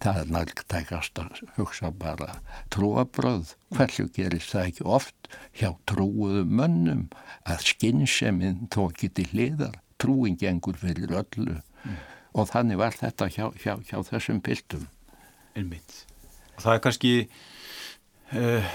það 0.02 0.20
er 0.20 0.32
nærtækast 0.34 1.20
að 1.22 1.42
hugsa 1.58 1.90
bara 1.94 2.38
trúabröð 2.74 3.54
hverju 3.74 4.08
gerist 4.14 4.54
það 4.54 4.70
ekki 4.70 4.86
oft 4.96 5.28
hjá 5.56 5.70
trúuðu 5.88 6.44
mönnum 6.48 7.06
að 7.46 7.66
skynnseminn 7.70 8.66
tók 8.74 9.04
ekki 9.06 9.28
hliðar 9.30 9.78
trúin 10.00 10.38
gengur 10.40 10.78
fyrir 10.80 11.14
öllu 11.14 11.60
mm. 11.60 12.00
og 12.34 12.50
þannig 12.50 12.80
var 12.80 12.96
þetta 12.98 13.30
hjá, 13.30 13.46
hjá, 13.60 13.78
hjá 13.86 13.98
þessum 14.10 14.42
piltum 14.44 14.88
Einmitt. 15.54 16.02
og 16.56 16.66
það 16.66 16.74
er 16.74 16.82
kannski 16.88 17.14
uh, 18.34 18.74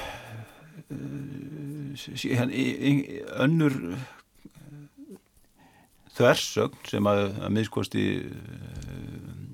uh, 0.87 1.99
önnur 3.43 3.75
þversögn 6.15 6.87
sem 6.87 7.11
að, 7.11 7.25
að 7.43 7.53
miðskosti 7.55 8.07
uh, 8.23 9.48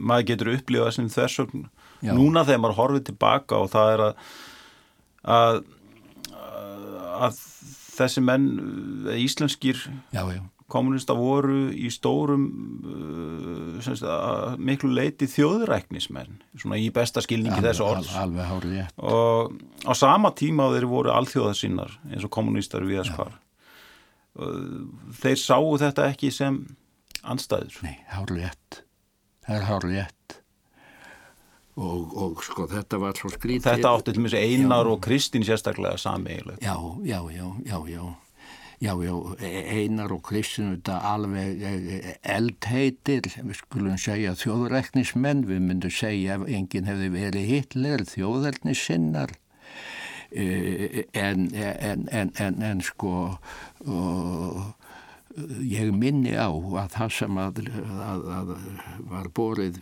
maður 0.00 0.28
getur 0.32 0.52
upplifað 0.54 0.94
sem 0.96 1.10
þessum 1.12 1.66
núna 2.06 2.46
þegar 2.48 2.62
maður 2.64 2.78
horfið 2.78 3.04
tilbaka 3.10 3.60
og 3.60 3.70
það 3.74 3.92
er 3.94 4.04
að 4.06 4.22
að, 5.20 5.60
að 7.26 7.42
þessi 7.98 8.22
menn 8.24 8.48
íslenskir 9.20 9.82
kommunista 10.70 11.16
voru 11.18 11.66
í 11.74 11.90
stórum 11.92 12.44
uh, 12.86 14.54
miklu 14.62 14.92
leiti 14.94 15.26
þjóðræknismenn 15.30 16.38
svona 16.54 16.78
í 16.80 16.88
besta 16.94 17.22
skilningi 17.24 17.62
þessu 17.64 17.86
orðs. 17.88 18.12
alveg 18.16 18.68
ég 18.78 19.02
og 19.02 19.56
á 19.84 19.92
sama 19.98 20.32
tíma 20.38 20.70
þeir 20.74 20.88
voru 20.90 21.14
alþjóðasinnar 21.16 21.96
eins 22.12 22.26
og 22.26 22.32
kommunistar 22.34 22.86
við 22.86 23.02
að 23.02 23.10
skvar 23.12 23.38
þeir 25.20 25.42
sáu 25.42 25.74
þetta 25.82 26.06
ekki 26.12 26.30
sem 26.32 26.62
anstæður 27.26 27.82
Nei, 27.84 27.96
ég 27.98 28.46
það 28.46 28.84
er 29.56 29.68
hár 29.68 29.86
rétt 29.88 30.40
og, 31.80 32.16
og 32.16 32.42
sko 32.44 32.66
þetta 32.70 32.98
var 33.00 33.18
svo 33.18 33.30
skrítið 33.32 33.68
Þetta 33.68 33.92
átti 33.94 34.14
til 34.16 34.24
mjög 34.24 34.34
einar 34.40 34.88
já. 34.88 34.90
og 34.92 34.98
Kristín 35.04 35.46
sérstaklega 35.46 36.00
sami 36.00 36.34
eiginlega 36.34 36.60
Já, 36.60 36.76
já, 37.04 37.20
já, 37.32 37.46
já, 37.64 37.78
já 37.88 38.04
Já, 38.80 38.94
já, 39.04 39.12
einar 39.44 40.08
og 40.08 40.22
Kristján 40.24 40.70
þetta 40.72 40.94
alveg 41.04 41.58
e, 41.60 41.72
e, 41.76 42.12
eldheitir, 42.32 43.26
við 43.36 43.58
skulum 43.58 43.98
segja 44.00 44.32
þjóðræknismenn, 44.40 45.42
við 45.50 45.60
myndum 45.66 45.92
segja 45.92 46.38
ef 46.38 46.46
enginn 46.48 46.88
hefði 46.88 47.10
verið 47.12 47.50
Hitler, 47.50 48.06
þjóðræknissinnar, 48.08 49.34
e, 50.32 51.04
en, 51.12 51.50
en, 51.52 52.08
en, 52.08 52.56
en 52.70 52.80
sko, 52.80 53.12
og 53.84 54.79
ég 55.62 55.90
minni 55.94 56.34
á 56.34 56.50
að 56.50 56.94
það 56.96 57.12
sem 57.14 57.38
að, 57.38 57.60
að, 58.02 58.22
að 58.34 58.54
var 59.10 59.28
borið 59.34 59.78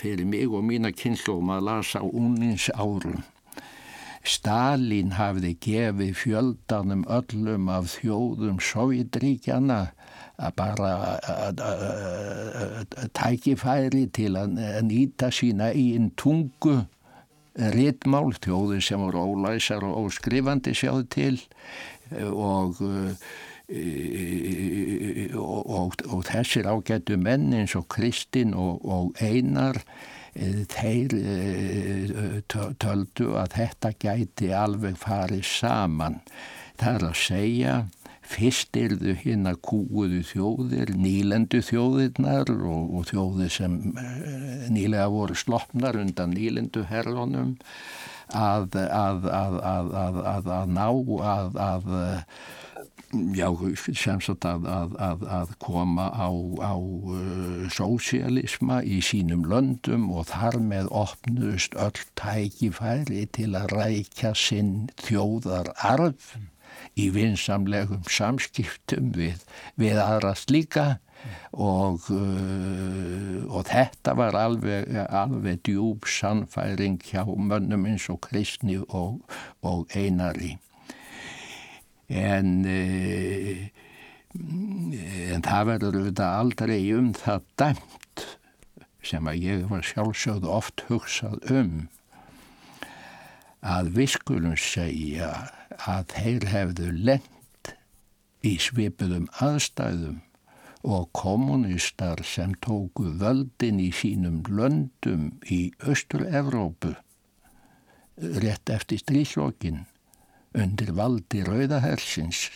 fyrir 0.00 0.26
mig 0.28 0.48
og 0.50 0.64
mína 0.66 0.92
kynnslóma 0.92 1.58
að 1.58 1.68
lasa 1.70 2.02
únins 2.04 2.68
árum 2.76 3.22
Stalin 4.20 5.14
hafði 5.16 5.54
gefið 5.64 6.12
fjöldanum 6.20 7.06
öllum 7.08 7.70
af 7.72 7.94
þjóðum 7.94 8.58
Sovjetríkjana 8.60 9.80
að 10.40 10.56
bara 10.56 10.92
tækifæri 13.16 14.06
til 14.12 14.34
að 14.36 14.58
nýta 14.84 15.30
sína 15.32 15.70
einn 15.72 16.10
tungu 16.20 16.82
rittmál, 17.74 18.30
þjóður 18.40 18.84
sem 18.84 19.00
voru 19.02 19.24
ólæsar 19.32 19.84
og 19.88 20.06
óskrifandi 20.06 20.76
sjáðu 20.76 21.08
til 21.12 21.40
og 22.30 22.84
og, 25.38 25.60
og, 25.70 26.00
og 26.10 26.24
þessir 26.26 26.66
ágætu 26.66 27.18
menn 27.20 27.52
eins 27.54 27.76
og 27.78 27.86
Kristinn 27.92 28.54
og, 28.58 28.82
og 28.82 29.22
Einar 29.22 29.78
e, 30.34 30.66
þeir 30.70 31.14
e, 31.14 32.42
töldu 32.50 33.30
að 33.38 33.54
þetta 33.58 33.94
gæti 34.02 34.50
alveg 34.56 34.98
farið 34.98 35.46
saman. 35.46 36.20
Það 36.80 36.98
er 36.98 37.08
að 37.10 37.16
segja 37.20 37.78
fyrst 38.30 38.76
erðu 38.78 39.14
hinn 39.22 39.48
að 39.50 39.60
kúuðu 39.66 40.22
þjóðir 40.26 40.94
nýlendu 40.94 41.62
þjóðirnar 41.66 42.50
og 42.50 43.06
þjóðir 43.10 43.54
sem 43.54 43.80
e, 43.94 44.06
nýlega 44.70 45.10
voru 45.14 45.38
sloppnar 45.38 45.98
undan 46.00 46.34
nýlendu 46.34 46.86
herronum 46.90 47.56
að 48.30 48.76
að, 48.78 49.24
að, 49.26 49.54
að, 49.66 50.50
að 50.54 50.74
ná 50.74 50.86
að 51.26 51.56
já, 53.10 53.48
sem 53.96 54.20
sagt 54.22 54.46
að, 54.46 54.66
að, 54.70 55.24
að, 55.26 55.54
koma 55.62 56.08
á, 56.14 56.30
á 56.62 56.74
uh, 56.78 57.66
sósialisma 57.72 58.80
í 58.86 59.00
sínum 59.04 59.42
löndum 59.50 60.08
og 60.14 60.28
þar 60.30 60.60
með 60.62 60.90
opnust 60.94 61.74
öll 61.74 62.04
tækifæri 62.18 63.26
til 63.34 63.52
að 63.58 63.74
rækja 63.74 64.32
sinn 64.38 64.88
þjóðar 65.02 65.72
arf 65.76 66.36
í 66.98 67.10
vinsamlegum 67.14 68.06
samskiptum 68.10 69.10
við, 69.18 69.42
við 69.80 70.00
aðrast 70.02 70.54
líka 70.54 71.00
og, 71.52 72.06
uh, 72.14 73.42
og 73.50 73.66
þetta 73.68 74.16
var 74.22 74.38
alveg, 74.38 74.86
alveg 75.10 75.62
djúb 75.66 76.06
sannfæring 76.08 77.02
hjá 77.10 77.26
mönnum 77.26 77.90
eins 77.90 78.06
og 78.12 78.22
kristni 78.30 78.78
og, 78.86 79.20
og 79.66 79.90
einari 79.98 80.56
en, 82.10 82.52
e, 82.66 83.70
en 85.30 85.46
það 85.46 85.66
verður 85.70 85.98
auðvitað 86.00 86.36
aldrei 86.42 86.80
um 86.96 87.12
það 87.14 87.48
dæmt 87.62 88.26
sem 89.06 89.30
að 89.30 89.44
ég 89.46 89.66
var 89.70 89.86
sjálfsögð 89.86 90.48
oft 90.50 90.84
hugsað 90.90 91.38
um 91.54 91.74
að 93.60 93.92
við 93.96 94.14
skulum 94.16 94.56
segja 94.58 95.30
að 95.86 96.10
þeir 96.14 96.48
hefðu 96.50 96.90
lent 96.96 97.72
í 98.46 98.56
svipuðum 98.60 99.28
aðstæðum 99.44 100.20
og 100.88 101.10
kommunistar 101.12 102.22
sem 102.24 102.54
tóku 102.64 103.04
völdin 103.20 103.80
í 103.84 103.90
sínum 103.92 104.40
löndum 104.48 105.28
í 105.44 105.60
Östur-Evrópu 105.84 106.94
rétt 108.40 108.72
eftir 108.72 109.00
stríðslokkin 109.02 109.84
undir 110.56 110.92
valdi 110.96 111.44
rauðahersins 111.46 112.48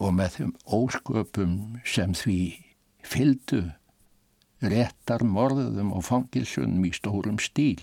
og 0.00 0.14
með 0.18 0.36
þeim 0.38 0.52
ósköpum 0.78 1.56
sem 1.86 2.14
því 2.18 2.38
fyldu 3.06 3.62
réttar 4.64 5.24
morðum 5.26 5.92
og 5.94 6.06
fangilsunum 6.08 6.84
í 6.88 6.92
stórum 6.96 7.38
stíl. 7.42 7.82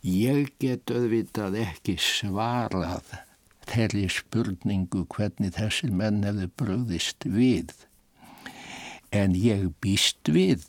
Ég 0.00 0.50
get 0.60 0.90
auðvitað 0.90 1.58
ekki 1.62 1.96
svarað 2.00 3.12
þeirri 3.70 4.06
spurningu 4.10 5.04
hvernig 5.14 5.54
þessir 5.58 5.92
menn 5.94 6.24
hefðu 6.26 6.48
bröðist 6.58 7.26
við 7.28 7.74
en 9.14 9.36
ég 9.36 9.68
býst 9.82 10.30
við 10.32 10.64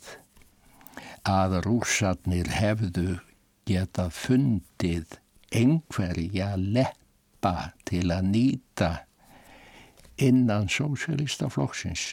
að 1.28 1.60
rússarnir 1.66 2.50
hefðu 2.52 3.18
geta 3.68 4.08
fundið 4.12 5.18
einhverja 5.52 6.54
leppa 6.56 7.72
til 7.88 8.08
að 8.14 8.28
nýta 8.32 8.90
innan 10.22 10.68
sósélistaflokksins 10.70 12.12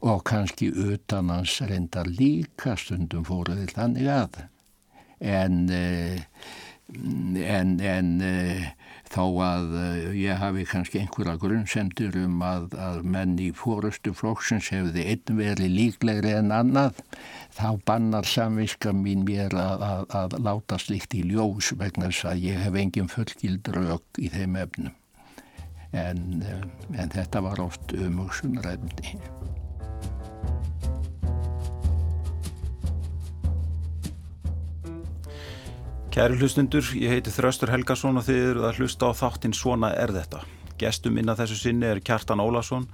og 0.00 0.22
kannski 0.24 0.70
utan 0.72 1.28
hans 1.28 1.58
reyndar 1.68 2.08
líka 2.08 2.72
stundum 2.80 3.26
fóruðið 3.28 3.74
þannig 3.76 4.06
að. 4.08 4.38
En 5.20 5.66
eh, 5.68 6.22
en, 6.90 7.80
en 7.80 8.22
eh, 9.10 9.14
þó 9.14 9.24
að 9.42 9.74
eh, 9.80 10.06
ég 10.20 10.38
hafi 10.38 10.64
kannski 10.68 11.00
einhverja 11.02 11.36
grunnsendur 11.42 12.16
um 12.22 12.42
að, 12.46 12.76
að 12.78 13.02
menn 13.02 13.36
í 13.42 13.50
fórustu 13.56 14.14
flokksins 14.14 14.70
hefði 14.70 15.06
einn 15.12 15.40
verið 15.40 15.74
líklegri 15.76 16.36
en 16.38 16.54
annað 16.54 17.02
þá 17.56 17.68
bannar 17.86 18.28
samviska 18.28 18.94
mín 18.94 19.24
mér 19.28 19.54
að, 19.54 19.86
að, 19.90 20.04
að 20.22 20.38
láta 20.46 20.78
slikt 20.78 21.14
í 21.18 21.24
ljós 21.26 21.72
vegna 21.76 22.10
þess 22.10 22.30
að 22.32 22.44
ég 22.48 22.64
hef 22.64 22.80
engin 22.84 23.10
fullgild 23.10 23.72
rauk 23.74 24.22
í 24.22 24.30
þeim 24.32 24.58
efnum. 24.62 24.96
En, 25.90 26.44
en 26.94 27.10
þetta 27.10 27.42
var 27.42 27.58
oft 27.64 27.96
umhugsunræfni 27.98 29.18
Kæri 36.10 36.34
hlustundur, 36.40 36.82
ég 36.98 37.12
heiti 37.12 37.30
Þraustur 37.30 37.70
Helgason 37.70 38.18
og 38.18 38.24
þið 38.26 38.38
eruð 38.48 38.64
að 38.66 38.78
hlusta 38.80 39.12
á 39.14 39.14
þáttinn 39.14 39.52
Svona 39.54 39.92
er 39.94 40.10
þetta. 40.10 40.40
Gestum 40.80 41.14
minna 41.14 41.36
þessu 41.38 41.54
sinni 41.60 41.86
er 41.86 42.00
Kjartan 42.02 42.42
Ólason, 42.42 42.88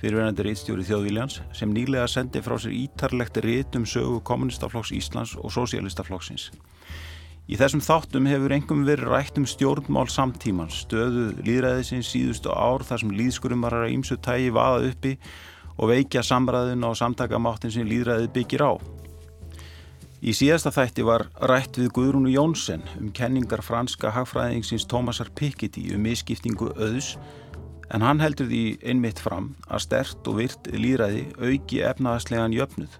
fyrirverðandi 0.00 0.46
rítstjóri 0.46 0.86
Þjóðvíljans, 0.88 1.42
sem 1.52 1.74
nýlega 1.76 2.06
sendi 2.08 2.40
frá 2.40 2.56
sér 2.56 2.72
ítarlegt 2.72 3.36
rít 3.44 3.76
um 3.76 3.84
sögu 3.84 4.22
kommunistaflokks 4.24 4.94
Íslands 4.96 5.36
og 5.36 5.52
sosialistaflokksins. 5.52 6.48
Í 7.52 7.60
þessum 7.60 7.84
þáttum 7.84 8.32
hefur 8.32 8.56
engum 8.56 8.88
verið 8.88 9.12
rætt 9.12 9.36
um 9.36 9.44
stjórnmál 9.44 10.08
samtímans, 10.08 10.86
stöðu 10.86 11.34
líðræðisins 11.44 12.16
síðustu 12.16 12.48
ár 12.48 12.88
þar 12.88 13.04
sem 13.04 13.12
líðskurumarar 13.12 13.90
að 13.90 13.98
ímsu 13.98 14.16
tægi 14.16 14.48
vaða 14.56 14.88
uppi 14.88 15.18
og 15.76 15.92
veikja 15.92 16.24
samræðun 16.24 16.88
á 16.88 16.96
samtakamáttin 16.96 17.76
sem 17.76 17.84
líðræði 17.92 18.32
byggir 18.32 18.64
á. 18.72 19.03
Í 20.24 20.32
síðasta 20.32 20.70
þætti 20.72 21.04
var 21.04 21.26
rætt 21.50 21.76
við 21.76 21.90
Guðrúnu 21.98 22.30
Jónsson 22.32 22.80
um 22.96 23.10
kenningar 23.12 23.60
franska 23.60 24.08
hagfræðingsins 24.14 24.86
Thomasar 24.88 25.28
Piketty 25.36 25.90
um 25.92 26.00
miskiptingu 26.06 26.70
auðs 26.78 27.10
en 27.92 28.00
hann 28.00 28.22
heldur 28.24 28.48
því 28.48 28.62
einmitt 28.88 29.20
fram 29.20 29.50
að 29.68 29.82
stert 29.84 30.30
og 30.32 30.38
virt 30.38 30.70
líðræði 30.72 31.26
auki 31.36 31.82
efnaðaslegan 31.90 32.56
jöfnuð. 32.56 32.96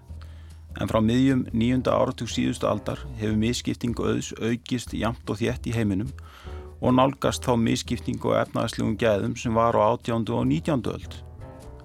En 0.77 0.91
frá 0.91 0.99
miðjum 1.01 1.47
nýjunda 1.49 1.97
áratug 1.97 2.29
síðustu 2.29 2.69
aldar 2.69 3.01
hefur 3.17 3.41
miskiptingu 3.41 4.05
auðs 4.05 4.29
aukist 4.37 4.93
jamt 4.93 5.25
og 5.25 5.41
þétt 5.41 5.65
í 5.65 5.73
heiminum 5.73 6.13
og 6.77 6.93
nálgast 6.93 7.41
þá 7.41 7.55
miskiptingu 7.57 8.35
og 8.35 8.41
efnaðaslegum 8.43 8.99
gæðum 9.01 9.33
sem 9.33 9.57
var 9.57 9.73
á 9.73 9.97
átjándu 9.97 10.37
og 10.37 10.45
nítjándu 10.53 10.93
öld. 10.93 11.21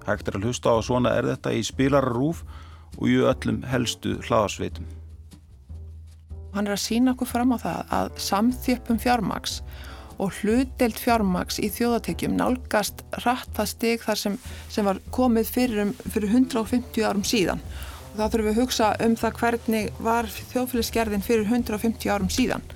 Hægt 0.05 0.29
er 0.29 0.37
að 0.37 0.51
hlusta 0.51 0.77
á 0.77 0.85
svona 0.85 1.17
er 1.17 1.33
þetta 1.33 1.57
í 1.57 1.65
spilararúf 1.65 2.45
og 2.99 3.07
í 3.09 3.23
öllum 3.25 3.65
helstu 3.73 4.19
hlaðarsveitum. 4.21 5.00
Hann 6.55 6.67
er 6.67 6.75
að 6.75 6.83
sína 6.83 7.15
okkur 7.15 7.31
fram 7.31 7.55
á 7.55 7.59
það 7.63 7.95
að 7.95 8.11
samþjöppum 8.25 8.99
fjármaks 9.03 9.61
og 10.21 10.35
hlutdelt 10.41 10.99
fjármaks 11.01 11.61
í 11.63 11.71
þjóðatekjum 11.73 12.35
nálgast 12.37 13.05
rætt 13.25 13.55
það 13.57 13.71
stig 13.71 14.03
þar 14.05 14.21
sem, 14.21 14.37
sem 14.69 14.89
var 14.89 15.01
komið 15.15 15.55
fyrir, 15.55 15.85
um, 15.87 15.95
fyrir 16.13 16.35
150 16.35 17.07
árum 17.07 17.25
síðan. 17.25 17.63
Og 18.11 18.19
þá 18.19 18.25
þurfum 18.27 18.49
við 18.49 18.53
að 18.53 18.61
hugsa 18.61 18.91
um 19.07 19.17
það 19.17 19.41
hvernig 19.41 19.89
var 20.03 20.29
þjóðfélagsgerðin 20.35 21.25
fyrir 21.25 21.49
150 21.49 22.13
árum 22.13 22.31
síðan. 22.35 22.69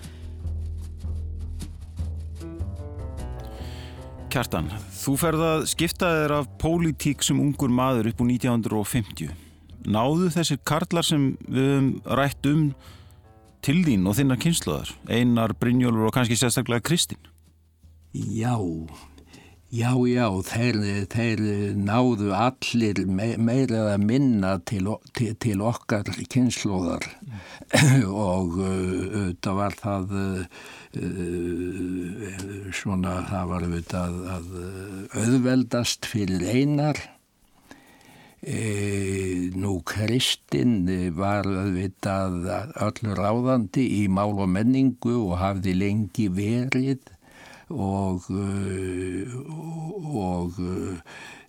Kjartan, 4.34 4.70
þú 4.90 5.12
ferð 5.20 5.46
að 5.46 5.68
skipta 5.70 6.08
þér 6.10 6.38
af 6.40 6.46
pólitík 6.58 7.22
sem 7.22 7.38
ungur 7.38 7.70
maður 7.70 8.08
upp 8.10 8.22
úr 8.24 8.32
1950. 8.32 9.34
Náðu 9.84 10.30
þessir 10.32 10.58
karlar 10.66 11.06
sem 11.06 11.34
við 11.44 11.68
höfum 11.68 11.90
rætt 12.18 12.48
um 12.50 12.68
til 13.64 13.80
þín 13.86 14.04
og 14.08 14.18
þinnar 14.18 14.40
kynsluðar 14.42 14.92
Einar, 15.08 15.56
Brynjólfur 15.56 16.10
og 16.10 16.14
kannski 16.16 16.36
sérstaklega 16.38 16.84
Kristinn 16.84 17.32
Já 18.14 18.54
já, 19.74 19.90
já, 20.06 20.28
þeir, 20.46 20.76
þeir 21.10 21.40
náðu 21.78 22.30
allir 22.36 23.00
me, 23.08 23.34
meira 23.40 23.94
að 23.94 24.04
minna 24.06 24.52
til, 24.68 24.92
til, 25.16 25.34
til 25.42 25.62
okkar 25.64 26.04
kynsluðar 26.30 27.08
mm. 27.24 28.04
og 28.28 28.58
það 29.42 29.58
var 29.58 29.78
það 29.80 30.14
uh, 30.20 30.44
svona 32.76 33.16
það 33.32 33.50
var 33.50 33.66
auðvitað 33.66 34.14
að 34.36 34.46
auðveldast 35.24 36.06
fyrir 36.10 36.42
einar 36.52 37.00
E, 38.44 39.50
nú 39.56 39.78
Kristinn 39.88 40.84
var 41.16 41.48
auðvitað 41.48 42.50
öllur 42.84 43.16
ráðandi 43.16 43.86
í 44.02 44.06
mál 44.12 44.36
og 44.36 44.50
menningu 44.52 45.14
og 45.22 45.38
hafði 45.40 45.72
lengi 45.80 46.28
verið 46.28 47.08
og, 47.72 48.28
og 50.12 50.60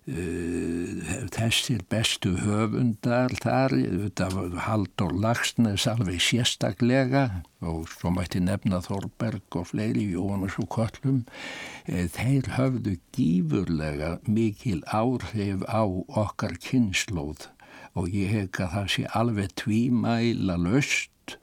Uh, 0.06 0.85
þessir 1.34 1.82
bestu 1.90 2.32
höfundar 2.40 3.32
þar, 3.42 3.74
þetta 3.74 4.28
var 4.34 4.54
Haldur 4.66 5.14
Lagsnes 5.22 5.86
alveg 5.90 6.20
sérstaklega 6.22 7.24
og 7.64 7.88
svo 7.90 8.12
mætti 8.14 8.42
nefna 8.44 8.82
Þorberg 8.84 9.58
og 9.58 9.68
fleiri 9.72 10.06
Jónas 10.12 10.58
og 10.62 10.68
Kollum 10.76 11.22
uh, 11.24 12.06
þeir 12.16 12.52
höfðu 12.56 12.96
gífurlega 13.16 14.16
mikil 14.28 14.82
áhrif 14.86 15.66
á 15.66 15.82
okkar 15.82 16.58
kynnslóð 16.62 17.48
og 17.96 18.12
ég 18.12 18.32
hef 18.34 18.60
að 18.60 18.74
það 18.76 18.90
sé 18.94 19.06
alveg 19.16 19.54
tvímæla 19.62 20.58
löst 20.60 21.38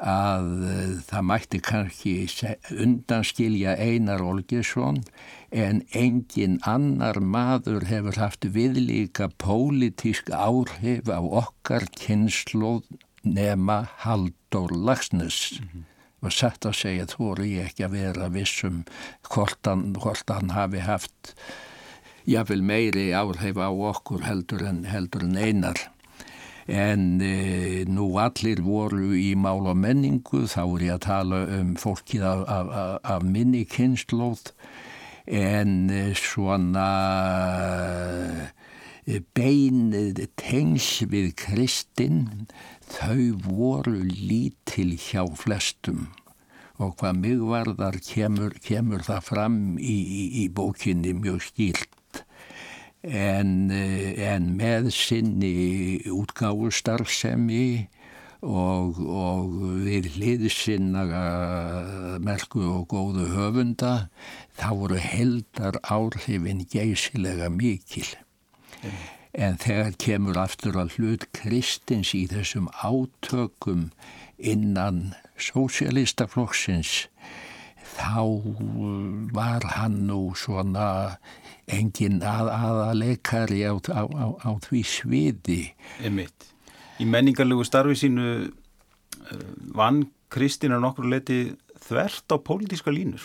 að 0.00 0.48
uh, 0.66 0.98
það 1.06 1.26
mætti 1.30 1.60
kannski 1.62 2.14
undanskilja 2.72 3.76
Einar 3.78 4.22
Olgesson 4.24 5.02
en 5.54 5.82
engin 5.94 6.58
annar 6.66 7.20
maður 7.22 7.86
hefur 7.86 8.18
haft 8.18 8.48
viðlíka 8.56 9.30
pólitísk 9.38 10.32
áhrif 10.34 11.06
á 11.06 11.22
okkar 11.22 11.86
kynnslóð 11.94 12.82
nema 13.22 13.84
Haldur 14.04 14.74
Lagsnes 14.74 15.60
mm 15.60 15.68
-hmm. 15.68 15.84
og 16.26 16.32
satt 16.32 16.66
að 16.66 16.74
segja 16.74 17.06
eru 17.18 17.44
ég 17.44 17.66
ekki 17.66 17.84
að 17.84 17.90
vera 17.90 18.28
vissum 18.28 18.84
hvort 19.22 19.66
hann, 19.66 19.94
hvort 19.94 20.30
hann 20.30 20.50
hafi 20.50 20.78
haft 20.78 21.34
jáfnvel 22.26 22.62
meiri 22.62 23.12
áhrif 23.12 23.56
á 23.56 23.68
okkur 23.70 24.22
heldur 24.24 24.62
en, 24.66 24.84
heldur 24.84 25.22
en 25.22 25.36
einar 25.36 25.93
en 26.66 27.20
e, 27.20 27.84
nú 27.84 28.08
allir 28.20 28.62
voru 28.64 29.12
í 29.16 29.34
mál 29.36 29.68
og 29.68 29.76
menningu 29.76 30.46
þá 30.48 30.62
er 30.64 30.86
ég 30.88 30.96
að 30.96 31.04
tala 31.04 31.44
um 31.58 31.74
fólkið 31.80 32.24
af, 32.24 32.44
af, 32.48 32.74
af 33.04 33.26
minni 33.28 33.64
kynnslóð 33.68 34.52
en 35.26 35.90
eh, 35.90 36.12
svona 36.14 36.88
eh, 39.06 39.20
bein 39.34 39.92
tengs 40.36 41.02
við 41.08 41.32
Kristinn 41.40 42.46
þau 42.84 43.32
voru 43.44 44.02
lítil 44.04 44.96
hjá 45.00 45.24
flestum. 45.36 46.08
Og 46.82 46.96
hvað 46.98 47.20
mig 47.22 47.42
varðar 47.46 48.00
kemur, 48.02 48.56
kemur 48.60 49.04
það 49.06 49.20
fram 49.24 49.58
í, 49.78 49.94
í, 49.94 50.22
í 50.42 50.48
bókinni 50.50 51.14
mjög 51.16 51.44
skýlt 51.48 51.93
en, 53.04 53.70
eh, 53.70 54.14
en 54.32 54.54
með 54.56 54.90
sinni 54.96 56.00
útgáfustarfsemi 56.08 57.88
og, 58.44 58.98
og 59.00 59.52
við 59.84 60.10
hliðsynna 60.16 61.04
merku 62.24 62.64
og 62.68 62.88
góðu 62.92 63.28
höfunda 63.32 63.94
þá 64.58 64.68
voru 64.80 65.00
heldar 65.00 65.80
áhrifin 65.82 66.64
geysilega 66.68 67.48
mikil. 67.52 68.08
Mm. 68.82 68.98
En 69.34 69.56
þegar 69.58 69.96
kemur 69.98 70.38
aftur 70.38 70.76
að 70.78 70.98
hlut 70.98 71.24
Kristins 71.34 72.12
í 72.14 72.26
þessum 72.30 72.68
átökum 72.84 73.88
innan 74.38 75.14
sósialistaflokksins 75.40 77.08
þá 77.94 78.24
var 79.34 79.64
hann 79.76 80.04
nú 80.08 80.34
svona 80.38 81.16
engin 81.70 82.20
að, 82.20 82.50
aðaleikari 82.52 83.62
á, 83.64 83.72
á, 83.72 84.02
á, 84.04 84.26
á 84.44 84.50
því 84.66 84.82
sviði. 84.88 85.62
Einmitt. 86.02 86.50
Í 87.00 87.06
menningarlegu 87.10 87.64
starfi 87.66 87.96
sínu 87.98 88.26
eh, 88.44 89.46
vann 89.74 90.04
Kristina 90.34 90.80
nokkur 90.82 91.08
leti 91.10 91.46
þvert 91.84 92.34
á 92.34 92.36
pólitíska 92.42 92.92
línur 92.94 93.22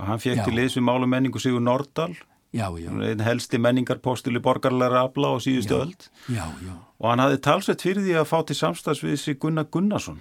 og 0.00 0.06
hann 0.08 0.20
fekk 0.22 0.46
til 0.46 0.56
liðs 0.56 0.76
við 0.78 0.86
málu 0.86 1.08
menningu 1.10 1.40
Sigur 1.42 1.62
Nordal 1.62 2.14
Já, 2.50 2.66
já. 2.82 2.90
Einn 2.90 3.20
helsti 3.22 3.60
menningarpostuli 3.62 4.40
borgarleira 4.42 5.04
afla 5.06 5.30
á 5.30 5.36
síðustu 5.38 5.76
Já. 5.76 6.10
Já, 6.34 6.46
já. 6.66 6.72
Og 6.98 7.10
hann 7.12 7.22
hafði 7.22 7.38
talsveit 7.46 7.84
fyrir 7.84 8.02
því 8.02 8.16
að 8.18 8.26
fá 8.26 8.38
til 8.46 8.56
samstags 8.58 9.02
við 9.04 9.20
sig 9.22 9.38
Gunnar 9.38 9.68
Gunnarsson. 9.70 10.18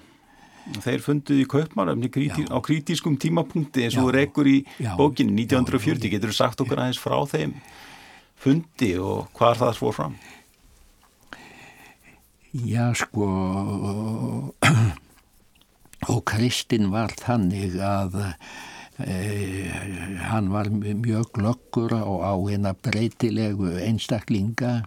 Þeir 0.84 1.04
funduði 1.04 1.44
í 1.44 1.50
kaupmannöfni 1.50 2.10
kríti, 2.14 2.46
á 2.46 2.58
kritískum 2.64 3.18
tímapunkti 3.22 3.88
eins 3.88 3.98
og 4.00 4.12
reykur 4.16 4.50
í 4.50 4.58
bókinu 5.00 5.34
1940. 5.34 6.06
Já. 6.06 6.12
Getur 6.16 6.34
þú 6.34 6.38
sagt 6.38 6.62
okkur 6.64 6.84
aðeins 6.84 7.02
frá 7.02 7.18
þeim 7.30 7.56
fundi 8.40 8.94
og 9.02 9.30
hvað 9.36 9.56
er 9.56 9.62
það 9.64 9.80
fór 9.82 9.98
fram? 9.98 10.18
Já, 12.50 12.88
sko, 12.98 13.26
og 16.14 16.22
Kristinn 16.30 16.90
var 16.94 17.14
þannig 17.20 17.76
að 17.84 18.16
e, 19.06 19.18
hann 20.32 20.50
var 20.54 20.72
mjög 20.74 21.30
glöggur 21.38 21.94
á, 21.94 22.02
á 22.02 22.34
eina 22.50 22.74
breytilegu 22.74 23.76
einstaklinga. 23.84 24.80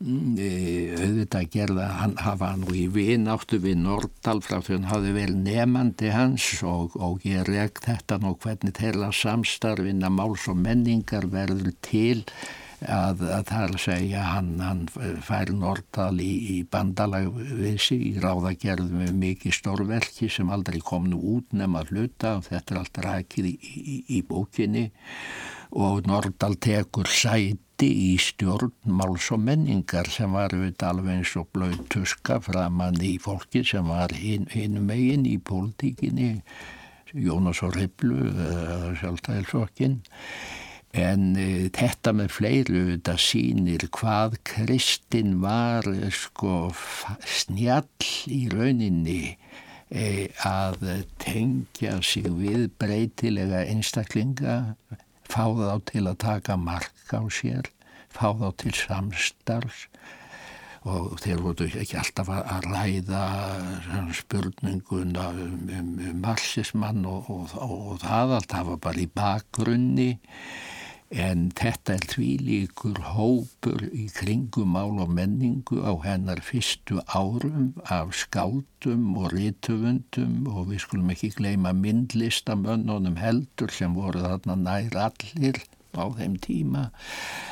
Mm, 0.00 0.32
E, 0.40 0.96
auðvitað 0.96 1.50
gerða, 1.52 1.86
hann 1.98 2.14
hafa 2.24 2.54
nú 2.56 2.72
í 2.72 2.86
vináttu 2.88 3.58
við 3.60 3.82
Nordal 3.82 4.40
frá 4.40 4.62
því 4.64 4.78
hann 4.78 4.86
hafi 4.88 5.12
verið 5.12 5.42
nefandi 5.44 6.12
hans 6.14 6.46
og, 6.64 6.96
og 6.96 7.26
ég 7.28 7.44
reg 7.44 7.82
þetta 7.84 8.16
nú 8.22 8.32
hvernig 8.40 8.78
þeirra 8.78 9.10
samstarfinna 9.12 10.08
máls 10.08 10.46
og 10.48 10.56
menningar 10.56 11.28
verður 11.28 11.76
til 11.84 12.24
að, 12.80 13.26
að 13.28 13.44
það 13.50 13.66
er 13.66 13.76
að 13.76 13.84
segja 13.84 14.24
hann, 14.30 14.50
hann 14.64 14.82
fær 15.28 15.52
Nordal 15.52 16.16
í, 16.24 16.32
í 16.54 16.58
bandalag 16.64 17.28
við 17.36 17.78
sig 17.84 18.08
í 18.08 18.16
ráðagerðum 18.24 19.04
með 19.04 19.14
mikið 19.26 19.58
stórverki 19.60 20.32
sem 20.32 20.48
aldrei 20.48 20.80
kom 20.80 21.12
nú 21.12 21.20
út 21.36 21.52
nema 21.52 21.84
hluta 21.92 22.38
og 22.38 22.48
þetta 22.48 22.72
er 22.72 22.84
allt 22.86 23.04
rækið 23.04 23.52
í, 23.52 23.56
í, 23.60 24.02
í 24.16 24.24
bókinni 24.24 24.88
og 25.70 26.06
Nordal 26.10 26.56
tekur 26.58 27.08
sæti 27.10 27.88
í 27.88 28.10
stjórn 28.20 28.72
máls 28.90 29.30
og 29.34 29.40
menningar 29.44 30.10
sem 30.10 30.32
var 30.34 30.54
auðvitað 30.54 30.88
alveg 30.90 31.20
eins 31.20 31.36
og 31.38 31.48
blöð 31.54 31.78
tuska 31.92 32.40
framann 32.42 32.98
í 33.00 33.14
fólki 33.22 33.62
sem 33.66 33.86
var 33.88 34.12
hin, 34.16 34.48
hinn 34.50 34.82
megin 34.86 35.26
í 35.28 35.38
pólitíkinni 35.38 36.40
Jónas 37.14 37.62
og 37.66 37.74
Riblu 37.74 38.18
eða 38.30 38.92
sjálfstæðilsfokkin 39.00 40.00
en 41.00 41.24
e, 41.38 41.70
þetta 41.74 42.12
með 42.18 42.32
fleiru 42.34 42.84
þetta 42.92 43.16
sýnir 43.22 43.86
hvað 43.94 44.38
Kristinn 44.46 45.38
var 45.42 45.86
sko 46.14 46.70
snjall 47.24 47.86
í 48.30 48.42
rauninni 48.50 49.36
e, 49.90 50.30
að 50.46 51.06
tengja 51.22 52.00
sig 52.02 52.26
við 52.34 52.68
breytilega 52.78 53.64
einstaklinga 53.70 54.58
fá 55.30 55.44
þá 55.54 55.76
til 55.90 56.06
að 56.08 56.18
taka 56.24 56.56
mark 56.60 57.14
á 57.14 57.22
sér, 57.30 57.70
fá 58.10 58.32
þá 58.34 58.48
til 58.62 58.74
samstarfs. 58.76 59.86
Og 60.88 61.18
þeir 61.20 61.42
voru 61.44 61.66
ekki 61.68 61.98
alltaf 62.00 62.30
að 62.32 62.70
ræða 62.70 63.24
svona 63.84 64.14
spurninguna 64.16 65.26
um, 65.36 65.58
um, 65.76 65.90
um 66.08 66.22
marxismann 66.24 67.04
og, 67.04 67.28
og, 67.28 67.52
og, 67.60 67.74
og 67.92 67.98
það 68.00 68.32
allt 68.38 68.54
hafa 68.56 68.78
bara 68.80 69.02
í 69.02 69.10
bakgrunni 69.20 70.14
en 71.10 71.48
þetta 71.58 71.96
er 71.96 72.04
því 72.12 72.28
líkur 72.46 72.98
hópur 73.16 73.82
í 73.90 74.04
kringum 74.14 74.76
mál 74.76 75.00
og 75.02 75.10
menningu 75.10 75.80
á 75.82 75.98
hennar 76.04 76.38
fyrstu 76.46 77.00
árum 77.10 77.72
af 77.90 78.14
skáldum 78.14 79.16
og 79.18 79.32
rítöfundum 79.34 80.46
og 80.46 80.68
við 80.70 80.84
skulum 80.84 81.10
ekki 81.10 81.32
gleyma 81.34 81.72
myndlistamönnunum 81.74 83.18
heldur 83.18 83.74
sem 83.74 83.96
voru 83.98 84.22
þarna 84.22 84.56
nær 84.62 84.98
allir 85.08 85.58
á 85.98 86.06
þeim 86.14 86.36
tíma 86.38 86.84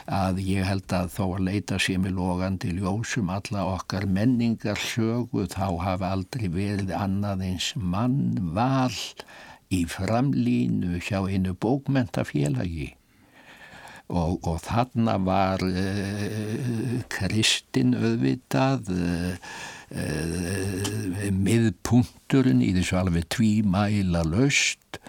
að 0.07 0.39
ég 0.47 0.63
held 0.69 0.95
að 0.95 1.11
þó 1.17 1.25
að 1.27 1.45
leita 1.49 1.81
sér 1.83 1.99
með 2.05 2.15
logandi 2.21 2.71
ljósum 2.77 3.33
alla 3.35 3.65
okkar 3.75 4.07
menningar 4.07 4.79
sögu 4.79 5.49
þá 5.51 5.67
hafa 5.83 6.13
aldrei 6.15 6.47
verið 6.47 6.95
annað 6.95 7.43
eins 7.49 7.73
mannval 7.75 8.95
í 9.75 9.83
framlínu 9.91 11.03
hjá 11.03 11.27
einu 11.27 11.59
bókmentafélagi 11.59 12.93
og, 14.09 14.39
og 14.49 14.61
þarna 14.65 15.17
var 15.25 15.65
uh, 15.65 17.01
Kristinn 17.13 17.95
auðvitað 17.97 18.93
uh, 18.95 19.51
uh, 19.93 21.27
miðpunkturinn 21.35 22.65
í 22.65 22.73
þessu 22.79 22.99
alveg 23.03 23.29
tvímæla 23.35 24.25
löst 24.29 25.01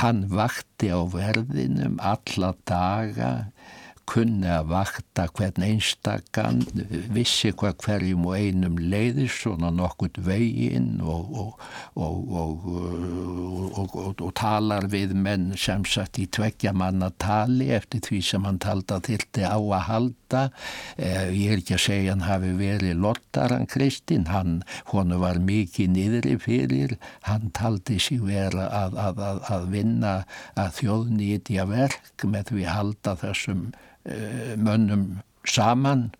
hann 0.00 0.26
vakti 0.32 0.90
á 0.92 1.00
verðinum 1.08 1.96
alla 2.02 2.52
daga 2.68 3.30
kunni 4.06 4.46
að 4.50 4.68
vakta 4.70 5.26
hvern 5.34 5.64
einstakann, 5.66 6.62
vissi 7.12 7.52
hvað 7.56 7.80
hverjum 7.84 8.26
og 8.28 8.36
einum 8.38 8.78
leiðis 8.78 9.34
svona 9.42 9.72
nokkurt 9.74 10.18
veginn 10.24 11.00
og, 11.02 11.32
og, 11.36 11.52
og, 11.96 12.66
og, 13.96 14.22
talar 14.36 14.86
við 14.92 15.14
menn 15.16 15.54
sem 15.58 15.84
sagt 15.88 16.20
í 16.22 16.26
tveggja 16.30 16.72
manna 16.76 17.10
tali 17.22 17.70
eftir 17.74 18.04
því 18.06 18.20
sem 18.28 18.46
hann 18.46 18.60
talda 18.62 19.00
þyrti 19.04 19.46
á 19.46 19.58
að 19.58 19.84
halda. 19.88 20.42
Eh, 20.96 21.32
ég 21.34 21.56
er 21.56 21.62
ekki 21.62 21.76
að 21.76 21.84
segja 21.86 22.14
hann 22.14 22.26
hafi 22.26 22.52
verið 22.58 23.02
lottaran 23.02 23.66
Kristinn, 23.70 24.28
hann, 24.30 24.60
honu 24.92 25.18
var 25.22 25.40
mikið 25.42 25.92
niðri 25.96 26.36
fyrir, 26.42 26.96
hann 27.26 27.50
taldi 27.56 27.98
sig 28.02 28.22
vera 28.26 28.68
að, 28.84 28.98
að, 29.02 29.24
að, 29.30 29.42
að 29.56 29.68
vinna 29.74 30.14
að 30.54 30.72
þjóðnýtja 30.80 31.66
verk 31.70 32.26
með 32.26 32.52
því 32.52 32.70
halda 32.70 33.16
þessum 33.20 33.68
mönnum 34.56 35.06
saman 35.46 36.10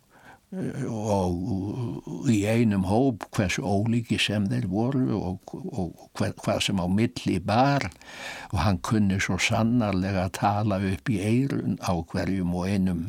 og 0.47 2.29
í 2.31 2.37
einum 2.47 2.85
hóp 2.87 3.25
hversu 3.35 3.65
ólíki 3.67 4.15
sem 4.21 4.45
þeir 4.47 4.67
voru 4.71 5.17
og, 5.17 5.51
og 5.51 6.07
hver, 6.15 6.31
hvað 6.39 6.61
sem 6.63 6.79
á 6.79 6.87
milli 6.87 7.35
bar. 7.43 7.89
Og 8.53 8.61
hann 8.63 8.79
kunni 8.79 9.19
svo 9.19 9.35
sannarlega 9.41 10.27
að 10.27 10.35
tala 10.39 10.79
upp 10.79 11.11
í 11.11 11.19
eirun 11.19 11.75
á 11.83 11.91
hverjum 11.99 12.55
og 12.55 12.67
einum. 12.71 13.03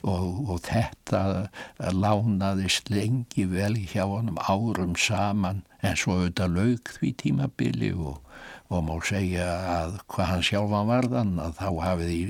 Og, 0.00 0.48
og 0.48 0.60
þetta 0.64 1.48
lánaðist 1.92 2.88
lengi 2.92 3.44
vel 3.48 3.76
hjá 3.88 4.04
honum 4.04 4.40
árum 4.40 4.94
saman. 4.96 5.64
En 5.80 5.96
svo 5.96 6.18
auðvitað 6.18 6.56
laug 6.56 6.92
því 6.98 7.14
tímabili 7.24 7.94
og, 7.96 8.20
og 8.68 8.84
má 8.84 8.98
segja 9.04 9.48
að 9.80 10.00
hvað 10.12 10.32
hann 10.34 10.44
sjálfan 10.44 10.92
varðan 10.92 11.38
að 11.40 11.56
þá 11.56 11.68
hafið 11.88 12.12
í 12.12 12.24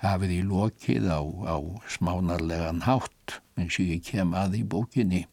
hafið 0.00 0.36
í 0.38 0.40
lokið 0.48 1.10
á, 1.12 1.20
á 1.20 1.56
smánarlegan 1.92 2.84
hátt 2.86 3.40
eins 3.60 3.76
og 3.76 3.92
ég 3.92 4.04
kem 4.06 4.32
að 4.36 4.60
í 4.60 4.64
bókinni. 4.64 5.26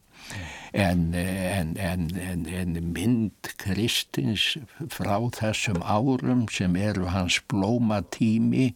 En, 0.76 1.14
en, 1.16 1.76
en, 1.78 2.08
en 2.52 2.80
mynd 2.92 3.52
Kristins 3.62 4.58
frá 4.92 5.16
þessum 5.38 5.80
árum 5.86 6.48
sem 6.52 6.76
eru 6.76 7.08
hans 7.14 7.38
blóma 7.48 8.02
tími 8.12 8.74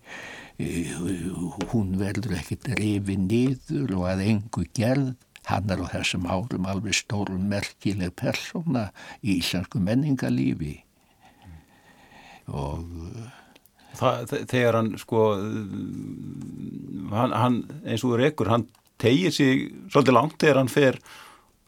hún 1.72 1.98
verður 2.00 2.38
ekkit 2.38 2.70
rifi 2.78 3.18
niður 3.18 3.98
og 3.98 4.08
að 4.14 4.24
engu 4.30 4.66
gerð. 4.78 5.12
Hann 5.50 5.74
er 5.74 5.82
á 5.82 5.88
þessum 5.90 6.30
árum 6.30 6.70
alveg 6.70 6.96
stórun 6.96 7.50
merkileg 7.50 8.14
persóna 8.16 8.92
í 9.26 9.40
íslensku 9.42 9.82
menningalífi 9.82 10.84
og 12.52 12.86
Það, 14.00 14.36
þegar 14.50 14.78
hann 14.80 14.94
sko 15.02 15.24
hann, 17.12 17.34
hann 17.36 17.58
eins 17.84 18.06
og 18.08 18.16
reykur 18.22 18.52
hann 18.52 18.68
tegir 19.02 19.34
sig 19.36 19.68
svolítið 19.92 20.16
langt 20.16 20.38
þegar 20.40 20.62
hann 20.62 20.72
fer 20.72 21.00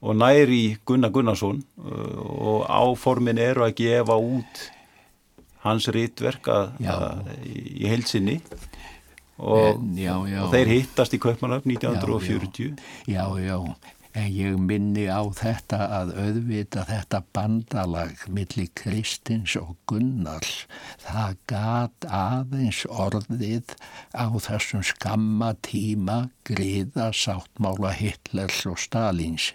og 0.04 0.18
næri 0.20 0.78
Gunnar 0.88 1.14
Gunnarsson 1.16 1.62
og 1.80 2.66
áformin 2.68 3.40
eru 3.40 3.66
að 3.68 3.78
gefa 3.80 4.18
út 4.20 4.64
hans 5.64 5.88
rítverk 5.96 6.50
í 6.84 7.88
heilsinni 7.88 8.40
og, 9.44 9.80
já, 9.98 10.14
já. 10.30 10.40
og 10.44 10.52
þeir 10.54 10.72
hittast 10.74 11.16
í 11.16 11.20
Kaupmannöfn 11.24 11.72
1940 11.74 12.76
Já, 13.10 13.26
já, 13.42 13.58
en 14.14 14.30
ég 14.30 14.58
minni 14.62 15.06
á 15.10 15.22
þetta 15.34 15.80
að 15.98 16.14
auðvita 16.22 16.86
þetta 16.90 17.22
bandalag 17.34 18.26
millir 18.30 18.70
Kristins 18.78 19.56
og 19.60 19.76
Gunnars. 19.90 20.66
Það 21.02 21.38
gat 21.50 22.08
aðeins 22.08 22.84
orðið 22.90 23.76
á 24.14 24.30
þessum 24.46 24.86
skamma 24.86 25.54
tíma 25.66 26.28
griða 26.46 27.10
sáttmála 27.14 27.94
Hitlers 27.98 28.64
og 28.70 28.78
Stalins. 28.82 29.52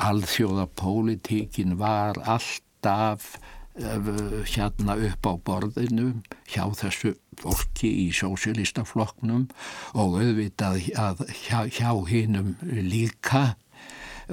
Alþjóða 0.00 0.68
pólitíkin 0.78 1.76
var 1.80 2.20
alltaf 2.24 3.34
hérna 3.80 4.96
upp 4.98 5.26
á 5.26 5.32
borðinu 5.46 6.08
hjá 6.50 6.64
þessu 6.76 7.14
fólki 7.40 7.90
í 8.04 8.06
sósélistaflokknum 8.12 9.46
og 9.94 10.18
auðvitað 10.20 10.90
að 10.98 11.22
hjá, 11.46 11.64
hjá 11.70 11.90
hinnum 12.10 12.56
líka 12.66 13.54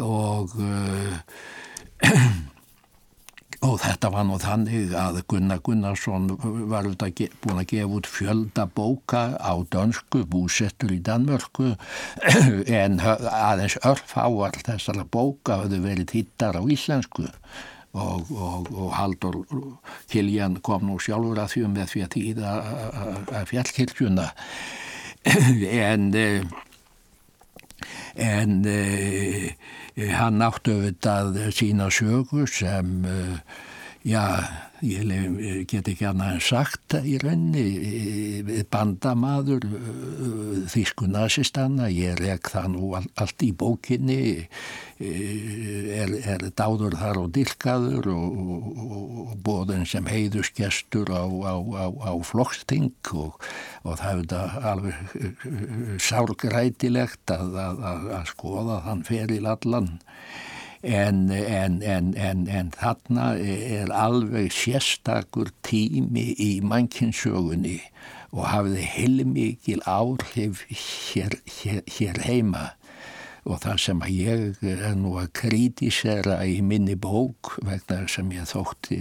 og 0.04 0.54
uh, 0.62 1.18
Og 3.66 3.80
þetta 3.82 4.12
var 4.14 4.26
nú 4.28 4.36
þannig 4.38 4.92
að 4.94 5.24
Gunnar 5.32 5.62
Gunnarsson 5.66 6.28
var 6.70 6.86
búin 6.86 7.58
að 7.58 7.72
gefa 7.72 7.88
út 7.98 8.10
fjölda 8.10 8.68
bóka 8.70 9.22
á 9.34 9.54
dönsku, 9.74 10.22
búsettur 10.30 10.94
í 10.94 11.00
Danmörku. 11.02 11.74
En 12.82 13.00
aðeins 13.02 13.80
örfáar 13.82 14.60
þessara 14.62 15.08
bóka 15.10 15.64
hafðu 15.64 15.82
verið 15.88 16.14
hittar 16.20 16.60
á 16.60 16.62
íslensku. 16.62 17.26
Og, 17.98 18.30
og, 18.30 18.70
og 18.78 18.94
Haldur 18.94 19.40
Kiljan 20.12 20.60
kom 20.62 20.86
nú 20.86 21.00
sjálfur 21.02 21.42
að 21.42 21.56
því 21.56 21.68
með 21.74 21.92
því 21.96 22.06
að 22.06 22.14
þýða 22.14 22.56
að 23.42 23.52
fjallkirkjuna. 23.56 24.30
En 25.88 26.12
en 28.18 28.54
hann 29.98 30.44
áttu 30.46 30.78
auðvitað 30.78 31.38
sína 31.56 31.90
sögu 31.94 32.46
sem, 32.50 32.92
uh, 33.08 33.38
já, 34.06 34.24
ég 34.86 35.66
get 35.70 35.90
ekki 35.90 36.06
annað 36.06 36.36
en 36.36 36.44
sagt 36.46 36.98
í 37.02 37.16
raunni, 37.24 37.66
bandamadur 38.70 39.66
uh, 39.66 40.60
þýsku 40.70 41.10
nazistanna, 41.10 41.90
ég 41.90 42.20
rek 42.22 42.52
það 42.54 42.70
nú 42.76 42.92
allt 42.98 43.48
í 43.48 43.52
bókinni, 43.58 44.22
er, 45.00 46.14
er 46.26 46.46
dáður 46.58 46.98
þar 46.98 47.20
og 47.22 47.30
dilkaður 47.36 48.10
og, 48.14 48.40
og, 48.42 49.22
og 49.24 49.36
bóðin 49.46 49.86
sem 49.90 50.08
heiðusgestur 50.10 51.12
á, 51.14 51.26
á, 51.26 51.56
á, 51.62 51.86
á 52.10 52.14
flokksting 52.26 52.92
og, 53.14 53.38
og 53.86 54.00
það 54.02 54.24
er 54.26 54.58
alveg 54.74 56.02
sárgrætilegt 56.02 57.34
að, 57.34 57.58
að, 57.62 57.82
að, 57.94 58.12
að 58.20 58.30
skoða 58.34 58.82
þann 58.88 59.08
feril 59.08 59.46
allan. 59.54 59.92
En, 60.88 61.26
en, 61.34 61.80
en, 61.82 62.44
en 62.54 62.68
þarna 62.76 63.32
er 63.42 63.90
alveg 63.92 64.52
sérstakur 64.54 65.50
tími 65.66 66.30
í 66.38 66.52
mannkinsögunni 66.62 67.80
og 68.30 68.46
hafði 68.52 68.86
heilmikil 68.86 69.82
áhrif 69.90 70.62
hér, 70.70 71.40
hér, 71.50 71.82
hér 71.90 72.22
heima 72.28 72.68
og 73.48 73.62
það 73.64 73.78
sem 73.84 74.02
ég 74.12 74.64
er 74.68 74.96
nú 75.00 75.16
að 75.22 75.32
kritisera 75.42 76.42
í 76.48 76.60
minni 76.66 76.98
bók 77.00 77.56
vegna 77.64 78.04
sem 78.12 78.32
ég 78.36 78.50
þótti 78.50 79.00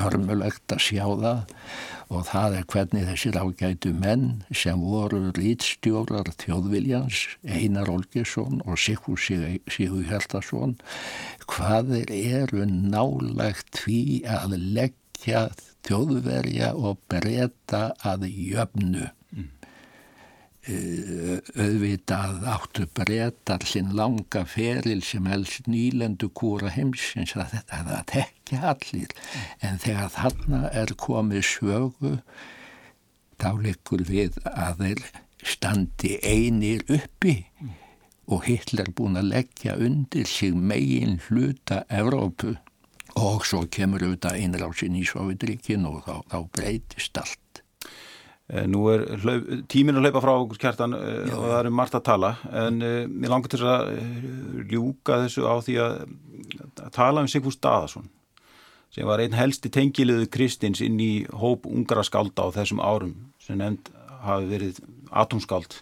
hörmulegt 0.00 0.72
að 0.74 0.82
sjá 0.84 1.04
það 1.08 1.52
og 2.10 2.24
það 2.28 2.56
er 2.58 2.66
hvernig 2.72 3.06
þessir 3.08 3.38
ágætu 3.40 3.92
menn 3.96 4.26
sem 4.52 4.80
voru 4.82 5.20
rítstjórar 5.36 6.32
þjóðviljans, 6.42 7.22
Einar 7.44 7.90
Olgesson 7.92 8.60
og 8.66 8.80
Sigur 8.80 9.20
Sigur 9.20 10.04
Hjaldarsson 10.08 10.76
hvað 11.46 11.94
er 12.02 12.12
eru 12.18 12.66
nálægt 12.68 13.84
því 13.84 14.00
að 14.28 14.58
leggja 14.58 15.48
þjóðverja 15.86 16.74
og 16.76 17.00
breyta 17.08 17.90
að 18.04 18.28
jöfnu 18.28 19.08
auðvitað 20.68 22.44
áttu 22.52 22.84
breytar 22.94 23.64
sinn 23.64 23.94
langa 23.96 24.44
feril 24.44 25.00
sem 25.02 25.24
helst 25.30 25.66
nýlendu 25.70 26.28
kúra 26.36 26.68
heimsins. 26.74 27.32
Að 27.36 27.56
þetta 27.56 27.80
er 27.80 27.92
að 27.96 28.06
tekja 28.12 28.62
allir. 28.74 29.14
En 29.64 29.80
þegar 29.80 30.12
þarna 30.16 30.62
er 30.82 30.94
komið 31.00 31.44
sögu 31.48 32.14
þá 33.40 33.50
likur 33.64 34.04
við 34.04 34.36
að 34.44 34.84
þeir 34.84 35.04
standi 35.40 36.18
einir 36.20 36.84
uppi 36.92 37.38
og 38.30 38.44
Hitler 38.46 38.90
búin 38.94 39.18
að 39.18 39.32
leggja 39.32 39.78
undir 39.80 40.28
sig 40.28 40.54
megin 40.54 41.18
hluta 41.26 41.84
Evrópu. 41.88 42.54
Og 43.18 43.42
svo 43.48 43.64
kemur 43.66 44.04
auðvitað 44.04 44.38
einrásin 44.38 44.94
í 44.94 45.02
Sovjetríkin 45.08 45.88
og 45.88 46.04
þá, 46.04 46.20
þá 46.30 46.38
breytist 46.54 47.18
allt. 47.18 47.40
Eh, 47.40 47.49
nú 48.50 48.86
er 48.90 49.04
hlaup, 49.22 49.50
tímin 49.70 49.98
að 49.98 50.08
hlaupa 50.08 50.22
frá 50.24 50.32
okkur 50.34 50.58
kjartan 50.58 50.96
eh, 50.96 51.28
Já. 51.30 51.34
og 51.38 51.44
það 51.44 51.58
er 51.60 51.74
margt 51.80 51.98
að 51.98 52.06
tala 52.08 52.30
en 52.50 52.80
uh, 52.82 52.94
mér 53.06 53.30
langar 53.30 53.52
til 53.52 53.60
að 53.62 53.92
ljúka 54.72 55.20
þessu 55.24 55.44
á 55.46 55.54
því 55.62 55.76
að, 55.84 56.00
að 56.82 56.90
tala 56.96 57.22
um 57.22 57.30
Sigfús 57.30 57.60
Daðarsson 57.62 58.08
sem 58.90 59.06
var 59.06 59.22
einn 59.22 59.36
helsti 59.38 59.70
tengiliðu 59.70 60.26
Kristins 60.34 60.82
inn 60.82 60.98
í 60.98 61.12
hóp 61.30 61.68
ungra 61.70 62.02
skálda 62.06 62.48
á 62.50 62.54
þessum 62.58 62.82
árum 62.82 63.14
sem 63.38 63.60
nefnd 63.60 63.92
hafi 64.24 64.50
verið 64.50 64.80
atomskáld. 65.10 65.78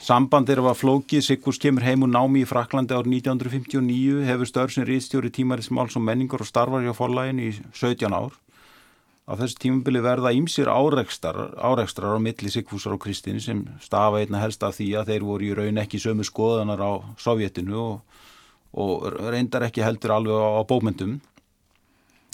Sambandir 0.00 0.62
var 0.64 0.74
flókið, 0.74 1.22
Sigfús 1.22 1.60
kemur 1.60 1.84
heim 1.84 2.02
og 2.06 2.10
námi 2.10 2.42
í 2.42 2.48
Fraklandi 2.48 2.96
árið 2.96 3.20
1959, 3.20 4.24
hefur 4.26 4.48
störf 4.48 4.74
sem 4.74 4.86
riðstjóri 4.88 5.30
tímarins 5.30 5.70
máls 5.70 5.94
og 5.94 6.02
menningar 6.02 6.42
og 6.42 6.48
starfar 6.48 6.82
hjá 6.82 6.94
forlægin 6.96 7.42
í 7.44 7.50
17 7.70 8.10
ár 8.10 8.34
á 9.30 9.38
þessu 9.38 9.60
tímubili 9.62 10.02
verða 10.02 10.32
ímsir 10.34 10.66
áreikstrar, 10.66 11.54
á 11.54 12.18
milli 12.18 12.50
Sigfúsar 12.50 12.96
og 12.96 13.02
Kristín 13.04 13.38
sem 13.38 13.62
stafa 13.78 14.18
einna 14.18 14.42
helst 14.42 14.64
af 14.66 14.74
því 14.80 14.88
að 14.98 15.12
þeir 15.12 15.26
voru 15.28 15.46
í 15.46 15.54
raun 15.54 15.78
ekki 15.78 16.02
sömu 16.02 16.26
skoðanar 16.26 16.82
á 16.82 16.92
Sovjetinu 17.14 17.78
og, 17.78 18.22
og 18.74 19.06
reyndar 19.30 19.68
ekki 19.68 19.86
heldur 19.86 20.16
alveg 20.18 20.34
á, 20.34 20.50
á 20.58 20.62
bómyndum. 20.66 21.20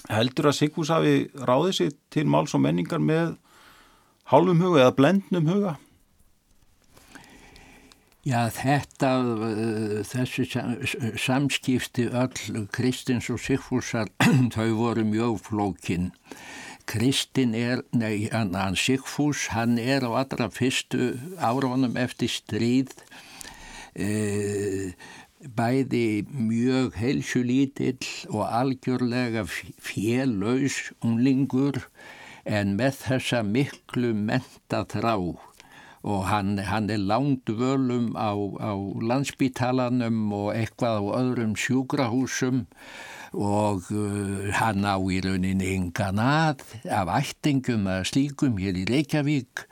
Heldur 0.08 0.48
að 0.48 0.58
Sigfús 0.62 0.92
hafi 0.94 1.26
ráðið 1.36 1.74
sér 1.76 1.96
til 2.14 2.24
máls 2.30 2.56
og 2.56 2.64
menningar 2.64 3.02
með 3.02 3.36
hálfum 4.32 4.62
huga 4.64 4.86
eða 4.86 4.96
blendnum 4.96 5.50
huga? 5.52 5.76
Já, 8.26 8.48
þetta, 8.50 9.10
þessi 10.02 10.48
samskipti 11.14 12.08
öll 12.10 12.64
Kristins 12.74 13.28
og 13.30 13.38
Sigfúsar, 13.38 14.08
þau 14.56 14.70
voru 14.80 15.04
mjög 15.06 15.44
flókinn. 15.44 16.08
Kristinn 16.86 17.54
er, 17.58 17.82
nei, 17.90 18.28
hann, 18.32 18.54
hann 18.54 18.76
Sigfús, 18.78 19.48
hann 19.50 19.76
er 19.78 20.06
á 20.06 20.10
allra 20.22 20.46
fyrstu 20.54 21.16
áraunum 21.42 21.96
eftir 21.98 22.30
stríð 22.30 22.92
e, 23.98 24.92
bæði 25.58 26.26
mjög 26.30 26.94
heilsulítill 27.00 28.06
og 28.30 28.46
algjörlega 28.46 29.42
félauðs 29.50 30.78
unlingur 31.02 31.82
en 32.46 32.76
með 32.78 33.02
þessa 33.02 33.42
miklu 33.42 34.14
menta 34.14 34.84
þrá 34.86 35.16
og 36.06 36.20
hann, 36.30 36.54
hann 36.70 36.86
er 36.90 37.02
langt 37.02 37.50
völum 37.50 38.12
á, 38.14 38.30
á 38.62 38.72
landsbítalanum 38.78 40.30
og 40.30 40.52
eitthvað 40.54 41.02
á 41.02 41.04
öðrum 41.18 41.56
sjúkrahúsum 41.58 42.66
og 43.36 43.84
uh, 43.92 44.48
hann 44.56 44.86
á 44.88 44.96
í 44.96 45.20
rauninni 45.20 45.74
engan 45.76 46.20
að 46.22 46.64
af 46.88 47.12
ættingum 47.18 47.84
að 47.92 48.08
slíkum 48.10 48.56
hér 48.60 48.80
í 48.80 48.86
Reykjavík. 48.88 49.66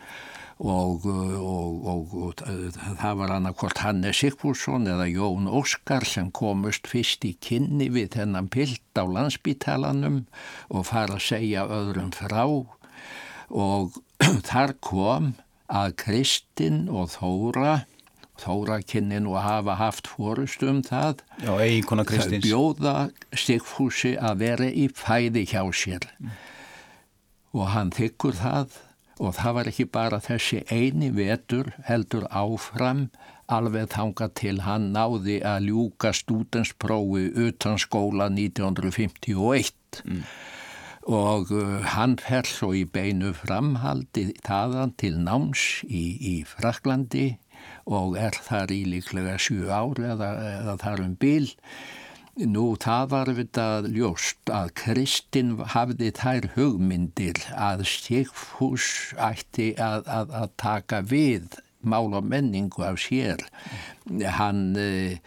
Og, 0.65 1.07
uh, 1.09 1.39
og, 1.41 1.87
og, 1.91 2.13
og 2.15 2.43
það 3.01 3.17
var 3.19 3.33
hann 3.35 3.49
að 3.49 3.57
hvort 3.63 3.81
Hannes 3.83 4.21
Sigfússon 4.21 4.87
eða 4.93 5.09
Jón 5.11 5.49
Óskar 5.51 6.07
sem 6.07 6.29
komust 6.31 6.87
fyrst 6.91 7.25
í 7.27 7.33
kynni 7.43 7.89
við 7.93 8.13
þennan 8.19 8.51
pilt 8.53 9.01
á 9.01 9.03
landsbítalanum 9.03 10.23
og 10.71 10.87
fara 10.93 11.19
að 11.19 11.27
segja 11.27 11.67
öðrum 11.67 12.13
frá. 12.15 12.45
Og 13.49 13.99
þar 14.51 14.77
kom 14.85 15.35
að 15.73 15.97
Kristinn 16.05 16.85
og 16.93 17.11
Þóra 17.17 17.81
Þóra 18.41 18.81
kynni 18.83 19.21
nú 19.23 19.37
að 19.39 19.47
hafa 19.47 19.77
haft 19.79 20.09
fórustu 20.11 20.67
um 20.73 20.81
það. 20.83 21.23
Já, 21.39 21.53
Það 22.41 22.49
bjóða 22.49 22.95
Sigfúsi 23.45 24.17
að 24.19 24.41
vera 24.43 24.71
í 24.71 24.89
fæði 24.91 25.45
hjá 25.53 25.63
sér. 25.71 26.09
Mm. 26.19 26.35
og 27.55 27.71
hann 27.71 27.95
þykkur 27.95 28.35
það. 28.41 28.81
Og 29.23 29.31
það 29.37 29.53
var 29.55 29.69
ekki 29.71 29.85
bara 29.95 30.19
þessi 30.19 30.65
eini 30.75 31.13
vetur 31.15 31.69
heldur 31.87 32.25
áfram 32.35 33.07
alveg 33.53 33.91
þanga 33.93 34.29
til 34.39 34.57
hann 34.65 34.91
náði 34.95 35.39
að 35.45 35.69
ljúka 35.69 36.13
stúdensprófi 36.17 37.29
utan 37.47 37.79
skóla 37.81 38.31
1951 38.33 39.71
mm. 40.03 40.23
og 41.13 41.53
uh, 41.53 41.85
hann 41.95 42.17
fer 42.21 42.49
svo 42.49 42.73
í 42.77 42.85
beinu 42.89 43.35
framhaldi 43.37 44.31
þaðan 44.47 44.95
til 45.01 45.15
náms 45.21 45.85
í, 45.85 46.05
í 46.19 46.35
Fraklandi 46.49 47.35
og 47.85 48.17
er 48.21 48.37
þar 48.45 48.73
í 48.75 48.85
líklega 48.89 49.37
sjú 49.41 49.69
ári 49.69 50.09
eða, 50.15 50.31
eða 50.61 50.79
þar 50.83 51.05
um 51.05 51.15
bíl. 51.21 51.51
Nú 52.35 52.73
það 52.83 53.11
var 53.13 53.29
við 53.37 53.59
ljóst 53.95 54.51
að 54.51 54.73
Kristinn 54.81 55.53
hafði 55.71 56.11
þær 56.17 56.49
hugmyndir 56.57 57.39
að 57.55 57.85
Sigfús 57.87 59.15
ætti 59.15 59.71
að, 59.79 60.09
að, 60.11 60.35
að 60.41 60.57
taka 60.59 61.05
við 61.07 61.61
mál 61.85 62.17
og 62.17 62.25
menningu 62.27 62.83
af 62.83 62.99
sér. 62.99 63.45
Hann 64.39 64.75
e, 64.81 65.21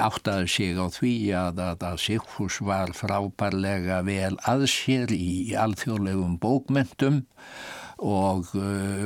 áttaði 0.00 0.50
sig 0.50 0.80
á 0.80 0.86
því 0.90 1.14
að, 1.38 1.62
að 1.76 1.98
Sigfús 2.02 2.58
var 2.66 2.90
frábærlega 2.96 4.00
vel 4.08 4.34
að 4.48 4.66
sér 4.72 5.12
í 5.14 5.54
alþjóðlegum 5.54 6.40
bókmentum 6.42 7.22
og, 7.22 7.77
og, 7.98 8.52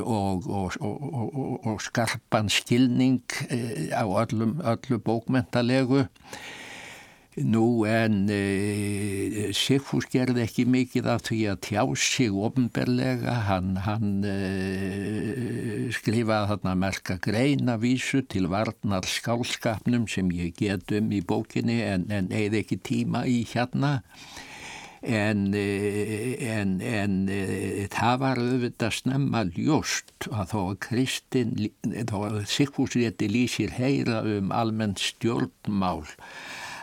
og, 0.04 0.48
og 1.64 1.78
skarpan 1.80 2.50
skilning 2.52 3.22
á 3.92 4.04
öllum, 4.04 4.58
öllu 4.60 5.00
bókmentalegu 5.00 6.04
Nú 7.32 7.86
en 7.88 8.26
e, 8.28 9.48
Sigfús 9.56 10.04
gerði 10.12 10.42
ekki 10.44 10.66
mikið 10.68 11.06
af 11.08 11.22
því 11.30 11.38
að 11.48 11.60
tjá 11.64 11.84
sig 11.96 12.28
ofnberlega, 12.28 13.36
hann, 13.48 13.70
hann 13.86 14.20
e, 14.28 15.88
skrifaði 15.96 16.50
þarna 16.50 16.74
merka 16.76 17.16
greinavísu 17.24 18.20
til 18.28 18.50
varnar 18.52 19.08
skálskapnum 19.08 20.04
sem 20.12 20.28
ég 20.36 20.52
get 20.60 20.92
um 20.92 21.08
í 21.08 21.22
bókinni 21.24 21.80
en, 21.86 22.04
en 22.12 22.28
eða 22.28 22.60
ekki 22.60 22.82
tíma 22.84 23.24
í 23.24 23.46
hérna. 23.48 24.02
En, 25.02 25.48
e, 25.54 26.36
en, 26.46 26.76
en 26.78 27.14
e, 27.26 27.88
það 27.90 28.20
var 28.22 28.38
auðvitað 28.38 28.94
snemma 29.00 29.40
ljóst 29.56 30.28
að 30.30 30.52
þó 30.52 30.60
Kristinn, 30.86 31.56
þó 32.06 32.18
að 32.28 32.38
Sigfús 32.52 32.94
rétti 32.94 33.26
lýsir 33.26 33.74
heyra 33.74 34.20
um 34.22 34.54
almennt 34.54 35.02
stjórnmál 35.02 36.04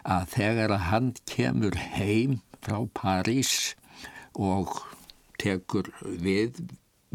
að 0.04 0.28
þegar 0.36 0.76
að 0.76 0.86
hann 0.90 1.10
kemur 1.32 1.80
heim 1.96 2.42
frá 2.60 2.84
París 2.92 3.74
og 4.36 4.76
tekur 5.40 5.88
við 6.04 6.60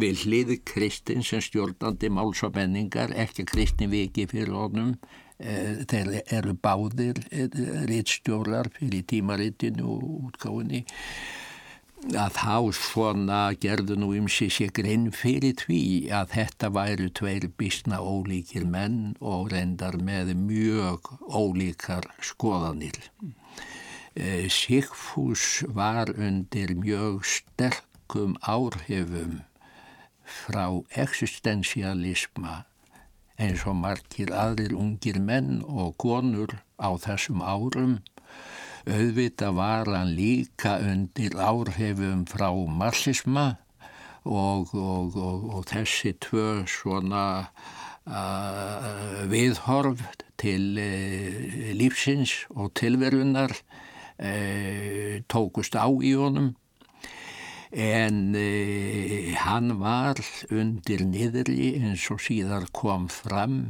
við 0.00 0.24
hliði 0.24 0.57
Kristinn 0.66 1.22
sem 1.22 1.42
stjórnandi 1.44 2.11
máls 2.11 2.42
og 2.46 2.57
menningar, 2.57 3.12
ekki 3.14 3.46
Kristinn 3.46 3.92
viki 3.92 4.26
fyrir 4.30 4.55
honum, 4.57 4.96
eh, 4.96 5.24
þeir 5.39 6.20
eru 6.30 6.55
báðir 6.62 7.18
eh, 7.35 7.49
rittstjórar 7.91 8.70
fyrir 8.76 9.03
tímaritinu 9.11 9.89
og 9.97 10.05
útgáðinni 10.28 10.85
að 12.12 12.37
þá 12.37 12.57
svona 12.76 13.39
gerðu 13.57 13.97
nú 13.97 14.11
um 14.14 14.28
sig 14.28 14.53
sér 14.53 14.70
grinn 14.76 15.09
fyrir 15.11 15.57
því 15.57 16.11
að 16.12 16.35
þetta 16.35 16.68
væru 16.76 17.09
tveir 17.18 17.47
bísna 17.59 17.99
ólíkir 17.99 18.66
menn 18.68 19.16
og 19.20 19.49
reyndar 19.55 19.97
með 19.97 20.35
mjög 20.37 21.09
ólíkar 21.24 22.07
skoðanir. 22.20 23.01
E, 24.14 24.47
Sigfús 24.53 25.64
var 25.66 26.12
undir 26.12 26.76
mjög 26.76 27.24
sterkum 27.24 28.37
áhrifum 28.45 29.41
frá 30.22 30.68
eksistensialisma 30.93 32.64
eins 33.41 33.64
og 33.66 33.76
margir 33.80 34.30
aðrir 34.35 34.74
ungir 34.78 35.18
menn 35.18 35.62
og 35.66 35.97
konur 35.99 36.55
á 36.78 36.95
þessum 37.01 37.43
árum. 37.43 37.99
Auðvita 38.85 39.51
var 39.57 39.89
hann 39.89 40.12
líka 40.14 40.76
undir 40.85 41.35
áhrifum 41.41 42.26
frá 42.28 42.51
marxisma 42.53 43.57
og, 44.24 44.74
og, 44.74 45.16
og, 45.16 45.49
og 45.57 45.64
þessi 45.70 46.14
tvö 46.20 46.64
svona 46.68 47.24
uh, 48.05 49.24
viðhorf 49.32 50.05
til 50.41 50.76
uh, 50.80 51.72
lífsins 51.76 52.45
og 52.53 52.74
tilverunar 52.76 53.57
uh, 53.57 55.22
tókust 55.32 55.76
á 55.80 55.89
í 55.89 56.14
honum 56.20 56.53
en 57.75 58.37
hann 59.43 59.79
var 59.81 60.20
undir 60.55 61.03
niðri 61.09 61.75
eins 61.81 62.05
og 62.14 62.22
síðar 62.22 62.68
kom 62.72 63.09
fram 63.11 63.64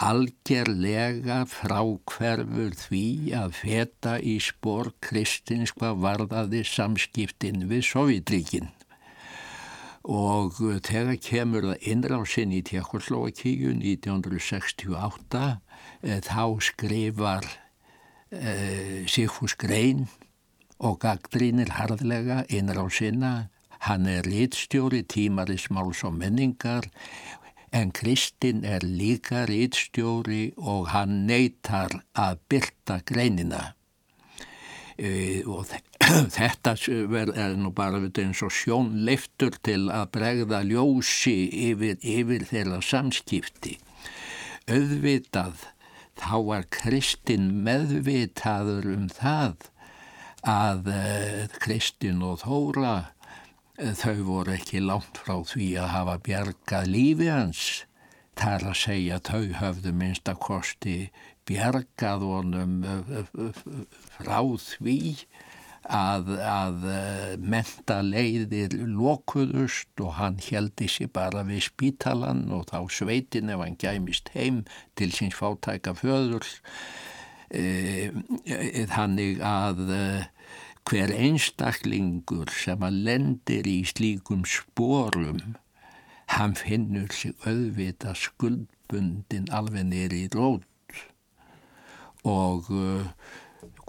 algerlega 0.00 1.42
frákverfur 1.50 2.72
því 2.86 3.06
að 3.36 3.56
feta 3.58 4.14
í 4.16 4.38
spór 4.40 4.94
kristins 5.04 5.74
hvað 5.76 5.98
varðaði 6.04 6.62
samskiptin 6.64 7.66
við 7.68 7.84
Sovjetríkin. 7.90 8.70
Og 10.08 10.56
þegar 10.86 11.18
kemur 11.20 11.66
það 11.68 11.84
innrásin 11.92 12.54
í 12.56 12.62
Tjekkoslovakíu 12.64 13.74
1968 13.76 15.42
eh, 16.00 16.22
þá 16.24 16.44
skrifar 16.64 17.44
eh, 18.32 19.04
Sigfús 19.04 19.58
Grein 19.60 20.06
og 20.80 21.00
gagdrínir 21.04 21.74
harðlega 21.76 22.44
innrásina. 22.48 23.50
Hann 23.86 24.06
er 24.08 24.26
rítstjóri 24.28 25.02
tímarismáls 25.08 26.02
og 26.04 26.16
menningar 26.20 26.88
en 27.72 27.92
Kristinn 27.94 28.64
er 28.64 28.84
líka 28.84 29.44
rítstjóri 29.48 30.50
og 30.58 30.90
hann 30.92 31.24
neytar 31.28 31.94
að 32.18 32.40
byrta 32.50 33.00
greinina. 33.06 33.62
E, 34.98 35.42
og 35.46 35.70
þetta 36.36 36.74
er 36.74 37.56
nú 37.56 37.72
bara 37.72 38.00
eins 38.02 38.42
og 38.44 38.52
sjón 38.52 39.04
leiftur 39.06 39.56
til 39.62 39.88
að 39.88 40.10
bregða 40.16 40.62
ljósi 40.66 41.48
yfir, 41.70 42.00
yfir 42.02 42.46
þeirra 42.50 42.80
samskipti. 42.84 43.78
Auðvitað 44.70 45.68
þá 46.20 46.34
var 46.50 46.66
Kristinn 46.74 47.52
meðvitaður 47.64 48.90
um 48.92 49.06
það 49.08 49.70
að 50.46 50.88
e, 50.92 51.00
Kristinn 51.60 52.22
og 52.24 52.40
Þóra 52.44 52.94
þau 53.96 54.22
voru 54.26 54.54
ekki 54.56 54.82
langt 54.84 55.20
frá 55.20 55.38
því 55.46 55.68
að 55.80 55.92
hafa 55.94 56.16
bjargað 56.24 56.90
lífi 56.92 57.28
hans. 57.32 57.62
Það 58.40 58.56
er 58.56 58.66
að 58.70 58.80
segja 58.80 59.18
að 59.18 59.30
þau 59.30 59.60
höfðu 59.60 59.92
minnst 59.96 60.28
að 60.28 60.42
kosti 60.46 60.96
bjargað 61.48 62.26
honum 62.28 62.74
frá 64.16 64.40
því 64.64 64.98
að, 65.90 66.28
að 66.44 66.84
menta 67.40 68.00
leiðir 68.04 68.76
lokuðust 68.84 70.02
og 70.04 70.16
hann 70.20 70.38
heldi 70.44 70.88
sér 70.92 71.10
bara 71.12 71.44
við 71.48 71.64
spítalan 71.70 72.46
og 72.54 72.68
þá 72.70 72.84
sveitin 72.92 73.52
ef 73.52 73.64
hann 73.64 73.78
gæmist 73.80 74.30
heim 74.36 74.64
til 74.94 75.10
síns 75.16 75.38
fátæka 75.38 75.96
föður. 75.98 76.46
Þannig 77.50 79.40
að 79.42 79.80
hver 80.86 81.12
einstaklingur 81.12 82.50
sem 82.54 82.82
að 82.86 83.00
lendir 83.08 83.66
í 83.66 83.80
slíkum 83.90 84.44
spórum 84.46 85.56
hann 86.30 86.54
finnur 86.54 87.10
sig 87.14 87.34
auðvita 87.42 88.14
skuldbundin 88.14 89.50
alveg 89.50 89.88
nýri 89.90 90.24
í 90.26 90.30
rót. 90.34 90.66
Og 92.22 92.70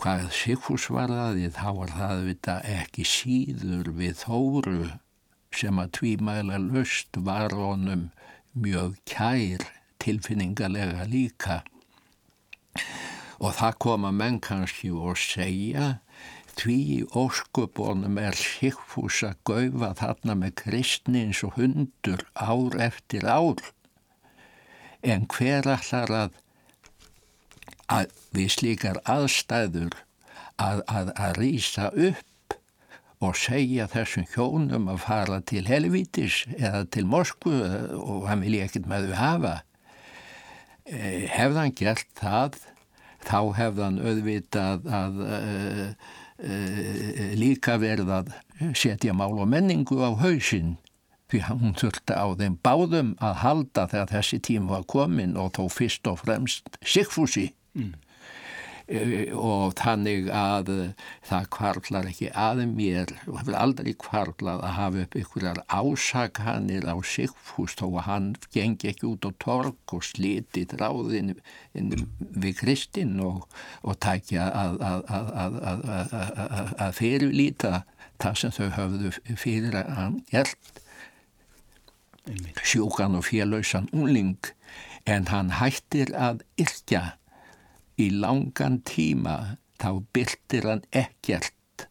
hvað 0.01 0.28
Sigfús 0.34 0.88
var 0.93 1.14
það 1.14 1.41
þá 1.57 1.70
var 1.78 1.93
það 1.99 2.24
vita, 2.30 2.57
ekki 2.66 3.05
síður 3.05 3.91
við 3.99 4.18
þóru 4.24 4.91
sem 5.53 5.82
að 5.84 5.93
tvímæla 5.99 6.57
löst 6.64 7.20
var 7.28 7.53
honum 7.53 8.09
mjög 8.57 8.97
kær 9.05 9.68
tilfinningalega 10.01 11.05
líka 11.12 11.62
og 13.41 13.55
það 13.57 13.77
koma 13.81 14.11
menn 14.13 14.39
kannski 14.43 14.91
og 14.93 15.17
segja 15.17 15.95
því 16.59 17.07
óskupunum 17.17 18.19
er 18.21 18.37
Sigfús 18.37 19.21
að 19.25 19.39
gaufa 19.47 19.91
þarna 19.97 20.35
með 20.43 20.55
kristni 20.61 21.23
eins 21.25 21.41
og 21.47 21.55
hundur 21.57 22.25
ár 22.35 22.75
eftir 22.85 23.25
ár. 23.25 23.61
En 25.01 25.25
hver 25.31 25.65
allar 25.65 26.13
að, 26.17 26.35
að 27.89 28.11
við 28.35 28.51
slíkar 28.57 29.01
aðstæður 29.09 29.95
að, 30.61 30.83
að, 30.85 31.13
að 31.15 31.39
rýsa 31.39 31.89
upp 31.95 32.57
og 33.21 33.37
segja 33.37 33.87
þessum 33.89 34.25
hjónum 34.33 34.89
að 34.91 35.03
fara 35.05 35.41
til 35.45 35.63
helvítis 35.69 36.43
eða 36.57 36.85
til 36.93 37.05
Moskvu 37.09 37.57
og 37.97 38.27
hann 38.29 38.41
vil 38.45 38.57
ég 38.57 38.69
ekkert 38.69 38.89
með 38.89 39.11
þau 39.11 39.19
hafa. 39.21 39.55
Eh, 40.89 41.27
hefðan 41.29 41.75
gert 41.77 42.09
það, 42.17 42.57
þá 43.28 43.39
hefðan 43.57 44.01
auðvitað 44.01 44.91
að, 45.01 45.22
eh, 45.28 45.93
Eh, 46.41 47.36
líka 47.38 47.76
verið 47.78 48.09
að 48.09 48.30
setja 48.74 49.13
mál 49.13 49.36
og 49.38 49.45
menningu 49.51 49.99
á 50.01 50.09
hausinn 50.17 50.80
því 51.30 51.41
hún 51.45 51.76
þurfti 51.78 52.15
á 52.17 52.26
þeim 52.39 52.55
báðum 52.65 53.11
að 53.22 53.36
halda 53.43 53.84
þegar 53.91 54.09
þessi 54.15 54.39
tím 54.47 54.72
var 54.72 54.88
komin 54.89 55.36
og 55.38 55.51
þó 55.53 55.67
fyrst 55.69 56.09
og 56.09 56.17
fremst 56.24 56.80
Sigfúsi 56.82 57.51
mm. 57.78 57.93
E, 58.91 59.01
og 59.33 59.75
þannig 59.79 60.27
að 60.35 60.71
það 61.27 61.47
kvarlar 61.55 62.09
ekki 62.11 62.29
að 62.35 62.63
mér 62.71 63.13
og 63.25 63.39
hefur 63.39 63.57
aldrei 63.59 63.91
kvarlað 64.03 64.63
að 64.67 64.75
hafa 64.77 65.05
upp 65.05 65.17
ykkurar 65.21 65.61
ásakanir 65.67 66.87
á 66.91 66.95
Sigfús 67.13 67.77
þó 67.79 67.87
að 67.87 68.05
hann 68.09 68.29
gengi 68.53 68.91
ekki 68.91 69.07
út 69.13 69.27
á 69.27 69.31
tork 69.41 69.95
og 69.95 70.05
sliti 70.05 70.65
dráðin 70.69 71.33
við 71.73 72.59
Kristinn 72.59 73.17
og, 73.23 73.47
og 73.81 73.97
tækja 74.03 74.49
að, 74.51 74.77
að, 74.91 75.33
að, 75.45 76.75
að 76.75 76.95
fyrirlíta 76.99 77.83
það 78.21 78.39
sem 78.41 78.55
þau 78.55 78.69
höfðu 78.77 79.11
fyrir 79.39 79.77
að 79.79 79.93
hann 79.97 80.17
gert. 80.29 80.81
Sjúkan 82.61 83.17
og 83.17 83.25
félausan 83.25 83.89
unling 83.95 84.51
en 85.09 85.25
hann 85.31 85.55
hættir 85.57 86.11
að 86.13 86.43
yrkja 86.61 87.15
í 88.01 88.09
langan 88.23 88.81
tíma 88.87 89.37
þá 89.81 89.89
byrtir 90.13 90.67
hann 90.69 90.83
ekkert 90.91 91.87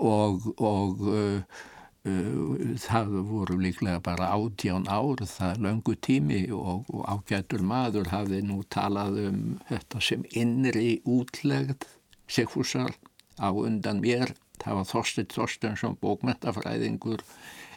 og, 0.00 0.46
og 0.56 1.04
uh, 1.04 1.60
uh, 2.08 2.74
það 2.80 3.14
voru 3.28 3.58
líklega 3.60 4.00
bara 4.04 4.30
átján 4.36 4.88
ár 4.88 5.22
það 5.28 5.62
löngu 5.66 5.96
tími 6.00 6.42
og, 6.56 6.88
og 6.88 7.04
ágætur 7.12 7.64
maður 7.66 8.12
hafði 8.12 8.42
nú 8.48 8.62
talað 8.72 9.20
um 9.28 9.40
þetta 9.68 10.04
sem 10.10 10.26
innri 10.32 11.00
útlegð 11.04 11.88
Sigfúsar 12.30 12.94
á 13.42 13.50
undan 13.50 13.98
mér, 14.04 14.36
það 14.62 14.76
var 14.78 14.86
Þorstit 14.86 15.34
Þorstensson 15.34 15.96
bókmentafræðingur 15.98 17.24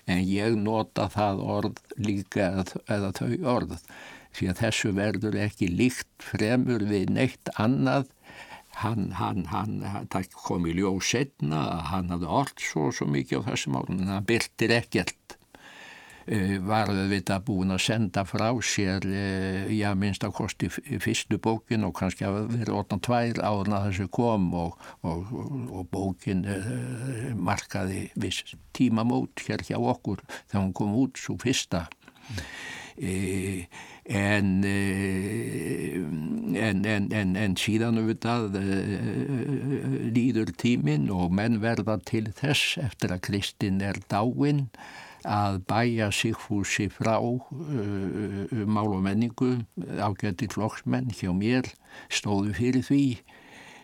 en 0.05 0.19
ég 0.27 0.57
nota 0.59 1.07
það 1.09 1.41
orð 1.55 1.79
líka 1.97 2.51
eða 2.91 3.13
þau 3.17 3.31
orð 3.55 3.79
því 4.37 4.49
að 4.51 4.59
þessu 4.63 4.91
verður 4.97 5.37
ekki 5.45 5.69
líkt 5.71 6.27
fremur 6.31 6.85
við 6.89 7.13
neitt 7.13 7.53
annað. 7.61 8.09
Hann, 8.81 9.11
hann, 9.19 9.45
hann, 9.51 9.77
það 10.09 10.31
kom 10.33 10.65
í 10.65 10.73
ljóð 10.79 11.03
setna 11.05 11.59
að 11.75 11.83
hann 11.91 12.09
hafði 12.09 12.29
orð 12.41 12.63
svo, 12.65 12.87
svo 12.89 13.05
mikið 13.05 13.45
á 13.45 13.47
þessum 13.51 13.77
árun 13.77 14.01
en 14.01 14.13
það 14.15 14.29
byrtir 14.31 14.73
ekkert. 14.79 15.35
Uh, 16.23 16.55
var 16.63 16.87
auðvitað 16.87 17.41
búin 17.49 17.75
að 17.75 17.81
senda 17.83 18.21
frá 18.23 18.47
sér 18.63 19.03
uh, 19.03 19.67
já 19.75 19.89
minnst 19.99 20.23
að 20.23 20.37
kosti 20.37 20.69
fyrstu 20.71 21.35
bókin 21.43 21.83
og 21.83 21.91
kannski 21.99 22.23
að 22.23 22.37
vera 22.53 22.77
8-2 22.79 23.43
áðurna 23.43 23.81
þessu 23.89 24.07
kom 24.07 24.45
og, 24.55 24.77
og, 25.03 25.33
og, 25.35 25.57
og 25.67 25.89
bókin 25.91 26.45
uh, 26.47 27.33
markaði 27.35 28.05
viss 28.15 28.55
tímamót 28.71 29.43
hér 29.43 29.67
hjá 29.67 29.75
okkur 29.75 30.23
þegar 30.31 30.61
hún 30.63 30.77
kom 30.79 30.95
út 31.03 31.19
svo 31.19 31.35
fyrsta. 31.43 31.89
Mm 32.31 33.91
en, 34.05 34.63
eh, 34.63 35.95
en, 36.69 36.83
en, 36.85 37.35
en 37.39 37.55
síðan 37.55 38.01
auðvitað 38.01 38.57
eh, 38.59 40.11
líður 40.11 40.51
tímin 40.59 41.07
og 41.13 41.31
menn 41.31 41.61
verða 41.63 41.97
til 42.03 42.27
þess 42.35 42.77
eftir 42.83 43.15
að 43.15 43.23
Kristinn 43.29 43.79
er 43.83 44.01
dáinn 44.11 44.67
að 45.23 45.61
bæja 45.69 46.09
Sigfúsi 46.11 46.89
frá 46.91 47.15
uh, 47.15 48.63
mál 48.67 48.89
og 48.91 49.05
menningu. 49.05 49.61
Ágætti 49.79 50.49
flokksmenn 50.51 51.13
hjá 51.15 51.31
mér 51.31 51.69
stóðu 52.11 52.51
fyrir 52.57 52.83
því. 52.83 53.05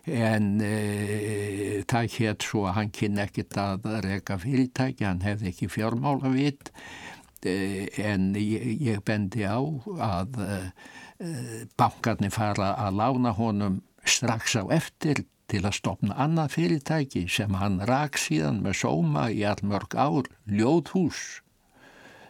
En 0.04 0.50
uh, 0.60 1.80
það 1.88 2.10
hétt 2.18 2.44
svo 2.44 2.66
að 2.68 2.76
hann 2.76 2.92
kynna 2.92 3.30
ekkert 3.30 3.56
að 3.56 3.88
reyka 4.04 4.36
fyrirtæki, 4.44 5.08
hann 5.08 5.24
hefði 5.24 5.54
ekki 5.54 5.72
fjármála 5.72 6.34
vitt 6.36 6.74
Eh, 6.74 7.19
en 7.46 8.32
ég, 8.36 8.82
ég 8.82 9.04
bendi 9.06 9.46
á 9.48 9.60
að 10.04 10.40
eh, 10.44 11.68
bankarnir 11.80 12.34
fara 12.36 12.74
að 12.76 13.00
lána 13.00 13.34
honum 13.38 13.82
strax 14.04 14.58
á 14.60 14.64
eftir 14.72 15.26
til 15.50 15.64
að 15.66 15.78
stopna 15.80 16.16
annað 16.22 16.56
fyrirtæki 16.56 17.26
sem 17.32 17.56
hann 17.58 17.80
rak 17.90 18.20
síðan 18.22 18.62
með 18.66 18.82
sóma 18.84 19.30
í 19.34 19.44
allmörg 19.48 19.96
ár, 19.98 20.30
ljóðhús. 20.46 21.42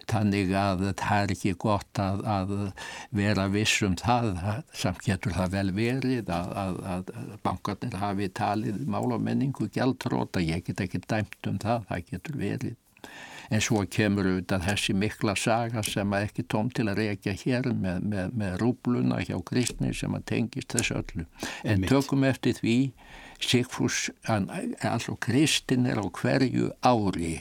Þannig 0.10 0.56
að 0.58 0.80
það 0.98 1.24
er 1.24 1.32
ekki 1.36 1.52
gott 1.62 2.00
að, 2.02 2.24
að 2.26 2.54
vera 3.14 3.46
vissum 3.54 3.94
það, 4.00 4.40
samt 4.74 5.04
getur 5.06 5.36
það 5.36 5.54
vel 5.54 5.74
verið 5.78 6.32
að, 6.34 6.56
að, 6.64 6.80
að 6.96 7.12
bankarnir 7.46 8.00
hafi 8.02 8.30
talið 8.40 8.80
málamenningu 8.90 9.70
gæltróta, 9.76 10.42
ég 10.42 10.66
get 10.66 10.82
ekki 10.88 11.04
dæmt 11.06 11.52
um 11.52 11.60
það, 11.62 11.86
það 11.92 12.08
getur 12.14 12.40
verið 12.42 12.78
en 13.50 13.64
svo 13.64 13.82
kemur 13.90 14.28
auðvitað 14.30 14.66
þessi 14.68 14.96
mikla 14.98 15.36
saga 15.40 15.84
sem 15.86 16.14
að 16.14 16.28
ekki 16.28 16.46
tóm 16.54 16.70
til 16.74 16.88
að 16.90 17.02
reykja 17.02 17.36
hér 17.44 17.72
með, 17.74 18.06
með, 18.12 18.36
með 18.42 18.58
rúbluna 18.62 19.22
hjá 19.26 19.38
kristni 19.46 19.94
sem 19.98 20.16
að 20.18 20.26
tengist 20.34 20.76
þessu 20.76 21.00
öllu. 21.02 21.26
En 21.64 21.78
Einmitt. 21.78 21.92
tökum 21.94 22.26
eftir 22.30 22.58
því 22.60 22.78
Sigfús, 23.40 24.10
altså 24.28 25.16
kristin 25.24 25.88
er 25.88 26.02
á 26.04 26.06
hverju 26.12 26.74
ári 26.84 27.38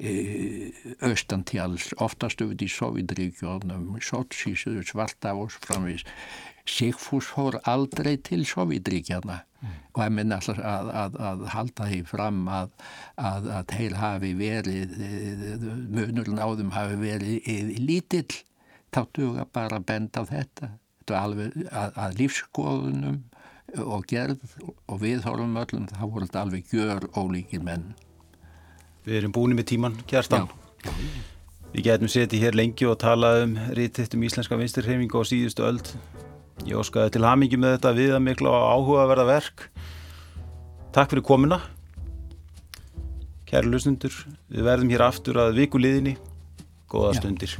e, 0.00 0.70
austantjáls, 1.04 1.90
oftast 2.00 2.40
auðvitað 2.40 2.64
í 2.64 2.72
Sovjetríkjónum, 2.72 3.90
Sochi, 4.00 4.54
Svartavós 4.56 5.58
framvís. 5.60 6.06
Sigfús 6.64 7.26
fór 7.28 7.58
aldrei 7.68 8.16
til 8.24 8.44
Sovjetríkjana 8.48 9.42
og 9.94 10.00
að 10.02 10.14
minna 10.16 10.38
að, 10.40 10.60
að, 10.92 11.18
að 11.28 11.42
halda 11.54 11.88
því 11.90 11.98
fram 12.08 12.40
að, 12.50 12.72
að 13.16 13.50
þeir 13.70 13.96
hafi 14.00 14.32
verið 14.38 14.96
munurinn 15.94 16.40
á 16.40 16.48
þeim 16.58 16.72
hafi 16.74 16.98
verið 17.00 17.76
lítill. 17.80 18.40
Þáttu 18.94 19.30
að 19.42 19.52
bara 19.54 19.80
benda 19.82 20.22
á 20.22 20.24
þetta. 20.28 20.70
Þetta 21.00 21.14
var 21.14 21.28
alveg 21.28 21.56
að 21.74 22.18
lífskoðunum 22.20 23.20
og 23.84 24.04
gerð 24.08 24.56
og 24.86 25.00
viðhórum 25.02 25.56
öllum 25.60 25.86
það 25.90 26.10
voru 26.10 26.28
þetta 26.28 26.42
alveg 26.44 26.72
gjör 26.72 27.08
ólíkir 27.18 27.64
menn. 27.64 27.88
Við 29.04 29.20
erum 29.20 29.34
búin 29.36 29.56
með 29.58 29.70
tíman, 29.74 29.98
Kjartan. 30.08 30.48
Við 31.74 31.88
getum 31.88 32.10
setið 32.12 32.46
hér 32.46 32.56
lengi 32.56 32.86
og 32.86 33.00
talað 33.02 33.42
um 33.48 33.56
rítitt 33.76 34.14
um 34.14 34.22
íslenska 34.24 34.56
vinstirheimingu 34.60 35.18
og 35.18 35.26
síðustu 35.28 35.66
öld 35.66 35.90
Ég 36.62 36.78
óskaði 36.78 37.16
til 37.16 37.26
hamingi 37.26 37.58
með 37.58 37.76
þetta 37.76 37.94
viða 37.98 38.20
miklu 38.22 38.52
og 38.52 38.66
áhugaverða 38.70 39.26
verk. 39.26 39.66
Takk 40.94 41.10
fyrir 41.10 41.26
komuna. 41.26 41.58
Kæri 43.50 43.72
lusnundur, 43.72 44.14
við 44.48 44.68
verðum 44.70 44.92
hér 44.94 45.08
aftur 45.10 45.42
að 45.42 45.58
vikuliðinni. 45.58 46.14
Góða 46.90 47.16
Já. 47.16 47.20
stundir. 47.20 47.58